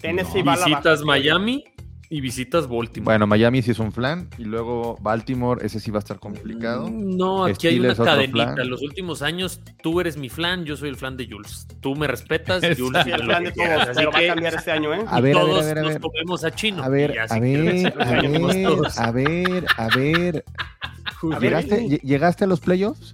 Tennessee 0.00 0.38
No. 0.40 0.44
va 0.46 0.52
a 0.54 0.56
la 0.58 0.64
Visitas 0.66 1.00
baja. 1.00 1.06
Miami 1.20 1.64
y 2.10 2.22
visitas 2.22 2.66
Baltimore. 2.66 3.04
Bueno, 3.04 3.26
Miami 3.26 3.60
sí 3.60 3.72
es 3.72 3.78
un 3.78 3.92
flan 3.92 4.30
y 4.38 4.44
luego 4.44 4.96
Baltimore, 5.02 5.62
ese 5.66 5.78
sí 5.78 5.90
va 5.90 5.98
a 5.98 6.00
estar 6.00 6.18
complicado. 6.18 6.88
No, 6.90 7.44
aquí 7.44 7.66
hay 7.66 7.78
una 7.80 7.94
cadenita. 7.94 8.54
flan. 8.54 8.70
Los 8.70 8.80
últimos 8.80 9.20
años 9.20 9.60
tú 9.82 10.00
eres 10.00 10.16
mi 10.16 10.30
flan, 10.30 10.64
yo 10.64 10.74
soy 10.76 10.88
el 10.88 10.96
flan 10.96 11.18
de 11.18 11.26
Jules. 11.28 11.66
Tú 11.80 11.94
me 11.94 12.06
respetas, 12.06 12.62
Exacto. 12.62 12.84
Jules. 12.84 13.04
Sí, 13.04 13.10
el 13.10 13.20
que 13.26 13.26
de 13.44 13.52
todos, 13.52 13.80
Así 13.82 13.90
pero 13.96 14.10
va 14.10 14.16
a 14.18 14.20
que 14.22 14.26
cambiar 14.28 14.54
este 14.54 14.70
año, 14.70 14.94
¿eh? 14.94 15.04
A 15.06 15.20
ver, 15.20 15.36
a 15.36 15.40
ver, 15.40 15.46
todos 15.46 15.62
a 15.62 15.66
ver, 15.66 15.78
a 15.78 15.82
nos 15.82 15.98
comemos 15.98 16.44
a 16.44 16.50
Chino. 16.50 16.82
A 16.82 16.88
ver, 16.88 17.20
a 17.20 17.26
que 17.26 17.40
ver, 17.40 17.92
a 18.00 18.20
ver, 18.22 18.86
a 18.96 19.10
ver, 19.10 19.66
a 19.76 19.88
ver. 19.94 20.44
¿Llegaste, 21.40 21.86
lle- 21.88 22.00
¿Llegaste 22.02 22.44
a 22.44 22.46
los 22.46 22.60
playoffs? 22.60 23.12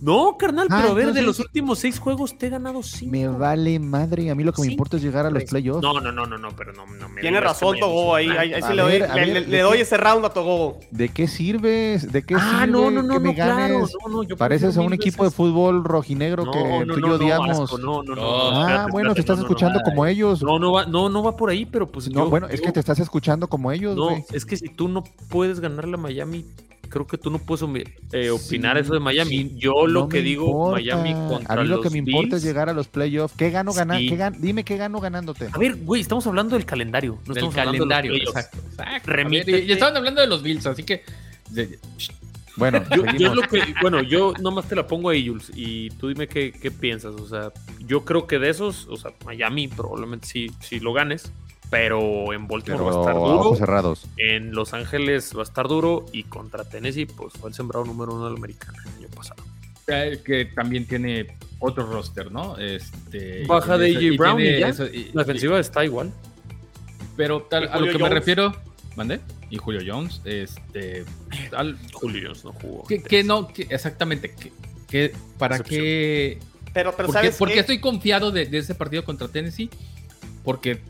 No, 0.00 0.36
carnal, 0.36 0.66
Ah, 0.68 0.78
pero 0.80 0.90
a 0.92 0.94
ver, 0.94 1.12
de 1.12 1.22
los 1.22 1.38
últimos 1.38 1.78
seis 1.78 2.00
juegos 2.00 2.36
te 2.36 2.48
he 2.48 2.50
ganado 2.50 2.82
cinco. 2.82 3.12
Me 3.12 3.28
vale 3.28 3.78
madre. 3.78 4.30
A 4.30 4.34
mí 4.34 4.42
lo 4.42 4.52
que 4.52 4.60
me 4.62 4.66
Sí. 4.66 4.72
importa 4.72 4.96
es 4.96 5.02
llegar 5.04 5.26
a 5.26 5.30
los 5.30 5.44
playoffs. 5.44 5.80
No, 5.80 6.00
no, 6.00 6.10
no, 6.10 6.26
no, 6.26 6.38
no, 6.38 6.48
pero 6.56 6.72
no, 6.72 6.84
no 6.86 7.08
me 7.08 7.20
Tiene 7.20 7.40
razón 7.40 7.68
Miami 7.76 7.80
Togo 7.80 8.18
es 8.18 8.28
ahí, 8.30 8.36
ahí, 8.36 8.54
ahí 8.54 8.62
sí 8.62 8.72
le 8.74 8.82
doy, 8.82 8.92
ver, 8.92 9.00
le- 9.02 9.14
ver, 9.14 9.26
le- 9.28 9.34
¿de 9.34 9.40
le 9.42 9.46
qué? 9.58 9.62
doy 9.62 9.78
ese 9.80 9.96
round 9.96 10.24
a 10.24 10.30
Togo. 10.30 10.80
¿De 10.90 11.08
qué 11.08 11.28
sirves? 11.28 12.10
¿De 12.10 12.24
qué 12.24 12.34
Ah, 12.36 12.62
sirve 12.62 12.72
no, 12.72 12.90
no, 12.90 13.02
no, 13.04 13.14
que 13.14 13.20
me 13.20 13.28
no, 13.28 13.34
claro. 13.36 13.56
ganes? 13.56 13.92
No, 14.04 14.08
no, 14.12 14.22
yo 14.24 14.36
Pareces 14.36 14.76
a 14.76 14.80
un 14.80 14.92
equipo 14.92 15.22
de 15.22 15.30
fútbol 15.30 15.84
rojinegro 15.84 16.46
No, 16.46 16.50
que 16.50 16.58
no, 16.84 16.94
tú 16.94 16.98
y 16.98 17.02
yo 17.02 17.08
no, 17.08 17.14
odiamos. 17.14 17.60
asco, 17.60 17.78
no, 17.78 18.02
no, 18.02 18.14
no, 18.14 18.14
No. 18.16 18.22
no, 18.22 18.56
ah, 18.56 18.60
espérate, 18.62 18.90
bueno, 18.92 19.08
espérate, 19.10 19.14
te 19.14 19.20
estás 19.20 19.38
escuchando 19.38 19.78
no. 19.78 19.84
como 19.84 20.06
ellos. 20.06 20.42
No, 20.42 20.58
no 20.58 20.72
va, 20.72 20.86
no, 20.86 21.08
no 21.10 21.22
va 21.22 21.36
por 21.36 21.50
ahí, 21.50 21.64
pero 21.64 21.86
pues 21.92 22.10
No, 22.10 22.28
bueno, 22.28 22.48
es 22.48 22.60
que 22.60 22.72
te 22.72 22.80
estás 22.80 22.98
escuchando 22.98 23.46
como 23.48 23.70
ellos, 23.70 23.94
No, 23.94 24.10
es 24.32 24.44
que 24.44 24.56
si 24.56 24.68
tú 24.68 24.88
no 24.88 25.04
puedes 25.28 25.60
ganarle 25.60 25.94
a 25.94 25.98
Miami, 25.98 26.44
creo 26.92 27.06
que 27.06 27.16
tú 27.18 27.30
no 27.30 27.38
puedes 27.38 27.62
eh, 28.12 28.30
opinar 28.30 28.76
Sí, 28.76 28.82
eso 28.82 28.94
de 28.94 29.00
Miami. 29.00 29.30
sí, 29.30 29.52
Yo 29.56 29.86
lo 29.86 30.00
No 30.02 30.08
que 30.08 30.20
digo, 30.22 30.46
importa. 30.46 30.74
Miami 30.74 31.12
contra 31.28 31.54
A 31.54 31.62
mí 31.62 31.68
lo 31.68 31.80
que 31.80 31.84
los 31.86 31.92
me 31.92 31.98
importa 32.00 32.36
es 32.36 32.42
llegar 32.42 32.68
a 32.68 32.72
los 32.74 32.86
playoffs. 32.88 33.34
¿Qué 33.36 33.50
gano 33.50 33.72
ganar? 33.72 33.98
Sí. 33.98 34.08
¿Qué 34.08 34.16
gan- 34.18 34.36
Dime 34.38 34.62
qué 34.64 34.76
gano 34.76 35.00
ganándote. 35.00 35.48
A 35.50 35.58
ver, 35.58 35.76
güey, 35.76 36.02
estamos 36.02 36.26
hablando 36.26 36.54
del 36.56 36.66
calendario. 36.66 37.18
No 37.26 37.34
del 37.34 37.44
estamos 37.44 37.56
hablando 37.56 37.72
de 37.72 37.78
los 37.78 37.88
calendario. 37.88 38.14
Exacto. 38.28 38.58
exacto. 38.58 39.10
Ver, 39.30 39.48
y, 39.48 39.52
y 39.68 39.72
estaban 39.72 39.96
hablando 39.96 40.20
de 40.20 40.26
los 40.26 40.42
Bills, 40.42 40.66
así 40.66 40.82
que. 40.84 41.02
de- 41.50 41.78
Bueno, 42.56 42.84
Yo, 42.94 43.04
yo 43.18 43.34
lo 43.34 43.42
que, 43.48 43.62
bueno, 43.80 44.02
yo 44.02 44.34
nomás 44.42 44.68
te 44.68 44.76
la 44.76 44.86
pongo 44.86 45.08
ahí, 45.08 45.26
Jules, 45.26 45.50
y 45.54 45.88
tú 45.92 46.08
dime 46.08 46.28
qué, 46.28 46.52
qué 46.52 46.70
piensas. 46.70 47.14
O 47.14 47.26
sea, 47.26 47.50
yo 47.86 48.04
creo 48.04 48.26
que 48.26 48.38
de 48.38 48.50
esos, 48.50 48.86
o 48.90 48.96
sea, 48.96 49.12
Miami 49.24 49.68
probablemente 49.68 50.26
sí, 50.26 50.50
sí 50.60 50.78
lo 50.78 50.92
ganes, 50.92 51.32
pero 51.72 52.34
en 52.34 52.46
Baltimore 52.46 52.84
Pero 52.84 52.84
va 52.84 52.96
a 52.96 53.00
estar 53.00 53.14
duro. 53.14 53.40
ojos 53.40 53.58
cerrados. 53.58 54.06
En 54.18 54.54
Los 54.54 54.74
Ángeles 54.74 55.32
va 55.34 55.40
a 55.40 55.44
estar 55.44 55.66
duro 55.68 56.04
y 56.12 56.24
contra 56.24 56.64
Tennessee, 56.68 57.06
pues 57.06 57.32
fue 57.32 57.48
el 57.48 57.54
sembrado 57.54 57.86
número 57.86 58.12
uno 58.14 58.26
de 58.26 58.32
la 58.32 58.36
americana 58.36 58.78
el 58.84 59.04
año 59.06 59.08
pasado. 59.16 59.42
que 59.86 60.44
también 60.54 60.86
tiene 60.86 61.36
otro 61.58 61.84
roster, 61.86 62.30
¿no? 62.30 62.56
Este, 62.58 63.44
Baja 63.46 63.76
de 63.78 63.96
AJ 63.96 64.16
Brown 64.18 64.40
y 64.40 64.58
ya. 64.60 64.68
eso- 64.68 64.86
y- 64.86 65.10
La 65.14 65.22
defensiva 65.24 65.58
está 65.58 65.82
igual. 65.84 66.12
pero 67.16 67.42
tal, 67.42 67.68
a 67.68 67.78
lo 67.80 67.90
que 67.90 67.98
me 67.98 68.08
refiero, 68.08 68.54
¿mandé? 68.96 69.20
Y 69.50 69.56
Julio 69.56 69.80
Jones, 69.86 70.20
este, 70.24 71.04
al- 71.56 71.78
Julio 71.92 72.22
Jones 72.28 72.44
no 72.44 72.52
jugó. 72.52 72.84
que, 72.86 73.02
que 73.02 73.24
no, 73.24 73.48
que- 73.48 73.66
exactamente, 73.70 74.34
que, 74.34 74.52
que- 74.88 75.14
para 75.38 75.58
qué, 75.58 76.38
Pero, 76.72 76.94
pero 76.96 77.08
¿por 77.38 77.48
qué, 77.50 77.58
estoy 77.60 77.80
confiado 77.80 78.30
de, 78.30 78.46
de 78.46 78.58
ese 78.58 78.74
partido 78.74 79.04
contra 79.04 79.28
Tennessee? 79.28 79.68
Porque 80.44 80.80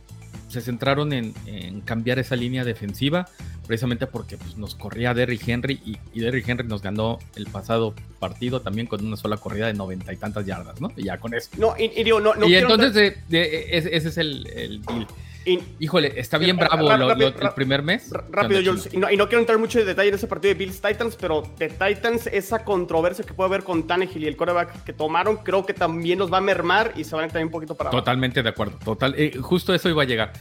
se 0.48 0.60
centraron 0.60 1.12
en, 1.12 1.34
en 1.46 1.80
cambiar 1.80 2.18
esa 2.18 2.36
línea 2.36 2.64
defensiva, 2.64 3.28
precisamente 3.66 4.06
porque 4.06 4.36
pues, 4.36 4.56
nos 4.56 4.74
corría 4.74 5.14
Derrick 5.14 5.46
Henry 5.48 5.80
y, 5.84 5.96
y 6.12 6.20
Derrick 6.20 6.48
Henry 6.48 6.66
nos 6.66 6.82
ganó 6.82 7.18
el 7.36 7.46
pasado 7.46 7.94
partido 8.18 8.60
también 8.60 8.86
con 8.86 9.04
una 9.06 9.16
sola 9.16 9.36
corrida 9.36 9.66
de 9.68 9.74
noventa 9.74 10.12
y 10.12 10.16
tantas 10.16 10.44
yardas, 10.44 10.80
¿no? 10.80 10.92
Y 10.96 11.04
ya 11.04 11.18
con 11.18 11.32
eso. 11.34 11.48
No, 11.58 11.74
y, 11.78 11.84
y 11.98 12.04
digo, 12.04 12.20
no, 12.20 12.34
no 12.34 12.46
y 12.48 12.54
entonces 12.56 12.92
de- 12.94 13.16
de- 13.28 13.76
ese, 13.78 13.96
ese 13.96 14.08
es 14.08 14.18
el, 14.18 14.46
el 14.48 14.82
deal. 14.82 15.06
Y- 15.44 15.60
Híjole, 15.80 16.12
está 16.16 16.38
bien 16.38 16.58
Ra- 16.58 16.68
bravo 16.68 16.96
lo- 16.96 17.14
lo- 17.14 17.26
el 17.28 17.50
primer 17.54 17.82
mes. 17.82 18.10
Rápido, 18.10 18.60
¿Qué 18.62 18.68
onda, 18.68 18.82
Jules. 18.82 18.88
Y 18.94 18.96
no, 18.98 19.10
y 19.10 19.16
no 19.16 19.26
quiero 19.28 19.40
entrar 19.40 19.58
mucho 19.58 19.78
en 19.80 19.86
detalle 19.86 20.08
en 20.10 20.14
ese 20.14 20.26
partido 20.26 20.54
de 20.54 20.58
Bills 20.58 20.80
Titans, 20.80 21.16
pero 21.20 21.42
de 21.58 21.68
Titans, 21.68 22.26
esa 22.28 22.64
controversia 22.64 23.24
que 23.24 23.34
puede 23.34 23.48
haber 23.48 23.64
con 23.64 23.86
Tannehill 23.86 24.22
y 24.24 24.26
el 24.26 24.36
quarterback 24.36 24.84
que 24.84 24.92
tomaron, 24.92 25.38
creo 25.38 25.64
que 25.66 25.74
también 25.74 26.18
los 26.18 26.32
va 26.32 26.38
a 26.38 26.40
mermar 26.42 26.92
y 26.96 27.04
se 27.04 27.14
van 27.14 27.24
a 27.24 27.26
ir 27.26 27.32
también 27.32 27.46
un 27.48 27.52
poquito 27.52 27.74
para 27.74 27.90
abajo. 27.90 28.02
Totalmente 28.02 28.42
de 28.42 28.48
acuerdo. 28.48 28.78
Total, 28.84 29.14
eh, 29.16 29.36
justo 29.40 29.74
eso 29.74 29.88
iba 29.88 30.02
a 30.02 30.06
llegar. 30.06 30.32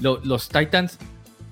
Lo- 0.00 0.20
los 0.24 0.48
Titans, 0.48 0.98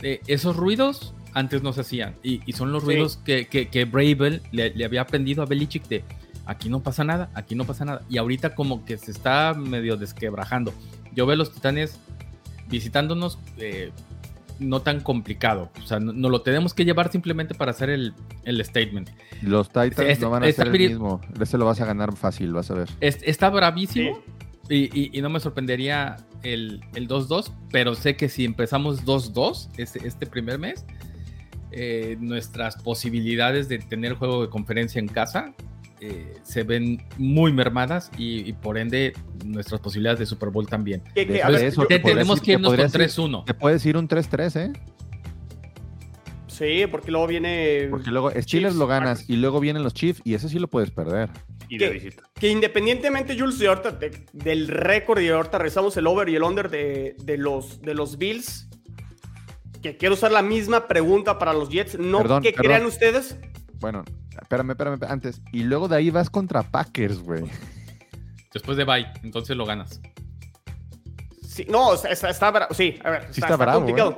eh, 0.02 0.20
esos 0.26 0.56
ruidos 0.56 1.14
antes 1.34 1.62
no 1.62 1.72
se 1.72 1.80
hacían. 1.82 2.14
Y, 2.22 2.40
y 2.46 2.52
son 2.52 2.72
los 2.72 2.82
Sí. 2.82 2.86
ruidos 2.90 3.16
que, 3.24 3.46
que, 3.46 3.68
que 3.68 3.84
Bravel 3.86 4.42
le, 4.52 4.70
le 4.74 4.84
había 4.84 5.00
aprendido 5.00 5.42
a 5.42 5.46
Belichick 5.46 5.86
de 5.88 6.04
aquí 6.46 6.68
no 6.68 6.82
pasa 6.82 7.04
nada, 7.04 7.30
aquí 7.34 7.54
no 7.54 7.64
pasa 7.64 7.84
nada. 7.84 8.02
Y 8.08 8.18
ahorita 8.18 8.54
como 8.54 8.84
que 8.84 8.98
se 8.98 9.10
está 9.10 9.54
medio 9.54 9.96
desquebrajando. 9.96 10.72
Yo 11.14 11.24
veo 11.26 11.36
los 11.36 11.52
Titanes 11.52 11.98
visitándonos 12.68 13.38
eh, 13.58 13.90
no 14.60 14.82
tan 14.82 15.00
complicado. 15.00 15.70
O 15.82 15.86
sea, 15.86 15.98
no, 16.00 16.12
no 16.12 16.28
lo 16.28 16.42
tenemos 16.42 16.74
que 16.74 16.84
llevar 16.84 17.10
simplemente 17.10 17.54
para 17.54 17.72
hacer 17.72 17.90
el, 17.90 18.14
el 18.44 18.64
statement. 18.64 19.10
Los 19.42 19.68
Titans 19.68 19.98
Es- 20.00 20.20
no 20.20 20.30
van 20.30 20.44
a 20.44 20.52
ser 20.52 20.68
el 20.68 20.72
piri- 20.72 20.88
mismo. 20.90 21.20
Ese 21.40 21.58
lo 21.58 21.64
vas 21.66 21.80
a 21.80 21.86
ganar 21.86 22.14
fácil, 22.16 22.52
vas 22.52 22.70
a 22.70 22.74
ver. 22.74 22.88
Es- 23.00 23.18
está 23.22 23.50
bravísimo. 23.50 24.20
Y, 24.70 24.84
y- 24.98 25.10
y 25.12 25.20
no 25.20 25.28
me 25.28 25.40
sorprendería 25.40 26.16
el, 26.42 26.80
el 26.94 27.06
2-2, 27.08 27.50
pero 27.70 27.94
sé 27.94 28.16
que 28.16 28.28
si 28.30 28.44
empezamos 28.44 29.04
2-2 29.04 29.68
este, 29.76 30.06
este 30.06 30.26
primer 30.26 30.58
mes, 30.58 30.86
eh, 31.72 32.16
nuestras 32.20 32.76
posibilidades 32.76 33.68
de 33.68 33.78
tener 33.80 34.14
juego 34.14 34.42
de 34.42 34.48
conferencia 34.48 35.00
en 35.00 35.08
casa 35.08 35.52
eh, 36.06 36.34
se 36.42 36.62
ven 36.64 37.02
muy 37.18 37.52
mermadas 37.52 38.10
y, 38.18 38.40
y 38.48 38.52
por 38.52 38.76
ende 38.78 39.12
nuestras 39.44 39.80
posibilidades 39.80 40.18
de 40.20 40.26
Super 40.26 40.50
Bowl 40.50 40.66
también. 40.66 41.02
Que- 41.14 41.26
que, 41.26 41.32
De 41.34 41.42
a 41.42 41.48
ver, 41.50 41.64
eso 41.64 41.86
te 41.86 41.98
tenemos 41.98 42.40
que 42.40 42.46
te 42.46 42.52
irnos 42.52 42.68
con 42.70 42.76
podrías 42.76 42.94
ir- 43.18 43.22
3-1. 43.30 43.44
Te 43.46 43.54
puedes 43.54 43.86
ir 43.86 43.96
un 43.96 44.08
3-3, 44.08 44.56
¿eh? 44.60 44.72
sí, 46.46 46.84
porque 46.90 47.10
luego 47.10 47.26
viene. 47.26 47.88
Porque 47.90 48.10
luego 48.10 48.30
Steelers 48.30 48.46
Chiefs, 48.46 48.76
lo 48.76 48.86
ganas 48.86 49.18
Packers. 49.20 49.30
y 49.30 49.36
luego 49.36 49.60
vienen 49.60 49.82
los 49.82 49.94
Chiefs 49.94 50.20
y 50.24 50.34
ese 50.34 50.48
sí 50.48 50.58
lo 50.58 50.68
puedes 50.68 50.90
perder. 50.90 51.30
Y 51.68 51.78
de 51.78 51.86
¿Qué? 51.88 51.92
visita. 51.94 52.22
Que 52.34 52.48
independientemente, 52.50 53.38
Jules, 53.38 53.58
de 53.58 53.68
ahorita, 53.68 53.90
de- 53.92 54.24
del 54.32 54.68
récord 54.68 55.20
y 55.20 55.28
ahorita 55.28 55.58
rezamos 55.58 55.96
el 55.96 56.06
over 56.06 56.28
y 56.28 56.36
el 56.36 56.42
under 56.42 56.68
de, 56.70 57.16
de 57.24 57.38
los, 57.38 57.80
de 57.80 57.94
los 57.94 58.18
Bills, 58.18 58.68
que 59.82 59.96
quiero 59.96 60.14
usar 60.14 60.30
la 60.30 60.42
misma 60.42 60.86
pregunta 60.86 61.38
para 61.38 61.52
los 61.52 61.70
Jets. 61.70 61.98
No 61.98 62.18
Perdón, 62.18 62.42
que 62.42 62.52
perdón. 62.52 62.66
crean 62.66 62.86
ustedes. 62.86 63.36
Bueno, 63.80 64.04
espérame, 64.42 64.70
espérame, 64.70 64.98
antes. 65.08 65.40
Y 65.52 65.62
luego 65.64 65.88
de 65.88 65.96
ahí 65.96 66.10
vas 66.10 66.30
contra 66.30 66.62
Packers, 66.62 67.20
güey. 67.20 67.44
Después 68.52 68.76
de 68.76 68.84
bye, 68.84 69.06
entonces 69.22 69.56
lo 69.56 69.64
ganas. 69.66 70.00
Sí, 71.46 71.66
no, 71.68 71.96
sea, 71.96 72.10
está, 72.10 72.30
está 72.30 72.52
bra- 72.52 72.68
Sí, 72.72 72.98
a 73.04 73.10
ver, 73.10 73.28
Sí 73.30 73.40
está 73.40 73.56
bravo, 73.56 73.86
¿eh? 73.88 74.16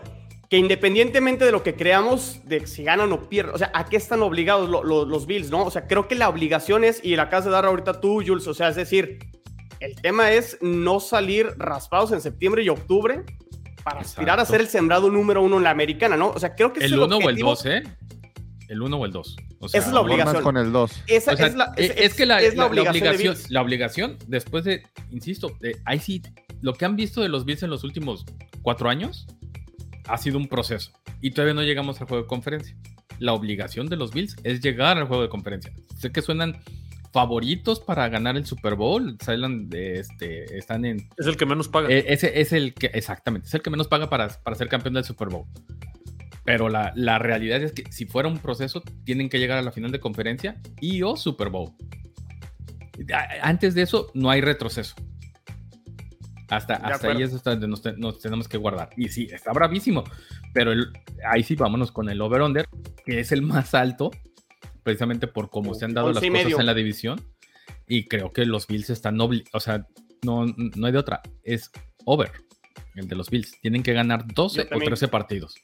Que 0.49 0.59
independientemente 0.59 1.45
de 1.45 1.51
lo 1.53 1.63
que 1.63 1.75
creamos, 1.75 2.41
de 2.45 2.67
si 2.67 2.85
ganan 2.85 3.13
o 3.13 3.29
pierden, 3.29 3.55
o 3.55 3.59
sea, 3.59 3.71
¿a 3.75 3.85
qué 3.87 3.97
están 3.97 4.23
obligados 4.23 4.69
lo- 4.71 4.85
lo- 4.85 5.05
los 5.05 5.27
Bills, 5.27 5.51
no? 5.51 5.65
O 5.65 5.71
sea, 5.71 5.87
creo 5.89 6.07
que 6.07 6.15
la 6.15 6.29
obligación 6.29 6.85
es, 6.85 7.01
y 7.05 7.17
la 7.17 7.25
acabas 7.25 7.45
de 7.47 7.51
dar 7.51 7.67
ahorita 7.67 8.01
tú, 8.01 8.23
Jules, 8.25 8.47
o 8.47 8.55
sea, 8.55 8.69
es 8.69 8.77
decir, 8.77 9.19
el 9.81 9.97
tema 10.01 10.31
es 10.33 10.57
no 10.63 11.01
salir 11.01 11.49
raspados 11.59 12.13
en 12.13 12.21
septiembre 12.21 12.63
y 12.63 12.69
octubre 12.69 13.25
para 13.83 14.01
aspirar 14.01 14.39
a 14.41 14.45
ser 14.45 14.61
el 14.61 14.69
sembrado 14.69 15.11
número 15.11 15.43
uno 15.43 15.57
en 15.59 15.65
la 15.65 15.71
americana, 15.71 16.17
¿no? 16.17 16.29
O 16.31 16.39
sea, 16.39 16.55
creo 16.55 16.73
que 16.73 16.81
El 16.81 16.87
es 16.87 16.93
1 16.93 17.17
o 17.17 17.19
el 17.21 17.25
objetivo. 17.25 17.51
2, 17.51 17.67
¿eh? 17.67 17.83
El 18.69 18.83
1 18.83 18.97
o 18.97 19.05
el 19.07 19.13
2. 19.13 19.37
O 19.61 19.69
sea, 19.69 19.79
Esa 19.81 19.89
es 19.89 19.95
la 19.95 20.01
obligación. 20.01 20.43
con 20.43 20.57
el 20.57 20.73
2. 20.73 21.03
Esa 21.07 21.33
O 21.33 21.37
sea, 21.37 21.47
es, 21.47 21.55
la, 21.55 21.73
es, 21.77 21.93
es 21.97 22.15
que 22.15 22.27
la, 22.27 22.41
es 22.41 22.55
la- 22.57 22.65
la 22.65 22.71
obligación, 22.71 22.93
de 22.93 22.99
obligación, 23.09 23.35
Bills. 23.35 23.51
la 23.51 23.63
obligación, 23.63 24.19
después 24.27 24.65
de, 24.65 24.83
insisto, 25.11 25.57
de, 25.61 25.77
ahí 25.85 25.99
sí, 26.01 26.23
lo 26.63 26.73
que 26.75 26.85
han 26.85 26.97
visto 26.97 27.21
de 27.23 27.29
los 27.29 27.45
Bills 27.45 27.63
en 27.63 27.71
los 27.71 27.85
últimos 27.85 28.25
cuatro 28.63 28.89
años 28.89 29.27
ha 30.09 30.17
sido 30.19 30.39
un 30.39 30.49
proceso. 30.49 30.93
Y 31.21 31.31
todavía 31.31 31.55
no 31.55 31.63
llegamos 31.63 32.01
al 32.01 32.07
juego 32.09 32.23
de 32.25 32.29
conferencia. 32.29 32.77
La 33.19 33.33
obligación 33.33 33.87
de 33.89 33.97
los 33.97 34.13
Bills 34.13 34.37
es 34.45 34.61
llegar 34.61 34.99
al 34.99 35.07
juego 35.07 35.23
de 35.23 35.29
conferencia. 35.29 35.73
Sé 35.99 36.13
que 36.13 36.21
suenan 36.23 36.59
favoritos 37.13 37.81
para 37.81 38.09
ganar 38.11 38.37
el 38.37 38.45
Super 38.45 38.75
Bowl. 38.75 39.17
Salen 39.25 39.71
de 39.71 40.01
este, 40.01 40.59
están 40.59 40.85
en. 40.85 41.09
Es 41.17 41.27
el 41.27 41.37
que 41.37 41.47
menos 41.47 41.69
paga. 41.69 41.89
eh, 41.91 42.05
ese 42.09 42.41
es 42.41 42.53
el 42.53 42.75
que, 42.75 42.87
exactamente, 42.93 43.49
es 43.49 43.55
el 43.55 43.63
que 43.63 43.71
menos 43.71 43.89
paga 43.89 44.11
para, 44.11 44.29
para 44.29 44.55
ser 44.57 44.69
campeón 44.69 44.95
del 44.95 45.05
Super 45.05 45.29
Bowl. 45.29 45.47
Pero 46.47 46.69
la, 46.69 46.93
la 46.95 47.19
realidad 47.19 47.61
es 47.63 47.73
que 47.73 47.85
si 47.93 48.07
fuera 48.07 48.29
un 48.29 48.39
proceso, 48.39 48.81
tienen 49.05 49.29
que 49.29 49.39
llegar 49.39 49.59
a 49.59 49.63
la 49.63 49.73
final 49.73 49.91
de 49.93 50.01
conferencia 50.01 50.61
y 50.81 51.03
o 51.03 51.17
Super 51.17 51.51
Bowl. 51.51 51.73
Antes 53.43 53.75
de 53.75 53.83
eso, 53.83 54.11
no 54.14 54.31
hay 54.31 54.41
retroceso. 54.41 54.95
Hasta, 56.49 56.75
hasta 56.95 57.09
ahí 57.09 57.23
es 57.25 57.35
hasta 57.35 57.51
donde 57.51 57.66
nos, 57.68 57.83
te- 57.83 57.97
nos 57.97 58.20
tenemos 58.20 58.47
que 58.49 58.57
guardar. 58.57 58.91
Y 58.97 59.09
sí, 59.09 59.27
está 59.31 59.53
bravísimo. 59.53 60.05
Pero 60.55 60.73
el- 60.73 60.93
ahí 61.29 61.43
sí, 61.43 61.57
vámonos 61.57 61.91
con 61.91 62.09
el 62.09 62.20
over-under, 62.20 62.66
que 63.05 63.18
es 63.20 63.33
el 63.33 63.43
más 63.43 63.75
alto, 63.75 64.11
precisamente 64.85 65.27
por 65.27 65.51
cómo 65.51 65.75
se 65.75 65.85
han 65.85 65.95
dado 65.95 66.07
las 66.12 66.23
cosas 66.45 66.61
en 66.61 66.66
la 66.66 66.75
división. 66.75 67.20
Y 67.89 68.07
creo 68.07 68.33
que 68.33 68.47
los 68.47 68.66
Bills 68.68 68.91
están 68.91 69.16
obli- 69.18 69.45
O 69.53 69.59
sea, 69.61 69.87
no, 70.23 70.47
no 70.47 70.87
hay 70.87 70.93
de 70.93 70.99
otra. 70.99 71.20
Es 71.43 71.70
over. 72.05 72.31
El 72.95 73.09
de 73.09 73.16
los 73.16 73.29
Bills. 73.29 73.61
Tienen 73.61 73.83
que 73.83 73.93
ganar 73.93 74.25
12 74.33 74.59
Yo 74.59 74.62
o 74.62 74.68
también. 74.68 74.91
13 74.91 75.09
partidos. 75.09 75.57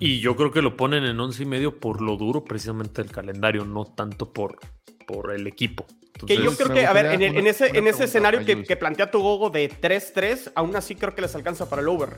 Y 0.00 0.20
yo 0.20 0.36
creo 0.36 0.50
que 0.52 0.62
lo 0.62 0.76
ponen 0.76 1.04
en 1.04 1.18
once 1.18 1.42
y 1.42 1.46
medio 1.46 1.78
por 1.78 2.00
lo 2.00 2.16
duro 2.16 2.44
precisamente 2.44 3.02
del 3.02 3.10
calendario, 3.10 3.64
no 3.64 3.84
tanto 3.84 4.32
por 4.32 4.58
por 5.06 5.32
el 5.32 5.46
equipo. 5.46 5.86
Que 6.26 6.36
yo 6.36 6.54
creo 6.54 6.74
que, 6.74 6.84
a 6.84 6.92
ver, 6.92 7.22
en, 7.22 7.46
ese, 7.46 7.78
en 7.78 7.86
ese 7.86 8.04
escenario 8.04 8.44
que, 8.44 8.64
que 8.64 8.76
plantea 8.76 9.10
tu 9.10 9.20
gogo 9.20 9.50
de 9.50 9.70
3-3, 9.70 10.52
aún 10.54 10.74
así 10.76 10.96
creo 10.96 11.14
que 11.14 11.22
les 11.22 11.34
alcanza 11.34 11.70
para 11.70 11.80
el 11.80 11.88
over. 11.88 12.16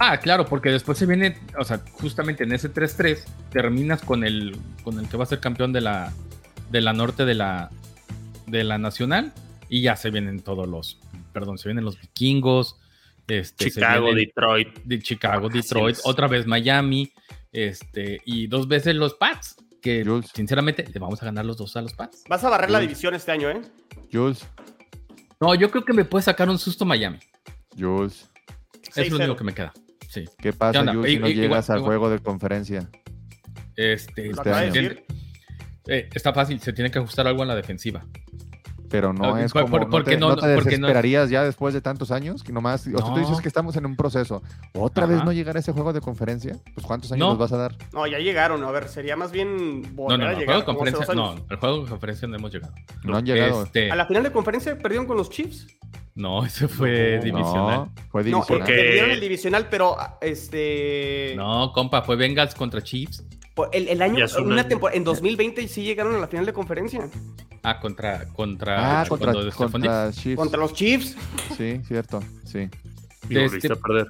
Ah, 0.00 0.18
claro, 0.18 0.44
porque 0.44 0.70
después 0.70 0.98
se 0.98 1.06
viene, 1.06 1.38
o 1.58 1.64
sea, 1.64 1.80
justamente 1.92 2.44
en 2.44 2.52
ese 2.52 2.72
3-3 2.72 3.24
terminas 3.50 4.02
con 4.02 4.24
el 4.24 4.56
con 4.84 4.98
el 4.98 5.08
que 5.08 5.16
va 5.16 5.24
a 5.24 5.26
ser 5.26 5.40
campeón 5.40 5.72
de 5.72 5.80
la 5.80 6.12
de 6.70 6.80
la 6.80 6.92
norte 6.92 7.24
de 7.24 7.34
la 7.34 7.70
de 8.46 8.64
la 8.64 8.78
nacional 8.78 9.32
y 9.68 9.82
ya 9.82 9.96
se 9.96 10.10
vienen 10.10 10.40
todos 10.40 10.68
los, 10.68 10.98
perdón, 11.32 11.58
se 11.58 11.68
vienen 11.68 11.84
los 11.84 12.00
vikingos, 12.00 12.76
este, 13.28 13.70
Chicago, 13.70 14.06
vienen 14.06 14.24
Detroit. 14.26 14.78
de 14.84 14.98
Chicago, 15.00 15.48
Detroit, 15.48 15.96
otra 16.04 16.26
vez 16.28 16.46
Miami, 16.46 17.12
este 17.52 18.20
y 18.24 18.46
dos 18.46 18.66
veces 18.68 18.94
los 18.96 19.14
Pats, 19.14 19.56
que 19.82 20.04
Jules. 20.04 20.30
sinceramente 20.34 20.84
le 20.92 20.98
vamos 20.98 21.22
a 21.22 21.26
ganar 21.26 21.44
los 21.44 21.56
dos 21.56 21.76
a 21.76 21.82
los 21.82 21.92
Pats. 21.94 22.24
Vas 22.28 22.42
a 22.44 22.48
barrer 22.50 22.70
la 22.70 22.80
división 22.80 23.14
este 23.14 23.32
año, 23.32 23.50
¿eh? 23.50 23.60
Jules, 24.12 24.46
No, 25.40 25.54
yo 25.54 25.70
creo 25.70 25.84
que 25.84 25.92
me 25.92 26.04
puede 26.04 26.22
sacar 26.24 26.48
un 26.50 26.58
susto 26.58 26.84
Miami. 26.84 27.18
Jules, 27.78 28.28
Eso 28.90 29.02
es 29.02 29.10
lo 29.10 29.18
6-0. 29.18 29.24
único 29.24 29.36
que 29.36 29.44
me 29.44 29.54
queda. 29.54 29.72
Sí. 30.08 30.24
¿qué 30.38 30.52
pasa? 30.52 30.80
Jules, 30.92 31.12
si 31.12 31.18
no 31.18 31.28
llegas 31.28 31.44
igual- 31.44 31.58
al 31.68 31.78
igual. 31.78 31.82
juego 31.84 32.10
de 32.10 32.18
conferencia? 32.20 32.90
Este, 33.76 34.24
Lo 34.24 34.30
Este 34.30 34.40
acaba 34.40 34.60
de 34.62 34.66
año. 34.66 34.72
decir. 34.74 35.04
eh, 35.86 36.08
está 36.12 36.32
fácil, 36.32 36.58
se 36.60 36.72
tiene 36.72 36.90
que 36.90 36.98
ajustar 36.98 37.26
algo 37.28 37.42
en 37.42 37.48
la 37.48 37.54
defensiva. 37.54 38.04
Pero 38.90 39.12
no 39.12 39.36
es 39.36 39.52
como, 39.52 39.66
por- 39.66 39.80
no, 39.82 39.90
porque 39.90 40.12
te, 40.12 40.16
no- 40.18 40.30
no 40.30 40.36
te 40.36 40.46
no- 40.46 40.60
desesperarías 40.62 41.28
ya 41.30 41.44
después 41.44 41.74
de 41.74 41.80
tantos 41.80 42.10
años, 42.10 42.42
que 42.42 42.52
nomás, 42.52 42.86
o 42.86 42.90
sea, 42.90 43.06
tú 43.06 43.14
dices 43.18 43.30
No. 43.36 43.38
que 43.38 43.48
estamos 43.48 43.76
en 43.76 43.84
un 43.86 43.96
proceso, 43.96 44.42
otra 44.74 45.06
vez 45.06 45.22
no 45.24 45.32
llegar 45.32 45.56
a 45.56 45.60
ese 45.60 45.72
juego 45.72 45.92
de 45.92 46.00
conferencia, 46.00 46.56
pues 46.74 46.86
¿cuántos 46.86 47.12
años 47.12 47.20
No. 47.20 47.28
nos 47.30 47.38
vas 47.38 47.52
a 47.52 47.56
dar? 47.58 47.76
No, 47.92 48.06
ya 48.06 48.18
llegaron. 48.18 48.64
A 48.64 48.70
ver, 48.70 48.88
sería 48.88 49.16
más 49.16 49.30
bien 49.32 49.82
No, 49.82 49.88
volver 49.94 50.18
no, 50.18 50.24
no, 50.24 50.30
a 50.30 50.32
el 50.32 50.44
juego 50.44 50.60
de 50.60 50.64
conferencia, 50.66 51.14
no, 51.14 51.34
el 51.50 51.56
juego 51.56 51.82
de 51.84 51.90
conferencia 51.90 52.28
no 52.28 52.36
hemos 52.36 52.52
llegado. 52.52 52.72
No 53.04 53.16
han 53.16 53.26
llegado. 53.26 53.62
Este, 53.64 53.90
A 53.90 53.96
la 53.96 54.06
final 54.06 54.22
de 54.22 54.32
conferencia 54.32 54.78
perdieron 54.78 55.06
con 55.06 55.16
los 55.16 55.28
Chiefs. 55.30 55.66
No, 56.14 56.44
ese 56.44 56.66
fue 56.66 57.18
No, 57.18 57.24
divisional. 57.24 57.76
No, 57.78 57.92
fue 58.10 58.22
No, 58.22 58.24
divisional. 58.24 58.44
porque- 58.48 58.72
perdieron 58.74 59.10
el 59.10 59.20
divisional, 59.20 59.68
pero 59.70 59.96
este. 60.20 61.34
No, 61.36 61.72
compa, 61.72 62.02
fue 62.02 62.16
Bengals 62.16 62.54
contra 62.54 62.82
Chiefs. 62.82 63.24
El, 63.72 63.88
el 63.88 64.02
año, 64.02 64.24
una 64.44 64.66
temporada, 64.68 64.96
en 64.96 65.04
2020 65.04 65.68
sí 65.68 65.82
llegaron 65.82 66.14
a 66.14 66.18
la 66.18 66.28
final 66.28 66.46
de 66.46 66.52
conferencia. 66.52 67.08
Ah, 67.62 67.80
contra 67.80 68.26
contra 68.28 69.00
Ah, 69.00 69.06
contra, 69.08 69.32
Diggs. 69.32 69.54
contra 69.54 70.12
Chiefs. 70.12 70.36
Contra 70.36 70.60
los 70.60 70.72
Chiefs. 70.72 71.16
Sí, 71.56 71.80
cierto, 71.86 72.22
sí. 72.44 72.68
Este- 73.28 73.76
perder. 73.76 74.06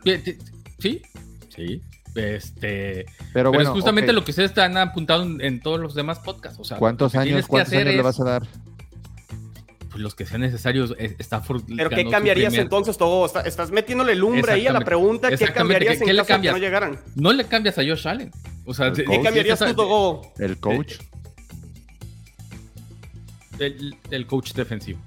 Sí, 0.79 1.03
sí. 1.49 1.83
Este, 2.15 3.05
Pero, 3.05 3.07
pero 3.33 3.51
bueno, 3.51 3.65
es 3.65 3.69
justamente 3.75 4.13
lo 4.13 4.25
que 4.25 4.31
ustedes 4.33 4.51
están 4.51 4.77
apuntando 4.77 5.25
en, 5.25 5.41
en 5.41 5.61
todos 5.61 5.79
los 5.79 5.95
demás 5.95 6.19
podcasts. 6.19 6.59
O 6.59 6.65
sea, 6.65 6.79
¿cuántos 6.79 7.15
años, 7.15 7.47
cuántos 7.47 7.73
años 7.75 7.85
le 7.85 7.97
es, 7.97 8.03
vas 8.03 8.19
a 8.21 8.25
dar? 8.25 8.43
Pues, 9.99 10.03
los 10.03 10.15
que 10.15 10.25
sean 10.27 10.41
necesarios. 10.43 10.95
Eh, 10.99 11.17
Stafford 11.19 11.63
Pero 11.77 11.91
¿qué 11.91 12.09
cambiarías 12.09 12.51
primer- 12.53 12.65
entonces, 12.65 12.97
Togo? 12.97 13.27
Está- 13.27 13.41
estás 13.43 13.71
metiéndole 13.71 14.15
lumbre 14.15 14.53
ahí 14.53 14.67
a 14.67 14.73
la 14.73 14.81
pregunta. 14.81 15.29
¿Qué 15.31 15.47
cambiarías 15.49 15.99
¿Qué- 15.99 16.05
qué 16.05 16.11
en 16.11 16.17
le 16.17 16.23
caso 16.23 16.27
de 16.27 16.27
que 16.27 16.33
cambias? 16.35 16.55
no 16.55 16.59
llegaran? 16.61 16.99
No 17.17 17.33
le 17.33 17.45
cambias 17.45 17.79
a 17.79 17.83
Josh 17.83 18.07
Allen. 18.09 18.31
O 18.65 18.75
sea, 18.75 18.87
El 18.89 18.95
de- 18.95 19.05
coach. 19.05 19.17
¿Qué 19.17 19.23
cambiarías 19.25 19.59
tú, 19.59 19.75
Togo? 19.75 20.33
El 20.39 20.59
coach. 20.59 20.95
El, 23.59 23.97
el 24.11 24.27
coach 24.27 24.53
defensivo. 24.53 25.01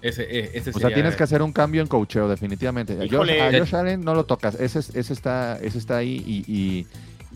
Ese, 0.00 0.22
eh, 0.22 0.50
ese 0.54 0.70
O 0.70 0.72
sea, 0.74 0.82
sería- 0.82 0.94
tienes 0.94 1.16
que 1.16 1.24
hacer 1.24 1.42
un 1.42 1.52
cambio 1.52 1.82
en 1.82 1.88
coacheo, 1.88 2.28
definitivamente. 2.28 2.92
A 2.92 2.96
Josh, 2.98 3.06
Híjole. 3.12 3.42
a 3.42 3.58
Josh 3.58 3.74
Allen 3.74 4.00
no 4.04 4.14
lo 4.14 4.24
tocas. 4.24 4.54
Ese, 4.60 4.78
es- 4.78 4.94
ese, 4.94 5.12
está, 5.12 5.58
ese 5.60 5.78
está 5.78 5.96
ahí 5.96 6.22
y, 6.24 6.44
y- 6.52 6.86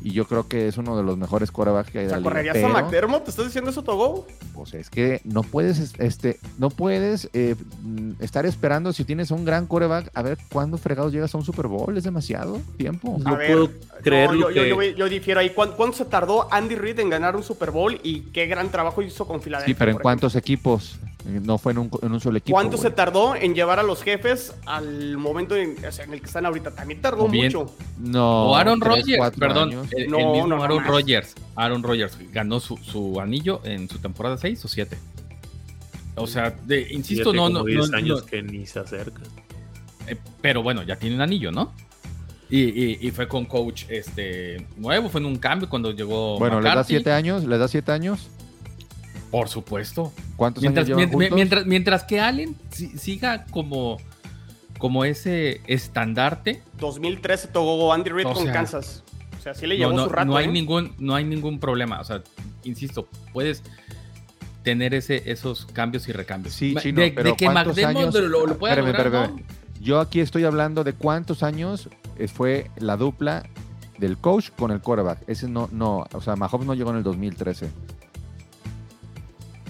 y 0.05 0.11
yo 0.13 0.27
creo 0.27 0.49
que 0.49 0.69
es 0.69 0.77
uno 0.79 0.97
de 0.97 1.03
los 1.03 1.17
mejores 1.17 1.51
quarterbacks 1.51 1.91
que 1.91 1.99
hay 2.01 2.05
O 2.07 2.09
de 2.09 2.13
la 2.13 2.19
liga. 2.19 2.31
¿correrías 2.31 2.55
Pero, 2.55 2.67
a 2.69 2.83
McDermott? 2.83 3.25
¿Te 3.25 3.31
estás 3.31 3.45
diciendo 3.47 3.71
eso, 3.71 3.83
Togo? 3.83 4.27
pues 4.55 4.75
es 4.75 4.91
que 4.91 5.21
no 5.25 5.43
puedes, 5.43 5.95
este, 5.99 6.39
no 6.59 6.71
puedes 6.71 7.29
eh, 7.33 7.55
mm, 7.83 8.13
estar 8.21 8.45
esperando 8.47 8.93
si 8.93 9.05
tienes 9.05 9.31
un 9.31 9.45
gran 9.45 9.67
quarterback 9.67 10.11
a 10.15 10.23
ver 10.23 10.39
cuándo 10.53 10.77
fregados 10.79 11.13
llegas 11.13 11.35
a 11.35 11.39
un 11.39 11.45
Super 11.45 11.67
Bowl. 11.69 11.97
Es 11.97 12.05
demasiado 12.05 12.61
tiempo. 12.77 13.17
No 13.25 13.37
ver, 13.37 13.53
puedo 13.53 13.71
creer 14.03 14.31
no, 14.31 14.35
lo 14.35 14.51
yo, 14.51 14.63
que- 14.63 14.69
yo 14.69 14.83
yo 14.83 15.09
difiero 15.09 15.41
ahí. 15.41 15.51
¿Cuán- 15.51 15.73
¿Cuánto, 15.77 15.97
se 15.97 16.05
tardó 16.05 16.53
Andy 16.53 16.75
Reid 16.75 16.99
en 17.01 17.11
ganar 17.11 17.37
un 17.37 17.43
Super 17.43 17.71
Bowl 17.71 17.99
y 18.03 18.21
qué 18.33 18.47
gran 18.47 18.71
trabajo 18.71 19.03
hizo 19.03 19.27
con 19.27 19.41
Filadelfia? 19.41 19.75
Sí, 19.75 19.79
pero 19.79 19.93
¿en 19.93 19.99
cuántos 19.99 20.35
equipos? 20.37 20.99
No 21.25 21.57
fue 21.59 21.73
en 21.73 21.79
un, 21.79 21.91
en 22.03 22.13
un 22.13 22.21
solo 22.21 22.39
equipo. 22.39 22.55
¿Cuánto 22.57 22.77
se 22.77 22.85
güey. 22.85 22.95
tardó 22.97 23.35
en 23.37 23.55
llevar 23.55 23.79
a 23.79 23.83
los 23.83 24.03
jefes 24.03 24.55
al 24.67 25.17
momento 25.19 25.55
en, 25.55 25.77
o 25.87 25.93
sea, 25.93 26.05
en 26.05 26.13
el 26.15 26.21
que 26.21 26.27
están 26.27 26.47
ahorita? 26.47 26.73
También 26.75 27.01
tardó 27.01 27.29
bien- 27.29 27.47
mucho. 27.47 27.73
No. 27.99 28.47
O 28.51 28.57
Aaron 28.57 28.81
Rodgers, 28.81 29.37
perdón, 29.39 29.73
el, 29.93 30.03
el 30.05 30.11
No, 30.11 30.33
mismo 30.33 30.47
no, 30.49 30.63
Aaron. 30.63 30.85
Rodgers. 30.85 31.35
Aaron 31.55 31.83
Rodgers 31.83 32.17
ganó 32.33 32.59
su, 32.61 32.77
su 32.79 33.21
anillo 33.21 33.61
en 33.65 33.89
su 33.89 33.99
temporada 33.99 34.37
6 34.37 34.65
o 34.65 34.69
7. 34.69 34.99
O 36.17 36.27
sea, 36.27 36.51
de- 36.51 36.89
insisto, 36.93 37.33
no, 37.33 37.49
no, 37.49 37.65
10 37.65 37.91
no, 37.91 37.97
años 37.97 38.21
no, 38.23 38.27
que 38.27 38.43
ni 38.43 38.67
se 38.67 38.81
acerca. 38.81 39.23
eh, 40.09 40.17
pero 40.41 40.63
bueno, 40.63 40.83
ya 40.83 40.97
tiene 40.97 41.15
un 41.17 41.23
anillo, 41.23 41.53
¿no? 41.53 41.73
Y, 42.51 42.61
y- 42.65 42.99
y 43.01 43.11
fue 43.13 43.27
con 43.29 43.47
coach 43.47 43.85
este 43.89 44.67
nuevo, 44.77 45.09
fue 45.09 45.21
en 45.23 45.27
un 45.27 45.37
cambio 45.37 45.71
cuando 45.71 45.91
llegó. 45.93 46.39
Bueno, 46.39 46.57
¿les 46.57 46.65
da 46.65 46.71
McCarthy. 46.71 46.95
siete 46.97 47.13
años? 47.13 47.45
¿Les 47.45 47.59
da 47.59 47.67
siete 47.69 47.93
años? 47.93 48.29
Por 49.33 49.49
supuesto. 49.49 50.13
¿Cuántos 50.37 50.63
Mientras, 50.63 50.87
años 50.87 50.99
llevan 51.11 51.35
mientras, 51.35 51.67
mientras 51.67 52.05
que 52.05 52.21
Allen 52.21 52.55
si- 52.71 52.97
siga 52.99 53.47
como, 53.47 53.97
como 54.79 55.05
ese 55.05 55.61
estandarte, 55.67 56.63
2013 56.79 57.49
Togo 57.49 57.93
Andy 57.93 58.11
Reid 58.11 58.27
O 58.27 58.35
con 58.35 58.45
sea, 58.45 58.53
Kansas. 58.53 59.03
O 59.39 59.43
sea, 59.43 59.55
sí 59.55 59.67
le 59.67 59.77
llevó 59.79 59.93
no- 59.93 60.05
su 60.05 60.11
rato. 60.11 60.27
no 60.27 60.37
hay 60.37 60.45
¿eh? 60.45 60.53
ningún, 60.53 60.93
no 60.99 61.15
hay 61.17 61.25
ningún 61.25 61.59
problema. 61.59 62.01
O 62.01 62.05
sea, 62.05 62.23
insisto, 62.63 63.09
puedes 63.33 63.63
tener 64.63 64.95
ese, 64.95 65.33
esos 65.33 65.67
cambios 65.67 66.07
y 66.09 66.13
recambios. 66.13 66.55
Sí, 66.55 66.77
Chino, 66.79 67.01
de, 67.01 67.11
pero 67.11 67.31
de 67.31 67.37
que 67.37 67.47
¿cuántos 67.47 67.79
años? 67.79 68.15
lo, 68.15 68.47
lo 68.47 68.59
pueda 68.59 68.75
Espérame, 68.75 68.87
lograr, 68.93 69.07
espérame, 69.07 69.37
¿no? 69.41 69.81
Yo 69.81 69.99
aquí 69.99 70.21
estoy 70.21 70.45
hablando 70.45 70.85
de 70.85 70.93
cuántos 70.93 71.43
años 71.43 71.89
fue 72.33 72.71
la 72.77 72.97
dupla 72.97 73.43
del 73.99 74.17
coach 74.19 74.51
con 74.51 74.71
el 74.71 74.81
quarterback. 74.81 75.21
Ese 75.27 75.49
no, 75.49 75.69
no, 75.73 76.07
o 76.13 76.21
sea, 76.21 76.37
Mahomes 76.37 76.67
no 76.67 76.75
llegó 76.75 76.91
en 76.91 76.99
el 76.99 77.03
2013. 77.03 77.69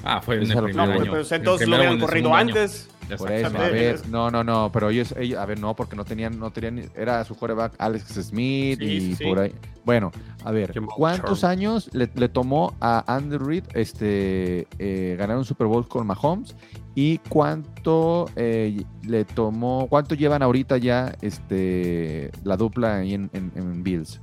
Ah, 0.04 0.20
fue 0.20 0.36
en 0.36 0.42
el 0.42 0.48
primer 0.62 0.74
No, 0.76 0.82
año. 0.82 1.10
pues, 1.12 1.30
entonces 1.32 1.68
lo 1.68 1.76
hubieran 1.76 1.94
el 1.94 2.00
corrido 2.00 2.34
antes. 2.34 2.88
Por 3.18 3.30
eso, 3.30 3.46
a 3.58 3.68
ver, 3.68 4.00
no, 4.08 4.30
no, 4.30 4.42
no, 4.42 4.70
pero 4.72 4.88
ellos, 4.88 5.14
ellos- 5.18 5.38
a 5.38 5.44
ver, 5.44 5.60
no, 5.60 5.76
porque 5.76 5.96
no 5.96 6.04
tenían, 6.04 6.38
no 6.38 6.50
tenían, 6.50 6.88
era 6.96 7.22
su 7.24 7.34
quarterback 7.34 7.74
Alex 7.78 8.04
Smith 8.06 8.78
Sí, 8.78 8.84
y 8.86 9.14
sí, 9.16 9.24
por 9.26 9.38
ahí. 9.40 9.52
Bueno, 9.84 10.10
a 10.44 10.50
ver, 10.50 10.72
¿cuántos 10.96 11.44
años 11.44 11.90
le, 11.92 12.08
le 12.14 12.28
tomó 12.30 12.74
a 12.80 13.04
Andy 13.14 13.36
Reid 13.36 13.64
este, 13.74 14.66
eh, 14.78 15.16
ganar 15.18 15.36
un 15.36 15.44
Super 15.44 15.66
Bowl 15.66 15.86
con 15.86 16.06
Mahomes? 16.06 16.56
¿Y 16.94 17.18
cuánto 17.28 18.30
eh, 18.36 18.82
le 19.06 19.24
tomó, 19.26 19.88
cuánto 19.90 20.14
llevan 20.14 20.42
ahorita 20.42 20.78
ya 20.78 21.14
este, 21.20 22.30
la 22.44 22.56
dupla 22.56 22.96
ahí 22.98 23.12
en, 23.14 23.28
en- 23.34 23.52
en 23.56 23.82
Bills? 23.82 24.20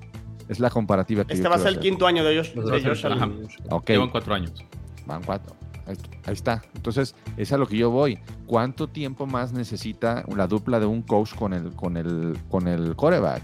Es 0.48 0.60
la 0.60 0.72
comparativa 0.72 1.26
que 1.26 1.34
Este 1.34 1.44
yo 1.44 1.50
va 1.52 1.58
a 1.58 1.60
ser 1.60 1.68
el 1.74 1.80
quinto 1.80 2.08
año 2.08 2.24
de 2.24 2.38
Josh, 2.38 2.54
Pues 2.56 2.66
de. 2.84 3.48
Ok, 3.70 3.90
Llevan 3.90 4.10
cuatro 4.10 4.34
años. 4.34 4.52
van 5.06 5.22
cuatro. 5.24 5.56
Ahí, 5.90 5.98
ahí 6.26 6.34
está. 6.34 6.62
Entonces, 6.76 7.16
es 7.36 7.52
a 7.52 7.58
lo 7.58 7.68
que 7.68 7.76
yo 7.76 7.90
voy. 7.90 8.20
¿Cuánto 8.46 8.88
tiempo 8.88 9.26
más 9.26 9.52
necesita 9.52 10.24
la 10.36 10.46
dupla 10.46 10.80
de 10.80 10.86
un 10.86 11.02
coach 11.02 11.34
con 11.34 11.54
el, 11.54 11.72
con 11.76 11.98
el, 11.98 12.38
con 12.50 12.68
el 12.68 12.96
quarterback? 12.96 13.42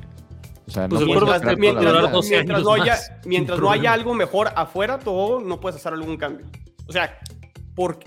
O 0.67 0.71
sea, 0.71 0.87
Pues 0.87 1.01
no 1.01 1.07
mientras, 1.07 1.41
12 1.41 1.55
mientras 1.57 2.57
años 2.57 2.63
no 2.63 2.73
haya, 2.73 2.93
más, 2.93 3.11
mientras 3.25 3.59
no 3.59 3.71
haya 3.71 3.93
algo 3.93 4.13
mejor 4.13 4.49
afuera, 4.55 4.99
todo 4.99 5.39
no 5.41 5.59
puedes 5.59 5.75
hacer 5.77 5.93
algún 5.93 6.17
cambio. 6.17 6.45
O 6.87 6.91
sea, 6.91 7.17
¿por 7.75 7.99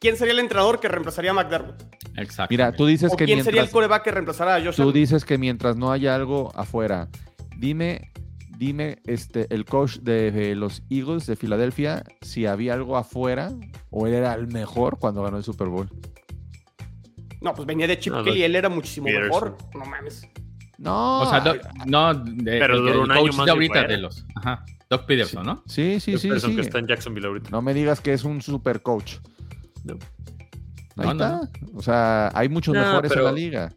¿quién 0.00 0.16
sería 0.16 0.32
el 0.32 0.38
entrenador 0.40 0.80
que 0.80 0.88
reemplazaría 0.88 1.30
a 1.30 1.34
McDermott? 1.34 1.82
Exacto. 2.16 2.50
Mira, 2.50 2.72
tú 2.72 2.86
dices 2.86 3.12
¿O 3.12 3.16
que 3.16 3.26
quién 3.26 3.44
sería 3.44 3.62
el 3.62 3.70
coreback 3.70 4.04
que 4.04 4.10
reemplazara 4.10 4.56
a 4.56 4.62
Josh 4.62 4.76
tú 4.76 4.92
dices 4.92 5.24
que 5.24 5.38
mientras 5.38 5.76
no 5.76 5.92
haya 5.92 6.14
algo 6.14 6.52
afuera, 6.54 7.08
dime, 7.56 8.12
dime, 8.58 8.98
este, 9.04 9.46
el 9.54 9.64
coach 9.64 9.98
de 9.98 10.54
los 10.56 10.82
Eagles 10.90 11.26
de 11.26 11.36
Filadelfia, 11.36 12.02
si 12.22 12.44
había 12.46 12.74
algo 12.74 12.96
afuera 12.96 13.52
o 13.90 14.06
él 14.06 14.14
era 14.14 14.34
el 14.34 14.48
mejor 14.48 14.98
cuando 14.98 15.22
ganó 15.22 15.36
el 15.36 15.44
Super 15.44 15.68
Bowl. 15.68 15.88
No, 17.40 17.54
pues 17.54 17.66
venía 17.66 17.86
de 17.86 17.98
Chip 17.98 18.12
No, 18.12 18.24
Kelly, 18.24 18.42
él 18.42 18.56
era 18.56 18.68
muchísimo 18.68 19.06
Peterson. 19.06 19.28
mejor. 19.28 19.56
No 19.74 19.84
mames. 19.84 20.26
No. 20.76 21.20
O 21.22 21.26
sea, 21.30 21.40
Doc- 21.40 21.60
no, 21.86 22.12
de- 22.14 22.58
Pero 22.58 22.74
el, 22.74 22.80
duró 22.80 22.92
el 22.94 22.98
un 23.00 23.10
año 23.12 23.20
coach 23.22 23.34
más 23.36 23.46
de 23.46 23.52
ahorita 23.52 23.82
de 23.86 23.98
los. 23.98 24.24
Ajá. 24.34 24.64
Doc 24.90 25.04
Peterson, 25.06 25.44
¿no? 25.44 25.62
sí, 25.66 26.00
sí, 26.00 26.16
sí, 26.18 26.28
Peterson 26.28 26.50
sí. 26.50 26.56
que 26.56 26.62
está 26.62 26.78
en 26.78 26.86
Jacksonville 26.86 27.26
ahorita. 27.26 27.50
No 27.50 27.60
me 27.62 27.74
digas 27.74 28.00
que 28.00 28.12
es 28.12 28.24
un 28.24 28.40
super 28.42 28.80
coach. 28.82 29.16
No. 29.84 29.94
Ahí 30.96 31.06
No, 31.08 31.14
no, 31.14 31.42
está. 31.42 31.50
O 31.74 31.82
sea, 31.82 32.30
hay 32.34 32.48
muchos 32.48 32.74
No, 32.74 32.80
mejores 32.80 33.08
pero- 33.10 33.20
en 33.20 33.26
la 33.26 33.32
liga. 33.32 33.72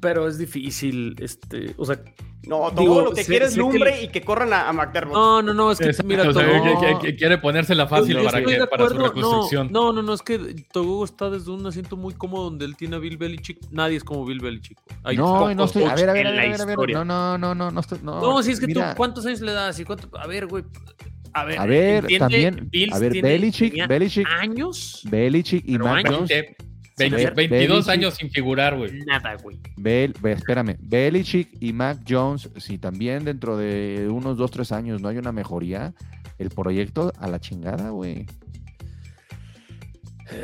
Pero 0.00 0.28
es 0.28 0.36
difícil, 0.38 1.16
este, 1.18 1.74
o 1.78 1.84
sea, 1.86 1.98
No, 2.46 2.70
todo 2.70 2.80
Digo, 2.80 3.00
lo 3.02 3.12
que 3.12 3.22
sé- 3.24 3.30
quiere 3.30 3.44
es 3.46 3.50
sé 3.52 3.56
que 3.56 3.60
lumbre 3.60 3.98
el- 3.98 4.04
y 4.04 4.08
que 4.08 4.20
corran 4.22 4.52
a, 4.52 4.68
a 4.68 4.72
McDermott. 4.72 5.14
no, 5.14 5.42
no, 5.42 5.54
no, 5.54 5.70
es 5.72 5.78
que 5.78 5.86
Exacto, 5.86 6.08
mira, 6.08 6.28
o 6.28 6.32
sea, 6.32 6.46
Togo- 6.46 6.80
que- 6.80 6.86
que- 6.86 6.98
que 7.06 7.16
quiere 7.16 7.38
ponérsela 7.38 7.86
fácil 7.86 8.16
para, 8.24 8.44
que, 8.44 8.66
para 8.66 8.88
su 8.88 8.94
reconstrucción. 8.98 9.68
No, 9.72 9.92
no, 9.92 10.02
no, 10.02 10.12
es 10.14 10.22
que 10.22 10.38
Togo 10.72 11.04
está 11.04 11.30
desde 11.30 11.50
un 11.50 11.66
asiento 11.66 11.96
muy 11.96 12.14
cómodo 12.14 12.44
donde 12.44 12.64
él 12.64 12.76
tiene 12.76 12.96
a 12.96 12.98
Bill 12.98 13.16
Belichick. 13.16 13.58
Nadie 13.70 13.96
es 13.96 14.04
como 14.04 14.24
Bill 14.24 14.40
Belichick. 14.40 14.78
Hay 15.02 15.16
no, 15.16 15.24
pocos 15.34 15.56
no 15.56 15.64
estoy. 15.64 15.84
A 15.84 15.94
ver, 15.94 16.10
a 16.10 16.12
ver, 16.12 16.26
a 16.26 16.30
ver, 16.30 16.40
a 16.40 16.42
ver, 16.42 16.60
a 16.60 16.64
ver. 16.64 16.68
historia. 16.72 16.96
No, 16.98 17.04
no, 17.04 17.38
no, 17.38 17.54
no, 17.54 17.70
no 17.70 17.80
estoy. 17.80 17.98
No, 18.02 18.20
No, 18.20 18.42
si 18.42 18.50
es 18.52 18.60
que 18.60 18.66
mira, 18.66 18.90
tú, 18.90 18.96
¿cuántos 18.96 19.26
años 19.26 19.40
le 19.40 19.52
das? 19.52 19.78
¿Y 19.78 19.84
cuánto? 19.84 20.08
A 20.18 20.26
ver, 20.26 20.46
güey. 20.46 20.64
A 21.36 21.44
ver, 21.44 21.58
A 21.58 21.66
ver, 21.66 21.94
entiende, 22.04 22.18
también, 22.18 22.68
Bills 22.70 22.94
a 22.94 22.98
ver, 23.00 23.10
tiene- 23.12 23.28
Belichick, 23.28 23.70
tenía 23.70 23.86
Belichick, 23.88 24.28
años, 24.38 25.00
Belichick 25.10 25.64
y 25.68 25.78
Mac 25.78 26.06
años. 26.06 26.16
Jones. 26.30 26.54
20, 26.96 27.04
Sin 27.04 27.10
20, 27.10 27.16
hacer 27.16 27.34
22 27.34 27.68
Belichick. 27.68 27.90
años 27.92 28.14
sin 28.14 28.30
figurar, 28.30 28.76
güey. 28.76 28.92
nada, 29.06 29.34
güey. 29.42 29.58
Bel, 29.76 30.14
espérame, 30.24 30.76
Belichick 30.80 31.48
y 31.60 31.72
Mac 31.72 32.00
Jones, 32.08 32.48
si 32.58 32.78
también 32.78 33.24
dentro 33.24 33.56
de 33.56 34.08
unos 34.10 34.36
2, 34.36 34.50
3 34.50 34.72
años 34.72 35.00
no 35.00 35.08
hay 35.08 35.18
una 35.18 35.32
mejoría, 35.32 35.92
el 36.38 36.50
proyecto 36.50 37.12
a 37.18 37.28
la 37.28 37.40
chingada, 37.40 37.90
güey. 37.90 38.26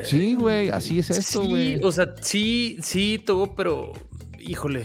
Sí, 0.04 0.34
güey, 0.34 0.68
así 0.68 0.98
es 0.98 1.10
esto, 1.10 1.42
sí, 1.42 1.48
güey. 1.48 1.80
o 1.82 1.90
sea, 1.90 2.14
sí, 2.20 2.76
sí, 2.82 3.18
Togo, 3.24 3.54
pero 3.56 3.92
híjole, 4.38 4.84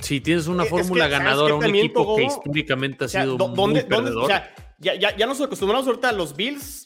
si 0.00 0.20
tienes 0.20 0.46
una 0.46 0.62
Es 0.64 0.70
que, 0.70 0.78
fórmula 0.78 1.04
¿sabes 1.04 1.18
ganadora, 1.18 1.54
un 1.56 1.64
equipo 1.66 2.02
Togo? 2.02 2.16
que 2.16 2.24
históricamente 2.24 3.04
ha 3.04 3.06
O 3.06 3.08
sea, 3.08 3.22
sido 3.24 3.36
¿dó- 3.36 3.48
muy 3.48 3.56
¿dónde, 3.56 3.80
dónde, 3.82 3.96
perdedor, 3.96 4.24
o 4.24 4.26
sea, 4.26 4.50
ya, 4.78 4.94
ya, 4.98 5.16
ya 5.16 5.26
nos 5.26 5.40
acostumbramos 5.40 5.86
ahorita 5.86 6.08
a 6.08 6.12
los 6.12 6.34
Bills, 6.34 6.84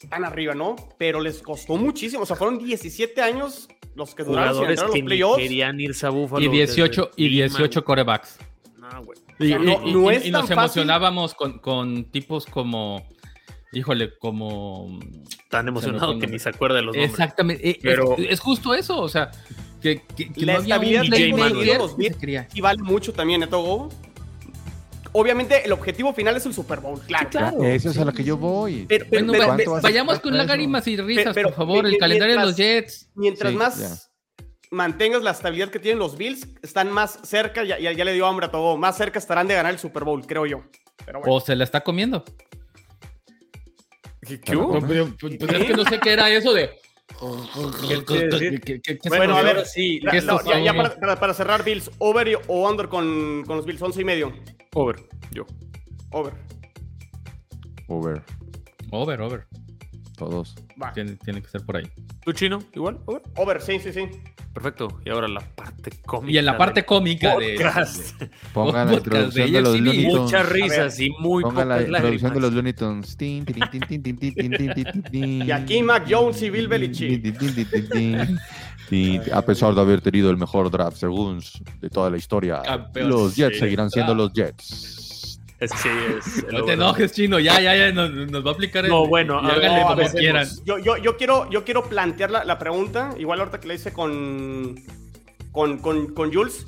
están 0.00 0.24
arriba, 0.24 0.54
¿no? 0.54 0.76
Pero 0.98 1.20
les 1.20 1.40
costó 1.42 1.76
muchísimo. 1.76 2.22
O 2.22 2.26
sea, 2.26 2.36
fueron 2.36 2.58
17 2.58 3.20
años 3.22 3.68
los 3.94 4.14
que 4.14 4.24
duraron 4.24 4.48
sin 4.50 4.54
jugadores 4.56 4.78
entrar 4.80 4.90
a 4.90 4.92
que 4.92 4.98
los 5.00 5.06
playoffs. 5.06 5.38
querían 5.42 5.80
irse 5.80 6.06
a 6.06 6.10
Buffalo. 6.10 6.44
Y 6.44 6.48
18, 6.48 7.10
y 7.16 7.38
desde 7.38 7.56
18 7.58 7.84
corebacks. 7.84 8.38
Clima, 8.74 8.88
No, 8.92 9.04
güey. 9.04 9.18
Y, 9.38 9.48
sea, 9.48 9.58
no- 9.58 9.86
y- 9.86 9.92
no 9.92 10.12
y- 10.12 10.14
es 10.14 10.26
y 10.26 10.30
tan 10.32 10.40
nos 10.42 10.50
fácil. 10.50 10.52
emocionábamos 10.82 11.34
con, 11.34 11.58
con 11.58 12.04
tipos 12.10 12.46
como, 12.46 13.06
híjole, 13.72 14.16
como... 14.18 14.98
Tan 15.50 15.68
emocionado 15.68 16.18
que 16.18 16.26
ni 16.26 16.38
se 16.38 16.50
acuerda 16.50 16.76
de 16.76 16.82
los 16.82 16.94
nombres. 16.94 17.10
Exactamente, 17.10 17.70
eh, 17.70 17.78
Pero- 17.82 18.16
es, 18.18 18.32
es 18.32 18.40
justo 18.40 18.74
eso, 18.74 18.98
o 19.00 19.08
sea, 19.08 19.30
que, 19.80 20.02
que, 20.16 20.30
que 20.32 20.44
La 20.46 20.54
no 20.54 20.58
había 20.74 21.00
un. 21.00 21.06
Y 22.54 22.60
vale 22.60 22.82
mucho 22.82 23.12
también, 23.12 23.42
¿eh, 23.42 23.46
Togo? 23.46 23.88
Obviamente, 25.18 25.64
el 25.64 25.72
objetivo 25.72 26.12
final 26.12 26.36
es 26.36 26.44
el 26.44 26.52
Super 26.52 26.80
Bowl, 26.80 27.00
claro. 27.00 27.30
Ya, 27.32 27.68
eso 27.70 27.88
es 27.90 27.98
a 27.98 28.04
lo 28.04 28.12
que 28.12 28.22
yo 28.22 28.36
voy. 28.36 28.84
Pero, 28.86 29.06
pero- 29.10 29.24
Bueno, 29.26 29.32
pero- 29.32 29.42
va- 29.44 29.54
¿cuánto 29.54 29.70
vas 29.72 29.84
a 29.84 29.86
vayamos 29.88 30.20
con 30.20 30.36
lágrimas 30.36 30.86
y 30.88 30.96
risas, 30.98 31.32
pero- 31.34 31.48
por 31.48 31.56
favor, 31.56 31.84
mi- 31.84 31.90
el 31.94 31.98
calendario 31.98 32.38
de 32.38 32.44
los 32.44 32.56
Jets. 32.56 33.08
mientras 33.14 33.50
Sí, 33.50 33.56
más 33.56 34.10
mantengas 34.70 35.22
la 35.22 35.30
estabilidad 35.30 35.70
que 35.70 35.78
tienen 35.78 35.98
los 35.98 36.18
Bills, 36.18 36.46
están 36.62 36.90
más 36.90 37.18
cerca, 37.22 37.64
ya, 37.64 37.78
ya, 37.78 37.92
ya 37.92 38.04
le 38.04 38.12
dio 38.12 38.26
hambre 38.26 38.46
a 38.46 38.50
Togo, 38.50 38.76
más 38.76 38.96
cerca 38.98 39.18
estarán 39.18 39.48
de 39.48 39.54
ganar 39.54 39.72
el 39.72 39.78
Super 39.78 40.04
Bowl, 40.04 40.26
creo 40.26 40.44
yo. 40.44 40.64
Pero 41.06 41.20
bueno. 41.20 41.34
O 41.34 41.40
se 41.40 41.56
la 41.56 41.64
está 41.64 41.82
comiendo. 41.82 42.22
¿Qué, 44.20 44.40
qué 44.40 44.56
hubo? 44.56 44.80
Pues, 44.80 44.84
pues, 45.20 45.36
pues, 45.38 45.52
es 45.52 45.64
que 45.66 45.72
no 45.74 45.84
sé 45.84 45.98
qué 46.00 46.12
era 46.12 46.28
eso 46.28 46.52
de... 46.52 46.70
¿Qué 47.88 48.04
quiere 48.04 48.28
decir? 48.28 48.60
¿Qué- 48.60 48.80
qué- 48.80 48.98
qué- 48.98 49.08
Bueno, 49.08 49.36
a 49.36 49.42
ver, 49.42 49.64
sí, 49.66 50.00
La- 50.00 50.10
¿qué 50.12 50.20
no, 50.22 50.38
estos 50.38 50.62
ya, 50.64 50.74
para, 50.74 50.96
para- 50.96 51.16
para 51.20 51.34
cerrar, 51.34 51.64
Bills, 51.64 51.90
over 51.98 52.28
y- 52.28 52.34
o 52.46 52.68
under 52.68 52.88
con, 52.88 53.42
con 53.46 53.56
los 53.56 53.64
Bills, 53.64 53.80
11 53.80 54.02
y 54.02 54.04
medio. 54.04 54.32
Over, 54.74 54.96
yo. 55.30 55.46
Over. 56.10 56.34
Over, 57.88 58.22
Over, 58.90 59.20
over. 59.20 59.46
todos. 60.16 60.56
Va. 60.82 60.92
Tiene, 60.92 61.16
tiene 61.16 61.40
que 61.42 61.48
ser 61.48 61.64
por 61.64 61.76
ahí. 61.76 61.84
¿Tú, 62.24 62.32
Chino? 62.32 62.62
¿Igual? 62.74 62.98
Over. 63.06 63.22
Over, 63.36 63.62
sí, 63.62 63.78
sí, 63.78 63.92
sí. 63.92 64.08
Perfecto. 64.56 64.88
Y 65.04 65.10
ahora 65.10 65.28
la 65.28 65.42
parte 65.42 65.90
cómica. 66.06 66.32
Y 66.32 66.38
en 66.38 66.46
la 66.46 66.56
parte 66.56 66.86
cómica 66.86 67.34
podcast. 67.34 68.18
de. 68.18 68.30
Ponga 68.54 68.86
la 68.86 68.94
introducción 68.94 69.52
de, 69.52 69.60
los 69.60 69.78
Looney 69.78 70.04
Tunes. 70.08 70.22
Muchas 70.22 70.48
risas 70.48 70.98
y 70.98 71.10
muy 71.10 71.42
Ponga 71.42 71.66
la 71.66 71.82
introducción 71.82 72.32
de 72.32 72.40
los 72.40 72.54
Looney 72.54 72.72
Tunes. 72.72 73.18
Y 75.12 75.50
aquí 75.50 75.82
Mac 75.82 76.06
Jones 76.08 76.40
y 76.40 76.48
Bill 76.48 76.68
Belichick. 76.68 77.36
a 79.30 79.42
pesar 79.42 79.74
de 79.74 79.80
haber 79.82 80.00
tenido 80.00 80.30
el 80.30 80.38
mejor 80.38 80.70
draft 80.70 80.96
según 80.96 81.42
de 81.82 81.90
toda 81.90 82.08
la 82.08 82.16
historia, 82.16 82.62
los 82.94 83.36
Jets 83.36 83.58
seguirán 83.58 83.90
siendo 83.90 84.14
los 84.14 84.32
Jets. 84.32 85.05
Es, 85.58 85.70
sí, 85.70 85.88
es 86.18 86.44
el 86.44 86.52
No 86.54 86.64
te 86.64 86.72
enojes, 86.74 87.12
chino. 87.12 87.38
Ya, 87.38 87.60
ya, 87.60 87.74
ya. 87.74 87.92
Nos, 87.92 88.10
nos 88.10 88.44
va 88.44 88.50
a 88.50 88.54
aplicar 88.54 88.84
el. 88.84 88.90
No, 88.90 89.06
bueno, 89.06 89.40
y 89.42 89.46
a 89.46 89.48
ver, 89.54 89.58
háganle 89.58 89.80
no, 89.80 89.84
a 89.84 89.88
como 89.88 89.96
ver, 89.96 90.12
quieran. 90.12 90.48
Yo, 90.64 90.78
yo, 90.78 90.96
yo, 90.98 91.16
quiero, 91.16 91.48
yo 91.50 91.64
quiero 91.64 91.84
plantear 91.84 92.30
la, 92.30 92.44
la 92.44 92.58
pregunta, 92.58 93.14
igual 93.18 93.38
ahorita 93.40 93.60
que 93.60 93.68
le 93.68 93.74
hice 93.74 93.92
con, 93.92 94.76
con, 95.52 95.78
con, 95.78 96.12
con 96.14 96.32
Jules. 96.32 96.66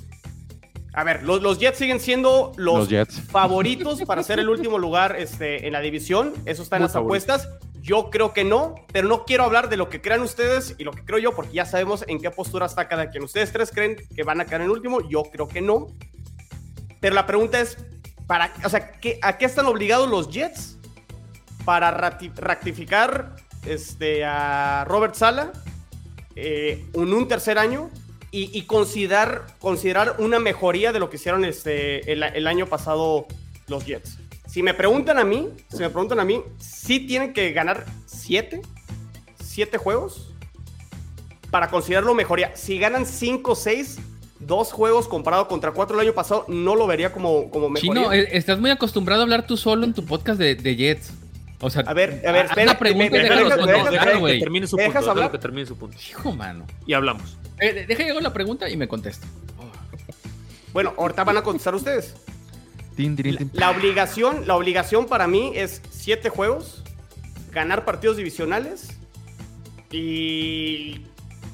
A 0.94 1.04
ver, 1.04 1.22
los, 1.22 1.42
los 1.42 1.58
Jets 1.58 1.78
siguen 1.78 2.00
siendo 2.00 2.52
los, 2.56 2.78
Los 2.78 2.88
Jets. 2.88 3.20
favoritos 3.30 4.00
para 4.02 4.22
ser 4.22 4.40
el 4.40 4.48
último 4.48 4.78
lugar 4.78 5.16
este, 5.16 5.66
en 5.66 5.72
la 5.74 5.80
división. 5.80 6.32
Eso 6.44 6.62
está 6.62 6.76
en 6.76 6.82
Muy 6.82 6.88
las 6.88 6.96
apuestas. 6.96 7.48
Yo 7.82 8.10
creo 8.10 8.32
que 8.32 8.42
no, 8.42 8.74
pero 8.92 9.06
no 9.06 9.24
quiero 9.24 9.44
hablar 9.44 9.68
de 9.68 9.76
lo 9.76 9.88
que 9.88 10.00
crean 10.00 10.22
ustedes 10.22 10.74
y 10.76 10.84
lo 10.84 10.92
que 10.92 11.04
creo 11.04 11.18
yo, 11.18 11.34
porque 11.36 11.52
ya 11.52 11.66
sabemos 11.66 12.04
en 12.08 12.20
qué 12.20 12.30
postura 12.30 12.66
está 12.66 12.88
cada 12.88 13.10
quien. 13.10 13.22
Ustedes 13.22 13.52
tres 13.52 13.70
creen 13.70 13.96
que 14.16 14.24
van 14.24 14.40
a 14.40 14.46
quedar 14.46 14.62
en 14.62 14.70
último, 14.70 15.08
yo 15.08 15.22
creo 15.24 15.46
que 15.46 15.60
no. 15.60 15.86
Pero 17.00 17.14
la 17.14 17.26
pregunta 17.26 17.60
es, 17.60 17.78
para, 18.28 18.52
o 18.64 18.68
sea, 18.68 18.92
¿qué- 18.92 19.18
¿a 19.22 19.36
qué 19.38 19.46
están 19.46 19.66
obligados 19.66 20.08
los 20.08 20.28
Jets 20.30 20.78
para 21.64 21.90
rectificar 21.90 23.34
este, 23.66 24.24
a 24.24 24.84
Robert 24.86 25.14
Sala 25.16 25.52
eh, 26.36 26.86
en 26.94 27.12
un 27.12 27.26
tercer 27.26 27.58
año 27.58 27.90
y, 28.30 28.62
considerar, 28.62 29.46
considerar 29.58 30.16
una 30.18 30.38
mejoría 30.38 30.92
de 30.92 31.00
lo 31.00 31.08
que 31.10 31.16
hicieron 31.16 31.44
este, 31.46 32.12
el, 32.12 32.22
el 32.22 32.46
año 32.46 32.66
pasado 32.66 33.26
los 33.66 33.84
Jets? 33.86 34.18
Si 34.46 34.62
me 34.62 34.74
preguntan 34.74 35.18
a 35.18 35.24
mí, 35.24 35.48
si 35.70 35.78
me 35.78 35.90
preguntan 35.90 36.20
a 36.20 36.24
mí, 36.24 36.42
sí 36.58 37.00
tienen 37.00 37.32
que 37.32 37.52
ganar 37.52 37.84
siete, 38.06 38.60
siete 39.42 39.78
juegos 39.78 40.34
para 41.50 41.68
considerarlo 41.70 42.14
mejoría. 42.14 42.54
Si 42.54 42.78
ganan 42.78 43.06
cinco 43.06 43.52
o 43.52 43.56
seis, 43.56 43.98
dos 44.40 44.72
juegos 44.72 45.08
comparado 45.08 45.48
contra 45.48 45.72
cuatro 45.72 45.96
el 46.00 46.06
año 46.06 46.14
pasado, 46.14 46.44
no 46.48 46.74
lo 46.76 46.86
vería 46.86 47.12
como, 47.12 47.50
como 47.50 47.68
mejoría. 47.68 48.02
Chino, 48.02 48.12
eh, 48.12 48.28
estás 48.32 48.58
muy 48.60 48.70
acostumbrado 48.70 49.22
a 49.22 49.24
hablar 49.24 49.46
tú 49.46 49.56
solo 49.56 49.84
en 49.84 49.94
tu 49.94 50.04
podcast 50.04 50.38
de, 50.38 50.54
de 50.54 50.76
Jets. 50.76 51.12
O 51.60 51.70
sea, 51.70 51.82
A 51.82 51.92
ver, 51.92 52.22
a 52.24 52.30
ver, 52.30 52.46
espera, 52.46 52.70
una 52.70 52.78
pregunta 52.78 53.10
me- 53.10 53.18
me- 53.18 53.28
Déjalo, 53.28 53.48
me- 53.66 53.72
déjalo 53.90 54.26
que 54.26 54.38
termine 54.38 54.66
su 54.68 54.76
¿Me 54.76 54.84
punto. 54.84 54.90
dejas 54.90 55.02
Déjalo 55.04 55.10
hablar? 55.10 55.30
que 55.32 55.38
termine 55.38 55.66
su 55.66 55.76
punto. 55.76 55.96
Hijo, 56.08 56.32
mano. 56.32 56.64
Y 56.86 56.92
hablamos. 56.92 57.36
Eh, 57.60 57.84
deja 57.88 58.04
llegar 58.04 58.22
la 58.22 58.32
pregunta 58.32 58.70
y 58.70 58.76
me 58.76 58.86
contesta. 58.86 59.26
Bueno, 60.72 60.94
ahorita 60.96 61.24
van 61.24 61.38
a 61.38 61.42
contestar 61.42 61.74
ustedes. 61.74 62.14
La 63.52 63.70
obligación, 63.70 64.46
la 64.46 64.54
obligación 64.56 65.06
para 65.06 65.26
mí 65.26 65.52
es 65.54 65.82
siete 65.90 66.28
juegos, 66.30 66.82
ganar 67.52 67.84
partidos 67.84 68.16
divisionales 68.16 68.88
y, 69.90 71.02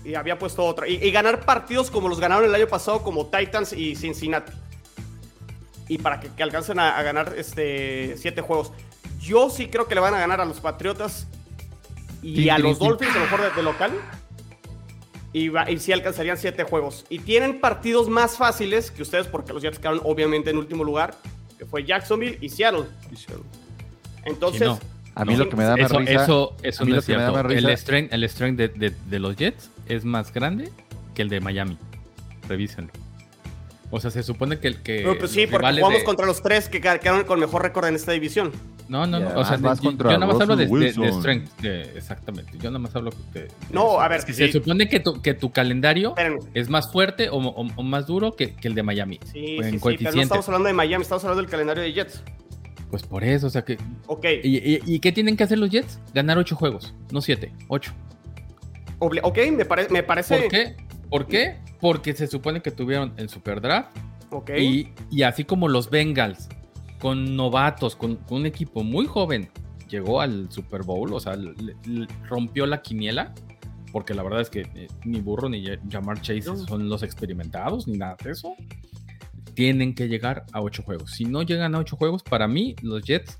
y 0.05 0.15
había 0.15 0.39
puesto 0.39 0.65
otra. 0.65 0.87
Y, 0.89 0.95
y 1.03 1.11
ganar 1.11 1.45
partidos 1.45 1.91
como 1.91 2.09
los 2.09 2.21
ganaron 2.21 2.45
el 2.45 2.55
año 2.55 2.67
pasado, 2.69 3.03
como 3.03 3.27
Titans 3.27 3.73
y 3.73 3.97
Cincinnati. 3.97 4.53
Y 5.89 5.99
para 5.99 6.21
que, 6.21 6.29
que 6.29 6.43
alcancen 6.43 6.79
a, 6.79 6.97
a 6.99 7.03
ganar 7.03 7.35
este 7.37 8.17
siete 8.19 8.41
juegos. 8.41 8.73
Yo 9.21 9.51
sí 9.51 9.69
creo 9.69 9.87
que 9.89 9.95
le 9.95 10.01
van 10.01 10.15
a 10.15 10.19
ganar 10.19 10.41
a 10.41 10.45
los 10.45 10.61
Patriotas 10.61 11.27
y 12.23 12.49
a 12.49 12.59
los. 12.59 12.79
Dolphins, 12.79 13.13
a 13.13 13.19
lo 13.19 13.25
mejor 13.25 13.43
de, 13.43 13.51
de 13.51 13.63
local. 13.63 13.93
Y, 15.33 15.49
va- 15.49 15.69
y 15.71 15.79
sí 15.81 15.93
alcanzarían 15.93 16.37
siete 16.39 16.63
juegos. 16.65 17.05
Y 17.11 17.19
tienen 17.19 17.61
partidos 17.61 18.09
más 18.09 18.37
fáciles 18.37 18.91
que 18.91 19.03
ustedes, 19.03 19.27
porque 19.27 19.53
los 19.53 19.63
Jets 19.63 19.79
quedaron 19.79 20.01
obviamente 20.05 20.51
en 20.51 20.59
último 20.59 20.85
lugar, 20.85 21.17
que 21.59 21.67
fue 21.67 21.85
Jacksonville 21.85 22.39
y 22.41 22.49
Seattle. 22.51 22.85
Entonces, 24.25 24.61
Sí, 24.61 24.67
no. 24.67 24.79
A 25.17 25.25
mí 25.25 25.33
No, 25.35 25.45
lo 25.45 25.49
que 25.51 25.57
me 25.57 25.65
da 25.65 25.77
más 25.77 25.91
Eso, 25.91 25.99
risa. 25.99 26.13
eso, 26.63 26.85
no 26.85 26.97
es 26.99 27.05
cierto. 27.05 27.49
El 27.51 27.69
strength, 27.77 28.13
el 28.13 28.25
strength 28.29 28.57
de, 28.59 28.69
de- 28.69 28.91
de 28.91 29.19
los 29.19 29.37
Jets 29.37 29.71
es 29.89 30.05
más 30.05 30.33
grande 30.33 30.71
que 31.15 31.23
el 31.23 31.29
de 31.29 31.41
Miami. 31.41 31.79
Revísenlo. 32.49 32.91
O 33.91 34.01
sea, 34.01 34.11
se 34.11 34.23
supone 34.23 34.59
que 34.59 34.67
el 34.69 34.83
que. 34.83 35.05
no, 35.05 35.15
pues 35.17 35.31
sí, 35.31 35.47
porque 35.47 35.69
jugamos 35.73 36.01
de- 36.01 36.05
contra 36.05 36.27
los 36.27 36.43
tres 36.43 36.69
que 36.69 36.81
quedaron 36.81 37.25
con 37.25 37.39
mejor 37.39 37.63
récord 37.63 37.87
en 37.87 37.95
esta 37.95 38.13
división. 38.13 38.51
No, 38.89 39.07
no, 39.07 39.19
no. 39.21 39.29
O 39.39 39.45
sea, 39.45 39.57
yo, 39.57 39.77
contra 39.81 40.13
yo 40.13 40.19
nada 40.19 40.33
más 40.33 40.41
hablo 40.43 40.57
de, 40.57 40.67
de- 40.67 41.13
strength. 41.13 41.61
de- 41.61 41.83
exactamente. 41.97 42.53
Yo 42.59 42.71
nada 42.71 42.81
más 42.81 42.95
hablo 42.97 43.13
de. 43.33 43.49
No, 43.71 44.01
a 44.01 44.09
ver, 44.09 44.19
Es 44.19 44.25
que 44.25 44.33
sí. 44.33 44.47
se 44.47 44.53
supone 44.53 44.89
que 44.89 45.01
tu, 45.01 45.23
que 45.23 45.33
tu 45.35 45.53
calendario 45.53 46.09
Espérenme. 46.11 46.41
es 46.55 46.69
más 46.69 46.91
fuerte 46.91 47.29
o, 47.31 47.37
o- 47.37 47.67
o 47.77 47.83
más 47.83 48.07
duro 48.07 48.35
que, 48.35 48.55
que 48.55 48.67
el 48.69 48.75
de 48.75 48.83
Miami. 48.83 49.21
Sí, 49.33 49.57
en 49.59 49.65
sí, 49.65 49.79
sí, 49.79 49.97
pero 50.03 50.13
no 50.17 50.23
estamos 50.23 50.49
hablando 50.49 50.67
de 50.69 50.75
Miami, 50.75 51.03
estamos 51.03 51.23
hablando 51.25 51.43
del 51.43 51.51
calendario 51.51 51.83
de 51.83 51.93
Jets. 51.93 52.23
Pues 52.91 53.05
por 53.05 53.23
eso, 53.25 53.47
o 53.47 53.51
sea 53.51 53.65
que. 53.65 53.79
Ok, 54.07 54.25
¿Y, 54.43 54.57
y- 54.59 54.81
y 54.85 54.99
qué 55.01 55.13
tienen 55.13 55.37
que 55.37 55.45
hacer 55.45 55.59
los 55.59 55.71
Jets? 55.71 55.99
Ganar 56.13 56.37
ocho 56.39 56.57
juegos, 56.57 56.95
no 57.13 57.21
siete, 57.21 57.53
ocho. 57.69 57.93
Ok, 58.99 59.39
me, 59.53 59.65
pare- 59.65 59.89
me 59.91 60.03
parece... 60.03 60.39
¿Por 60.39 60.49
qué? 60.49 60.77
¿Por 61.11 61.27
qué? 61.27 61.57
Porque 61.81 62.15
se 62.15 62.27
supone 62.27 62.63
que 62.63 62.71
tuvieron 62.71 63.13
el 63.17 63.29
Super 63.29 63.61
Draft 63.61 63.97
Ok, 64.31 64.51
y, 64.59 64.89
y 65.11 65.23
así 65.23 65.45
como 65.45 65.69
los 65.69 65.91
Bengals, 65.91 66.49
con 66.99 67.37
novatos, 67.37 67.95
con, 67.95 68.17
con 68.17 68.39
un 68.39 68.47
equipo 68.47 68.83
muy 68.83 69.07
joven, 69.07 69.49
llegó 69.89 70.21
al 70.21 70.51
Super 70.51 70.83
Bowl, 70.83 71.13
o 71.13 71.21
sea, 71.21 71.37
le- 71.37 71.53
le- 71.87 72.07
rompió 72.29 72.67
la 72.67 72.83
quiniela, 72.83 73.33
porque 73.93 74.13
la 74.15 74.23
verdad 74.25 74.41
es 74.41 74.51
que 74.51 74.63
eh, 74.75 74.89
ni 75.05 75.21
Burro 75.21 75.49
ni 75.49 75.65
Jamar 75.89 76.21
Chase 76.21 76.47
No. 76.47 76.57
son 76.57 76.89
los 76.89 77.03
experimentados, 77.05 77.87
ni 77.87 77.97
nada 77.99 78.17
de 78.25 78.31
eso. 78.33 78.55
Tienen 79.55 79.95
que 79.95 80.09
llegar 80.09 80.47
a 80.53 80.61
ocho 80.63 80.83
juegos. 80.83 81.13
Si 81.13 81.27
no 81.27 81.43
llegan 81.43 81.77
a 81.77 81.79
ocho 81.79 81.97
juegos, 81.97 82.25
para 82.25 82.49
mí, 82.49 82.75
los 82.83 83.05
Jets 83.05 83.39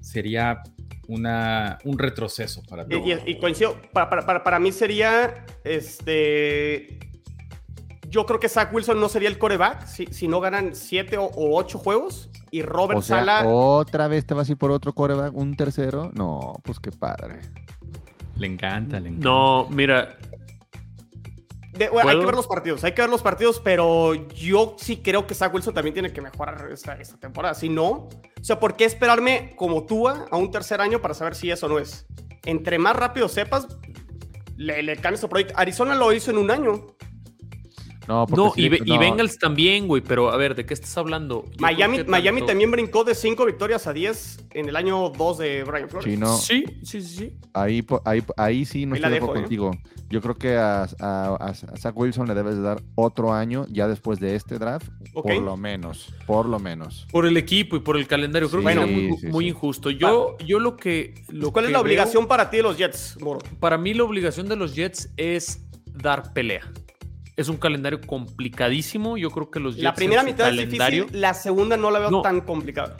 sería 0.00 0.62
una, 1.08 1.78
un 1.84 1.98
retroceso 1.98 2.62
para 2.68 2.86
todos. 2.86 3.02
y- 3.06 3.30
y 3.30 3.38
coincido, 3.38 3.76
para, 3.92 4.08
para- 4.10 4.26
para- 4.26 4.44
para 4.44 4.58
mí 4.58 4.72
sería, 4.72 5.44
este... 5.64 6.98
yo 8.08 8.26
creo 8.26 8.38
que 8.40 8.48
Zach 8.48 8.72
Wilson 8.72 9.00
no 9.00 9.08
sería 9.08 9.28
el 9.28 9.38
coreback 9.38 9.86
si, 9.86 10.06
si 10.06 10.28
no 10.28 10.40
ganan 10.40 10.74
siete 10.74 11.16
o, 11.18 11.24
o 11.24 11.58
ocho 11.58 11.78
juegos. 11.78 12.30
Y 12.50 12.62
Robert 12.62 12.98
O 13.00 13.02
sea, 13.02 13.18
Sala. 13.18 13.42
otra 13.48 14.06
vez 14.06 14.24
te 14.26 14.32
vas 14.34 14.48
a 14.48 14.52
ir 14.52 14.58
por 14.58 14.70
otro 14.70 14.92
coreback, 14.92 15.34
un 15.34 15.56
tercero. 15.56 16.12
No, 16.14 16.60
pues 16.62 16.78
qué 16.78 16.92
padre. 16.92 17.40
Le 18.36 18.46
encanta, 18.46 19.00
le 19.00 19.08
encanta. 19.08 19.28
No, 19.28 19.66
mira, 19.70 20.16
de- 21.78 21.88
bueno, 21.88 22.10
hay 22.10 22.18
que 22.20 22.26
ver 22.26 22.34
los 22.34 22.46
partidos, 22.46 22.84
hay 22.84 22.92
que 22.92 23.02
ver 23.02 23.10
los 23.10 23.22
partidos, 23.22 23.60
pero 23.60 24.14
yo 24.14 24.76
sí 24.78 24.98
creo 25.02 25.26
que 25.26 25.34
Zach 25.34 25.52
Wilson 25.52 25.74
también 25.74 25.94
tiene 25.94 26.12
que 26.12 26.20
mejorar 26.20 26.68
esta, 26.72 26.94
esta 26.94 27.16
temporada. 27.18 27.54
Si 27.54 27.68
no, 27.68 27.90
o 27.90 28.10
sea, 28.42 28.58
¿por 28.60 28.76
qué 28.76 28.84
esperarme 28.84 29.54
como 29.56 29.84
Tua 29.84 30.26
a 30.30 30.36
un 30.36 30.50
tercer 30.50 30.80
año 30.80 31.00
para 31.00 31.14
saber 31.14 31.34
si 31.34 31.50
eso 31.50 31.68
no 31.68 31.78
es? 31.78 32.06
Entre 32.44 32.78
más 32.78 32.94
rápido 32.96 33.28
sepas, 33.28 33.66
le, 34.56 34.82
le 34.82 34.96
cambias 34.96 35.20
tu 35.20 35.28
proyecto. 35.28 35.54
Arizona 35.56 35.94
lo 35.94 36.12
hizo 36.12 36.30
en 36.30 36.38
un 36.38 36.50
año. 36.50 36.86
No, 38.06 38.26
porque 38.26 38.42
no, 38.44 38.52
sí, 38.54 38.66
y, 38.84 38.90
no, 38.90 38.98
Bengals 38.98 39.38
también, 39.38 39.86
güey, 39.88 40.02
pero 40.02 40.30
a 40.30 40.36
ver, 40.36 40.54
¿de 40.54 40.66
qué 40.66 40.74
estás 40.74 40.96
hablando? 40.98 41.44
Yo 41.52 41.56
Miami, 41.60 42.04
Miami 42.04 42.40
tanto- 42.40 42.46
también 42.52 42.70
brincó 42.70 43.02
de 43.04 43.14
5 43.14 43.46
victorias 43.46 43.86
a 43.86 43.92
10 43.94 44.44
en 44.52 44.68
el 44.68 44.76
año 44.76 45.08
2 45.10 45.38
de 45.38 45.64
Brian 45.64 45.88
Flores. 45.88 46.18
Sí, 46.42 46.64
sí, 46.82 47.00
sí, 47.00 47.02
sí. 47.02 47.32
ahí, 47.54 47.84
ahí, 48.04 48.22
ahí 48.36 48.64
sí 48.66 48.84
no 48.84 48.94
Ahí 48.94 49.00
la 49.00 49.06
estoy 49.08 49.10
de 49.10 49.14
dejo, 49.14 49.24
acuerdo 49.26 49.40
¿eh? 49.40 49.42
contigo. 49.44 49.70
Yo 50.10 50.20
creo 50.20 50.34
que 50.34 50.54
a, 50.56 50.82
a- 50.82 50.86
a- 51.00 51.46
a 51.48 51.54
Zach 51.54 51.96
Wilson 51.96 52.28
le 52.28 52.34
debes 52.34 52.56
de 52.56 52.60
dar 52.62 52.82
otro 52.94 53.32
año 53.32 53.66
ya 53.70 53.88
después 53.88 54.20
de 54.20 54.36
este 54.36 54.58
draft, 54.58 54.86
por 55.14 55.34
lo 55.40 55.56
menos, 55.56 56.12
por 56.26 56.46
lo 56.46 56.58
menos. 56.58 57.06
Por 57.10 57.24
el 57.26 57.36
equipo 57.38 57.76
y 57.76 57.80
por 57.80 57.96
el 57.96 58.06
calendario, 58.06 58.50
creo 58.50 58.60
Sí, 58.60 58.66
que 58.68 58.74
sería 58.74 58.86
muy, 58.86 59.16
sí, 59.16 59.26
muy 59.28 59.44
sí. 59.46 59.48
injusto. 59.50 59.90
Yo, 59.90 60.36
yo 60.44 60.58
lo 60.60 60.76
que. 60.76 61.14
Lo 61.28 61.52
¿Cuál 61.52 61.64
es 61.64 61.70
la 61.72 61.78
veo- 61.78 61.84
obligación 61.86 62.26
para 62.28 62.50
ti 62.50 62.58
de 62.58 62.64
los 62.64 62.76
Jets, 62.76 63.16
Moro? 63.20 63.40
para 63.60 63.78
mí, 63.78 63.94
la 63.94 64.04
obligación 64.04 64.46
de 64.48 64.56
los 64.56 64.74
Jets 64.74 65.10
es 65.16 65.64
dar 65.86 66.32
pelea. 66.34 66.70
Es 67.36 67.48
un 67.48 67.56
calendario 67.56 68.00
complicadísimo. 68.00 69.16
Yo 69.16 69.30
creo 69.30 69.50
que 69.50 69.58
los 69.58 69.74
Jets. 69.74 69.82
La 69.84 69.94
primera 69.94 70.22
mitad 70.22 70.48
es 70.56 70.70
difícil, 70.70 71.06
la 71.12 71.34
segunda 71.34 71.76
no 71.76 71.90
la 71.90 71.98
veo 71.98 72.10
No. 72.10 72.22
tan 72.22 72.42
complicada. 72.42 72.96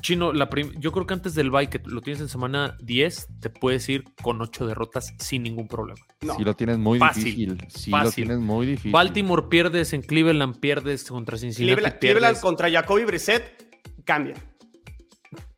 Chino, 0.00 0.32
la 0.32 0.48
prim- 0.48 0.72
yo 0.78 0.90
creo 0.90 1.06
que 1.06 1.12
antes 1.14 1.34
del 1.34 1.50
bye, 1.50 1.68
que 1.68 1.80
lo 1.84 2.00
tienes 2.00 2.22
en 2.22 2.28
semana 2.28 2.76
10, 2.80 3.28
te 3.40 3.50
puedes 3.50 3.86
ir 3.90 4.04
con 4.22 4.40
8 4.40 4.66
derrotas 4.66 5.12
sin 5.18 5.42
ningún 5.42 5.68
problema. 5.68 6.00
No. 6.22 6.34
Si 6.36 6.44
lo 6.44 6.54
tienes 6.54 6.78
muy 6.78 6.98
Fácil, 6.98 7.24
difícil. 7.24 7.58
Si 7.68 7.90
lo 7.90 8.10
tienes 8.10 8.38
muy 8.38 8.66
difícil. 8.66 8.92
Baltimore 8.92 9.42
pierdes 9.50 9.92
en 9.92 10.00
Cleveland, 10.02 10.58
pierdes 10.60 11.04
contra 11.04 11.36
Cincinnati. 11.36 11.74
Cleveland, 11.74 11.98
pierdes. 11.98 12.18
Cleveland 12.20 12.40
contra 12.42 12.70
Jacoby 12.70 13.04
Brissett 13.04 13.44
cambia. 14.04 14.34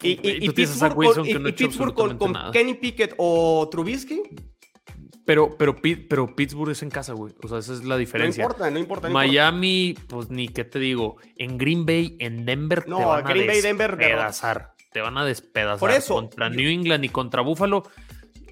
Y, 0.02 0.08
y- 0.08 0.44
y 0.44 0.46
Zach 0.46 0.54
Pittsburgh, 0.54 0.98
Wilson 0.98 1.14
con, 1.22 1.28
y- 1.28 1.34
no 1.34 1.48
y 1.48 1.50
hecho 1.52 1.64
Pittsburgh 1.68 1.94
con. 1.94 2.34
Kenny 2.52 2.74
Pickett 2.74 3.14
o 3.18 3.68
Trubisky, 3.70 4.20
Pero, 5.26 5.56
pero, 5.58 5.76
pero 6.08 6.34
Pittsburgh 6.36 6.70
es 6.70 6.82
en 6.82 6.90
casa, 6.90 7.12
güey. 7.12 7.34
O 7.42 7.48
sea, 7.48 7.58
esa 7.58 7.72
es 7.74 7.80
la 7.84 7.96
no 7.96 7.98
diferencia. 7.98 8.42
importa, 8.42 8.70
no 8.70 8.78
importa. 8.78 9.08
no 9.08 9.12
importa. 9.12 9.28
Miami, 9.28 9.96
pues 10.08 10.30
ni 10.30 10.48
qué 10.48 10.64
te 10.64 10.78
digo. 10.78 11.16
En 11.36 11.58
Green 11.58 11.84
Bay, 11.84 12.16
en 12.20 12.46
Denver, 12.46 12.88
No, 12.88 12.98
te 12.98 13.04
van 13.04 13.24
Green 13.24 13.44
a 13.44 13.52
Bay, 13.52 13.60
Denver, 13.60 13.96
despedazar. 13.96 14.74
Te 14.92 15.00
van 15.00 15.18
a 15.18 15.24
despedazar. 15.24 15.80
Por 15.80 15.90
eso. 15.90 16.14
Contra 16.14 16.48
New 16.48 16.70
England 16.70 17.04
y 17.04 17.08
contra 17.08 17.42
Buffalo. 17.42 17.82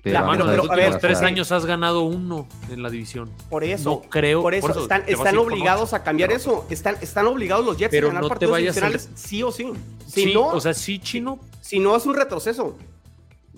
Te 0.02 0.10
La- 0.12 0.20
pero- 0.30 0.44
a 0.44 0.46
ver, 0.50 0.60
últimos 0.60 0.98
tres 1.00 1.22
años 1.22 1.50
has 1.52 1.64
ganado 1.64 2.02
uno 2.02 2.46
en 2.70 2.82
la 2.82 2.90
división. 2.90 3.30
Por 3.48 3.64
eso, 3.64 4.02
No 4.04 4.10
creo- 4.10 4.42
por 4.42 4.52
eso, 4.52 4.60
por 4.66 4.70
eso 4.72 4.80
están, 5.06 5.38
obligados 5.38 5.94
a 5.94 6.02
cambiar 6.02 6.30
eso. 6.32 6.66
Están, 6.68 6.96
están 7.00 7.26
obligados 7.26 7.64
los 7.64 7.78
Jets 7.78 7.90
Pero 7.90 8.08
a 8.08 8.10
ganar 8.10 8.22
no 8.24 8.28
te 8.28 8.32
partidos 8.34 8.52
a- 8.52 8.58
adicionales, 8.58 9.08
sí 9.14 9.42
o 9.42 9.50
sí. 9.50 9.72
Si 10.06 10.24
sí, 10.24 10.34
no, 10.34 10.48
o 10.48 10.60
sea, 10.60 10.74
sí, 10.74 10.98
chino. 10.98 11.38
si 11.62 11.78
no 11.78 11.96
es 11.96 12.04
un 12.04 12.14
retroceso. 12.16 12.76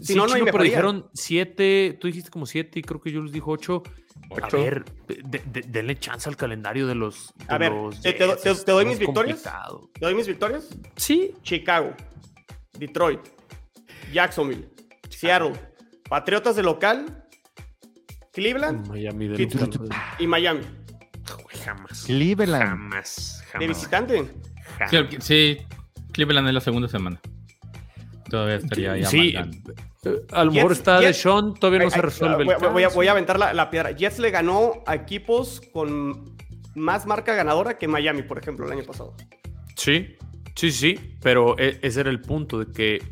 Si 0.01 0.13
sí, 0.13 0.15
no, 0.15 0.27
no 0.27 0.35
hay 0.35 0.43
pero 0.45 0.63
dijeron 0.63 1.11
siete. 1.15 1.97
Tú 2.01 2.07
dijiste 2.09 2.31
como 2.31 2.47
siete 2.47 2.81
y 2.81 2.83
creo 2.83 3.01
que 3.01 3.11
yo 3.11 3.23
les 3.23 3.33
dijo 3.33 3.51
ocho. 3.51 3.83
Ocho. 4.31 4.57
A 4.57 4.61
ver, 4.61 4.85
de- 5.07 5.43
de- 5.47 5.63
denle 5.63 5.99
chance 5.99 6.29
al 6.29 6.37
calendario 6.37 6.87
de 6.87 6.95
los. 6.95 7.33
de 7.37 7.45
A 7.55 7.59
ver, 7.59 7.73
los 7.73 8.01
te- 8.01 8.13
te- 8.13 8.27
Jets, 8.27 8.43
te- 8.43 8.51
es 8.51 8.65
te 8.65 8.73
doy 8.73 8.85
mis 8.87 8.99
victorias. 8.99 9.37
complicado. 9.43 9.91
¿Te 9.95 10.05
doy 10.05 10.15
mis 10.15 10.27
victorias? 10.27 10.69
Sí, 10.97 11.33
Chicago, 11.43 11.95
Detroit, 12.79 13.21
Jacksonville, 14.13 14.69
Seattle, 15.09 15.53
Patriotas 16.09 16.57
de 16.57 16.63
local, 16.63 17.25
Cleveland 18.33 18.87
Miami 18.89 19.29
de 19.29 19.39
local. 19.39 19.89
y 20.19 20.27
Miami. 20.27 20.61
Jamás. 21.65 22.05
Cleveland. 22.05 22.63
Jamás. 22.69 23.39
De 23.41 23.51
jamás. 23.53 23.69
visitante. 23.69 24.31
Sí, 24.91 24.97
ok, 24.97 25.11
sí, 25.21 25.59
Cleveland 26.13 26.49
es 26.49 26.55
la 26.55 26.61
segunda 26.61 26.89
semana. 26.89 27.21
Todavía 28.29 28.57
estaría 28.57 28.97
ya 28.97 29.07
Sí, 29.07 29.35
a 30.33 30.45
lo 30.45 30.53
mejor 30.53 30.71
Jets- 30.73 30.77
está 30.77 31.01
de 31.01 31.13
Sean, 31.15 31.55
todavía 31.55 31.81
no 31.85 31.91
se 31.91 32.03
resuelve 32.03 32.39
el 32.43 32.45
voy, 32.47 32.55
voy- 32.61 32.71
voy 32.73 32.83
a, 32.83 32.89
voy 32.89 33.07
a 33.09 33.13
aventar 33.13 33.39
la, 33.39 33.53
la 33.55 33.71
piedra. 33.71 33.91
Jets 33.93 34.19
le 34.19 34.31
ganó 34.31 34.83
a 34.87 34.95
equipos 34.95 35.61
con 35.73 36.37
más 36.75 37.07
marca 37.07 37.35
ganadora 37.35 37.79
que 37.79 37.89
Miami, 37.89 38.23
por 38.23 38.39
ejemplo, 38.39 38.67
el 38.67 38.73
año 38.73 38.85
pasado. 38.85 39.15
Sí, 39.77 40.17
sí, 40.55 40.71
sí, 40.73 41.17
pero 41.23 41.59
e- 41.59 41.79
ese 41.83 42.01
era 42.01 42.11
el 42.11 42.21
punto 42.21 42.59
de 42.59 42.73
que 42.73 43.03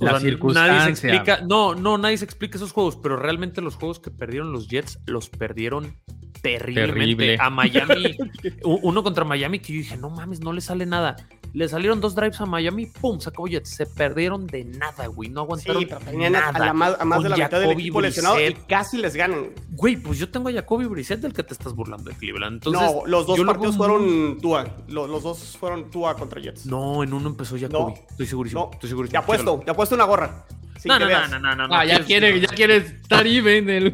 o 0.00 0.04
La 0.04 0.10
sea, 0.12 0.12
nadie 0.12 0.20
se 0.20 0.30
circunstancia. 0.30 0.90
explica, 1.14 1.40
no, 1.48 1.74
no, 1.74 1.98
nadie 1.98 2.16
se 2.18 2.24
explica 2.24 2.56
esos 2.56 2.70
juegos, 2.72 2.96
pero 2.96 3.16
realmente 3.16 3.60
los 3.60 3.74
juegos 3.74 3.98
que 3.98 4.10
perdieron 4.12 4.52
los 4.52 4.68
Jets 4.68 5.00
los 5.06 5.28
perdieron 5.28 5.96
terriblemente. 6.42 6.94
Terrible. 6.94 7.36
A 7.40 7.50
Miami, 7.50 8.16
uno 8.64 9.02
contra 9.02 9.24
Miami 9.24 9.58
que 9.58 9.72
yo 9.72 9.78
dije, 9.80 9.96
no 9.96 10.10
mames, 10.10 10.40
no 10.40 10.52
le 10.52 10.60
sale 10.60 10.86
nada. 10.86 11.16
Le 11.54 11.66
salieron 11.66 11.98
dos 12.00 12.14
drives 12.14 12.38
a 12.42 12.46
Miami, 12.46 12.86
pum, 12.86 13.18
sacó 13.20 13.46
Jets. 13.46 13.70
Se 13.70 13.86
perdieron 13.86 14.46
de 14.46 14.64
nada, 14.64 15.06
güey. 15.06 15.30
No 15.30 15.40
aguantaron 15.40 15.80
Sí, 15.80 15.86
pero 15.86 16.00
tenían 16.02 16.36
a, 16.36 16.40
nada. 16.40 16.50
a 16.62 16.66
la 16.66 16.72
más, 16.74 17.00
a 17.00 17.04
más 17.06 17.16
Con 17.16 17.22
de 17.24 17.28
la 17.30 17.36
mitad 17.36 17.60
del 17.60 17.70
equipo 17.70 18.00
lesionado 18.02 18.38
y 18.38 18.52
casi 18.68 18.98
les 18.98 19.16
ganan. 19.16 19.46
Güey, 19.70 19.96
pues 19.96 20.18
yo 20.18 20.28
tengo 20.28 20.50
a 20.50 20.52
Jacoby 20.52 20.84
Brissett 20.84 21.20
del 21.20 21.32
que 21.32 21.42
te 21.42 21.54
estás 21.54 21.72
burlando 21.74 22.10
de 22.10 22.16
Cleveland. 22.16 22.56
Entonces, 22.56 22.82
no, 22.94 23.06
los 23.06 23.26
dos 23.26 23.38
lo 23.38 23.46
partidos 23.46 23.78
veo 23.78 23.88
muy- 23.88 23.98
fueron 24.08 24.40
Tua. 24.42 24.76
Los, 24.88 25.08
los 25.08 25.22
dos 25.22 25.56
fueron 25.58 25.90
Tua 25.90 26.14
contra 26.16 26.38
Jets. 26.40 26.66
No, 26.66 27.02
en 27.02 27.14
uno 27.14 27.28
empezó 27.30 27.56
Jacoby. 27.58 27.94
No. 27.94 28.06
Estoy 28.10 28.26
segurísimo. 28.26 28.64
No, 28.66 28.70
estoy 28.74 28.88
segurísimo. 28.90 29.12
te 29.12 29.24
apuesto, 29.24 29.62
te 29.64 29.70
apuesto 29.70 29.94
una 29.94 30.04
gorra. 30.04 30.44
No, 30.84 30.96
no, 30.98 31.06
no, 31.28 31.38
no, 31.56 31.66
no. 31.66 31.74
Ah, 31.74 31.84
ya 31.84 32.04
Quieres- 32.04 32.06
quiere, 32.06 32.40
ya 32.40 32.48
quiere 32.48 32.76
estar 32.76 33.26
even 33.26 33.68
el... 33.68 33.90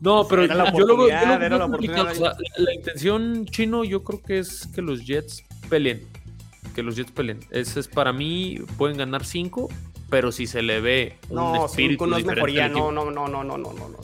No, 0.00 0.26
pero 0.28 0.44
Era 0.44 0.54
la 0.54 0.72
yo 0.72 0.86
lo 0.86 0.96
veo, 0.96 1.08
yo 1.08 1.14
lo 1.14 1.20
oportunidad, 1.26 1.38
veo 1.38 1.46
era 1.46 1.58
la. 1.58 1.64
O 2.10 2.14
sea, 2.14 2.32
la, 2.56 2.64
la 2.64 2.74
intención 2.74 3.44
chino 3.46 3.84
yo 3.84 4.02
creo 4.02 4.22
que 4.22 4.38
es 4.38 4.66
que 4.74 4.80
los 4.82 5.04
Jets 5.06 5.44
peleen. 5.68 6.06
Que 6.74 6.82
los 6.82 6.96
Jets 6.96 7.10
peleen. 7.12 7.40
Ese 7.50 7.80
es 7.80 7.88
para 7.88 8.12
mí, 8.12 8.58
pueden 8.78 8.96
ganar 8.96 9.24
cinco, 9.26 9.68
pero 10.08 10.32
si 10.32 10.46
se 10.46 10.62
le 10.62 10.80
ve 10.80 11.16
un 11.28 11.36
No, 11.36 11.66
espíritu 11.66 12.04
cinco 12.04 12.06
no 12.06 12.16
es 12.16 12.24
mejoría. 12.24 12.68
No, 12.68 12.90
no, 12.90 13.10
no, 13.10 13.28
no, 13.28 13.28
no, 13.28 13.44
no, 13.44 13.58
no, 13.58 13.72
no. 13.74 13.88
no. 13.88 13.98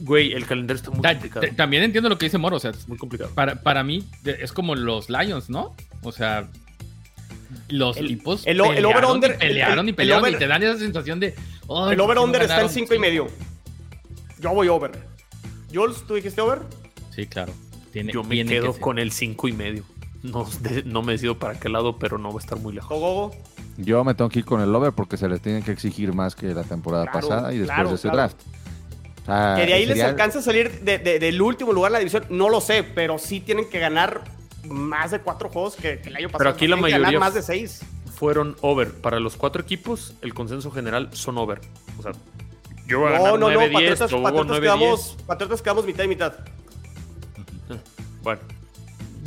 Güey, 0.00 0.32
el 0.32 0.46
calendario 0.46 0.78
está 0.78 0.90
muy 0.90 1.00
Ta- 1.02 1.12
complicado. 1.12 1.46
ta- 1.46 1.54
También 1.56 1.82
entiendo 1.82 2.08
lo 2.08 2.16
que 2.18 2.26
dice 2.26 2.38
Moro, 2.38 2.56
o 2.56 2.60
sea, 2.60 2.72
Muy 2.86 2.96
complicado. 2.98 3.30
para, 3.34 3.56
para 3.62 3.82
mí 3.84 4.02
es 4.24 4.50
como 4.52 4.74
los 4.74 5.08
Lions, 5.10 5.50
¿no? 5.50 5.74
O 6.02 6.10
sea, 6.12 6.48
los 7.68 7.96
El- 7.96 8.06
tipos 8.08 8.46
el 8.46 8.60
o- 8.60 8.66
el 8.66 8.76
pelearon 8.76 9.04
over-under, 9.04 9.34
y 9.34 9.38
pelearon 9.38 9.78
el- 9.86 9.88
y 9.88 9.92
pelearon 9.92 10.24
over- 10.24 10.34
y 10.34 10.38
te 10.38 10.46
dan 10.46 10.62
esa 10.62 10.78
sensación 10.78 11.20
de... 11.20 11.34
"Ay, 11.68 11.92
El 11.94 12.00
over-under 12.00 12.40
¿por 12.40 12.48
qué 12.48 12.54
no 12.54 12.60
está 12.60 12.62
en 12.62 12.68
5 12.70 12.94
y 12.94 12.98
medio. 12.98 13.28
Yo 14.40 14.54
voy 14.54 14.68
over. 14.68 14.92
Jules, 15.72 16.02
¿tú 16.06 16.14
dijiste 16.14 16.40
over? 16.40 16.60
Sí, 17.14 17.26
claro. 17.26 17.52
Tiene, 17.92 18.12
Yo 18.12 18.22
me 18.22 18.30
tiene 18.36 18.50
quedo 18.52 18.74
con 18.78 18.98
el 18.98 19.12
cinco 19.12 19.48
y 19.48 19.52
medio. 19.52 19.84
No, 20.22 20.46
de- 20.60 20.82
no 20.84 21.02
me 21.02 21.12
decido 21.12 21.38
para 21.38 21.58
qué 21.58 21.68
lado, 21.68 21.98
pero 21.98 22.18
no 22.18 22.28
va 22.32 22.36
a 22.36 22.42
estar 22.42 22.58
muy 22.58 22.72
lejos. 22.74 23.34
Yo 23.78 24.04
me 24.04 24.14
tengo 24.14 24.28
que 24.28 24.40
ir 24.40 24.44
con 24.44 24.60
el 24.60 24.74
over 24.74 24.92
porque 24.92 25.16
se 25.16 25.28
les 25.28 25.40
tiene 25.40 25.62
que 25.62 25.70
exigir 25.72 26.12
más 26.12 26.34
que 26.34 26.48
la 26.54 26.62
temporada 26.62 27.04
Claro, 27.10 27.28
pasada 27.28 27.52
y 27.54 27.58
después 27.58 27.74
claro, 27.74 27.88
de 27.90 27.94
ese 27.94 28.08
claro. 28.10 28.16
draft. 28.16 28.36
O 29.22 29.24
sea, 29.26 29.54
Que 29.56 29.66
de 29.66 29.74
ahí 29.74 29.86
les 29.86 30.00
alcanza 30.02 30.40
a 30.40 30.42
salir 30.42 30.80
de- 30.80 30.98
de- 30.98 31.18
del 31.18 31.40
último 31.40 31.72
lugar 31.72 31.90
en 31.90 31.92
la 31.94 31.98
división, 32.00 32.24
no 32.30 32.48
lo 32.48 32.60
sé, 32.60 32.82
pero 32.82 33.18
sí 33.18 33.40
tienen 33.40 33.68
que 33.68 33.78
ganar 33.78 34.22
más 34.68 35.10
de 35.12 35.20
cuatro 35.20 35.48
juegos 35.48 35.76
que, 35.76 36.00
que 36.00 36.08
el 36.10 36.16
año 36.16 36.26
pasado. 36.28 36.38
Pero 36.38 36.50
aquí 36.50 36.66
la 36.66 36.76
Tienen 36.76 36.84
que 36.86 36.90
ganar 36.92 37.06
mayoría- 37.06 37.20
más 37.20 37.34
de 37.34 37.42
seis. 37.42 37.80
Fueron 38.14 38.56
over. 38.60 38.92
Para 38.92 39.18
los 39.20 39.36
cuatro 39.36 39.62
equipos, 39.62 40.14
el 40.20 40.34
consenso 40.34 40.70
general 40.70 41.08
son 41.12 41.38
over. 41.38 41.60
O 41.98 42.02
sea, 42.02 42.12
yo 42.90 43.00
voy 43.00 43.12
a 43.12 43.18
No, 43.18 43.24
ganar 43.24 43.38
no, 43.40 43.50
no, 43.50 43.60
9-10, 43.60 43.72
Patriotas, 43.72 44.10
Tobogo 44.10 44.24
Patriotas 44.24 44.56
9-10. 44.58 44.60
quedamos, 44.60 45.16
Patriotas 45.26 45.62
quedamos 45.62 45.86
mitad 45.86 46.04
y 46.04 46.08
mitad. 46.08 46.32
Bueno, 48.22 48.42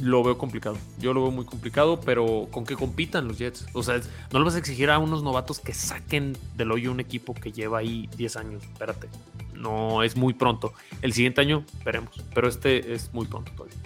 lo 0.01 0.23
veo 0.23 0.37
complicado. 0.37 0.77
Yo 0.99 1.13
lo 1.13 1.23
veo 1.23 1.31
muy 1.31 1.45
complicado, 1.45 1.99
pero 2.01 2.47
con 2.51 2.63
que 2.63 2.75
compitan 2.75 3.27
los 3.27 3.39
Jets. 3.39 3.65
O 3.73 3.81
sea, 3.81 3.99
no 4.31 4.37
le 4.39 4.45
vas 4.45 4.53
a 4.53 4.59
exigir 4.59 4.91
a 4.91 4.99
unos 4.99 5.23
novatos 5.23 5.59
que 5.59 5.73
saquen 5.73 6.37
del 6.55 6.71
hoyo 6.71 6.91
un 6.91 6.99
equipo 6.99 7.33
que 7.33 7.51
lleva 7.51 7.79
ahí 7.79 8.07
10 8.17 8.35
años. 8.35 8.63
Espérate. 8.63 9.09
No 9.55 10.03
es 10.03 10.15
muy 10.15 10.33
pronto. 10.35 10.73
El 11.01 11.13
siguiente 11.13 11.41
año 11.41 11.63
veremos, 11.83 12.11
pero 12.35 12.47
este 12.47 12.93
es 12.93 13.11
muy 13.13 13.25
pronto 13.25 13.51
todavía. 13.55 13.77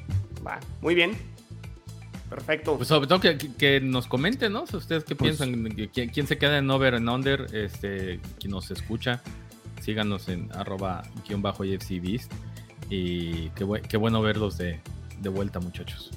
Va, 0.46 0.60
muy 0.82 0.94
bien. 0.96 1.18
Perfecto. 2.30 2.76
Pues 2.76 2.90
sobre 2.90 3.08
todo 3.08 3.22
que, 3.22 3.80
nos 3.82 4.08
comenten, 4.08 4.52
¿no? 4.52 4.68
Si 4.68 4.76
¿Ustedes 4.76 5.06
qué 5.06 5.16
Pues- 5.16 5.38
piensan? 5.38 5.64
¿Quién, 5.94 6.10
quién 6.10 6.28
se 6.28 6.38
queda 6.38 6.58
en 6.58 6.70
over 6.70 6.96
en 6.96 7.08
under? 7.08 7.48
Este, 7.56 8.20
quien 8.40 8.52
nos 8.52 8.70
escucha, 8.72 9.22
síganos 9.82 10.28
en 10.30 10.50
arroba 10.54 11.04
guion 11.28 11.42
bajo. 11.42 11.64
Y 12.90 13.50
qué, 13.50 13.66
bue- 13.66 13.82
qué 13.82 13.98
bueno 13.98 14.22
verlos 14.22 14.58
de, 14.58 14.80
de 15.20 15.30
vuelta, 15.30 15.60
muchachos. 15.60 16.12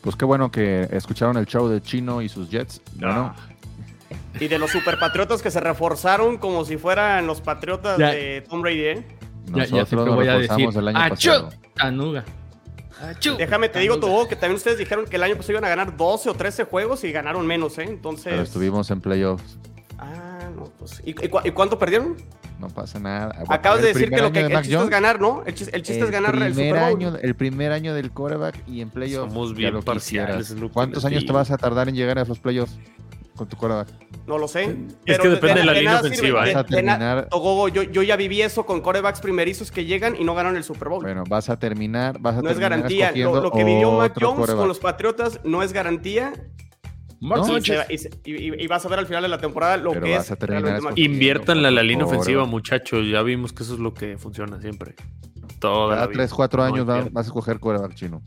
Pues 0.00 0.16
qué 0.16 0.24
bueno 0.24 0.50
que 0.50 0.88
escucharon 0.90 1.36
el 1.36 1.46
show 1.46 1.68
de 1.68 1.80
Chino 1.80 2.20
y 2.22 2.28
sus 2.28 2.50
Jets. 2.50 2.82
Bueno, 2.96 3.34
Y 4.40 4.48
de 4.48 4.58
los 4.58 4.70
superpatriotas 4.70 5.40
que 5.42 5.50
se 5.50 5.60
reforzaron 5.60 6.38
como 6.38 6.64
si 6.64 6.76
fueran 6.76 7.26
los 7.26 7.40
patriotas 7.40 7.98
Ya. 7.98 8.10
de 8.10 8.42
Tom 8.48 8.62
Brady, 8.62 8.80
¿eh? 8.80 9.06
Ya- 9.46 9.64
ya 9.66 9.86
siempre 9.86 10.10
voy 10.10 10.28
a 10.28 10.38
decir, 10.38 10.68
el 10.76 10.88
año 10.88 10.98
¡Achú! 10.98 11.28
pasado. 11.28 11.50
Tanuga. 11.74 12.24
Achú. 13.02 13.36
Déjame 13.36 13.68
te 13.68 13.78
digo, 13.80 13.98
Togo, 13.98 14.26
que 14.28 14.36
también 14.36 14.56
ustedes 14.56 14.78
dijeron 14.78 15.04
que 15.06 15.16
el 15.16 15.22
año 15.22 15.36
pasado 15.36 15.52
iban 15.52 15.64
a 15.64 15.68
ganar 15.68 15.96
12 15.96 16.30
o 16.30 16.34
13 16.34 16.64
juegos 16.64 17.04
y 17.04 17.12
ganaron 17.12 17.46
menos, 17.46 17.78
¿eh? 17.78 17.84
Entonces. 17.84 18.24
Pero 18.26 18.42
estuvimos 18.42 18.90
en 18.90 19.00
playoffs. 19.00 19.58
No, 20.84 20.88
pues. 20.88 21.02
¿Y, 21.04 21.10
y 21.10 21.28
cu- 21.28 21.40
y 21.44 21.50
cuánto 21.50 21.78
perdieron? 21.78 22.16
No 22.60 22.68
pasa 22.68 22.98
nada. 23.00 23.34
Acabas 23.48 23.82
de 23.82 23.88
El 23.88 23.94
decir 23.94 24.10
que 24.10 24.22
lo 24.22 24.30
que 24.32 24.40
el 24.40 24.48
de 24.48 24.54
Mac 24.54 24.62
chiste 24.62 24.74
es 24.74 24.78
Jones, 24.80 24.90
ganar, 24.90 25.20
¿no? 25.20 25.42
El 25.44 25.54
chiste, 25.54 25.76
el 25.76 25.82
chiste 25.82 26.04
es 26.04 26.10
ganar 26.10 26.34
el 26.34 26.52
primer 26.52 26.54
Super 26.54 26.80
Bowl. 26.90 27.02
año, 27.02 27.16
el 27.20 27.34
primer 27.34 27.72
año 27.72 27.94
del 27.94 28.10
quarterback 28.12 28.56
y 28.68 28.80
en 28.80 28.90
playoffs. 28.90 29.32
Somos 29.32 29.50
ya 29.50 29.56
bien 29.56 29.74
lo 29.74 29.82
parciales, 29.82 30.50
es 30.50 30.56
¿Cuántos 30.72 31.04
años 31.04 31.26
te 31.26 31.32
vas 31.32 31.50
a 31.50 31.56
tardar 31.58 31.88
en 31.88 31.96
llegar 31.96 32.18
a 32.18 32.22
esos 32.22 32.38
playoffs 32.38 32.78
con 33.36 33.48
tu 33.48 33.56
quarterback? 33.56 33.88
No 34.26 34.38
lo 34.38 34.46
sé. 34.48 34.62
Es 34.62 34.68
pero 35.04 35.22
que 35.24 35.28
depende 35.30 35.60
de 35.60 35.66
la 35.66 35.72
línea 35.72 35.98
ofensiva, 36.00 36.44
De- 36.44 36.52
¿eh? 36.52 36.54
De 36.56 36.64
terminar- 36.64 37.28
Togogo, 37.28 37.68
yo, 37.68 37.82
yo 37.82 38.02
ya 38.02 38.16
viví 38.16 38.40
eso 38.40 38.64
con 38.64 38.80
corebacks 38.80 39.20
primerizos 39.20 39.70
que 39.72 39.84
llegan 39.84 40.14
y 40.18 40.24
no 40.24 40.34
ganan 40.34 40.56
el 40.56 40.62
Super 40.64 40.88
Bowl. 40.88 41.02
Bueno, 41.02 41.24
vas 41.28 41.50
a 41.50 41.58
terminar, 41.58 42.18
vas 42.20 42.36
a 42.36 42.40
no 42.42 42.48
es 42.48 42.56
terminar 42.56 42.70
garantía. 42.70 43.12
Lo, 43.24 43.42
lo 43.42 43.50
que 43.50 43.64
vivió 43.64 43.90
Mac 43.92 44.12
Jones 44.18 44.36
quarterback. 44.36 44.56
con 44.56 44.68
los 44.68 44.78
Patriotas 44.78 45.40
no 45.44 45.62
es 45.62 45.72
garantía. 45.72 46.32
Mark 47.24 47.40
No, 47.40 47.46
Y, 47.46 47.50
Sánchez. 47.52 47.66
se 47.66 47.76
va- 47.78 47.86
y 47.92 47.98
se- 47.98 48.10
y- 48.24 48.34
y- 48.60 48.64
y 48.64 48.66
vas 48.66 48.84
a 48.84 48.88
ver 48.90 48.98
al 48.98 49.06
final 49.06 49.22
de 49.22 49.28
la 49.28 49.38
temporada 49.38 49.76
lo 49.78 49.92
Pero 49.92 50.04
que 50.06 50.14
vas 50.16 50.30
es. 50.30 50.96
Inviértanle 50.96 51.68
a 51.68 51.70
la 51.70 51.82
línea 51.82 52.04
Por- 52.04 52.14
ofensiva, 52.16 52.44
muchachos. 52.44 53.06
Ya 53.10 53.22
vimos 53.22 53.52
que 53.52 53.62
eso 53.62 53.74
es 53.74 53.80
lo 53.80 53.94
que 53.94 54.18
funciona 54.18 54.60
siempre. 54.60 54.94
Toda 55.58 55.94
Cada 55.94 56.06
vida. 56.08 56.18
3, 56.18 56.34
4 56.34 56.62
No 56.68 56.74
años 56.74 56.86
vas 56.86 57.24
a 57.24 57.26
escoger 57.28 57.58
quarterback 57.58 57.94
chino. 57.94 58.22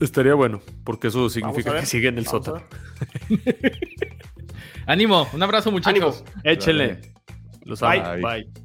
Estaría 0.00 0.34
bueno, 0.34 0.60
porque 0.84 1.08
eso 1.08 1.28
significa 1.28 1.78
que 1.78 1.86
sigue 1.86 2.08
en 2.08 2.18
el 2.18 2.24
Vamos 2.24 2.44
sótano. 2.44 2.64
Ánimo, 4.86 5.26
un 5.32 5.42
abrazo 5.42 5.70
muchachos. 5.70 6.22
Ánimo. 6.26 6.40
Échenle. 6.44 7.00
Los 7.64 7.82
amo. 7.82 8.02
Bye. 8.14 8.22
Bye. 8.22 8.63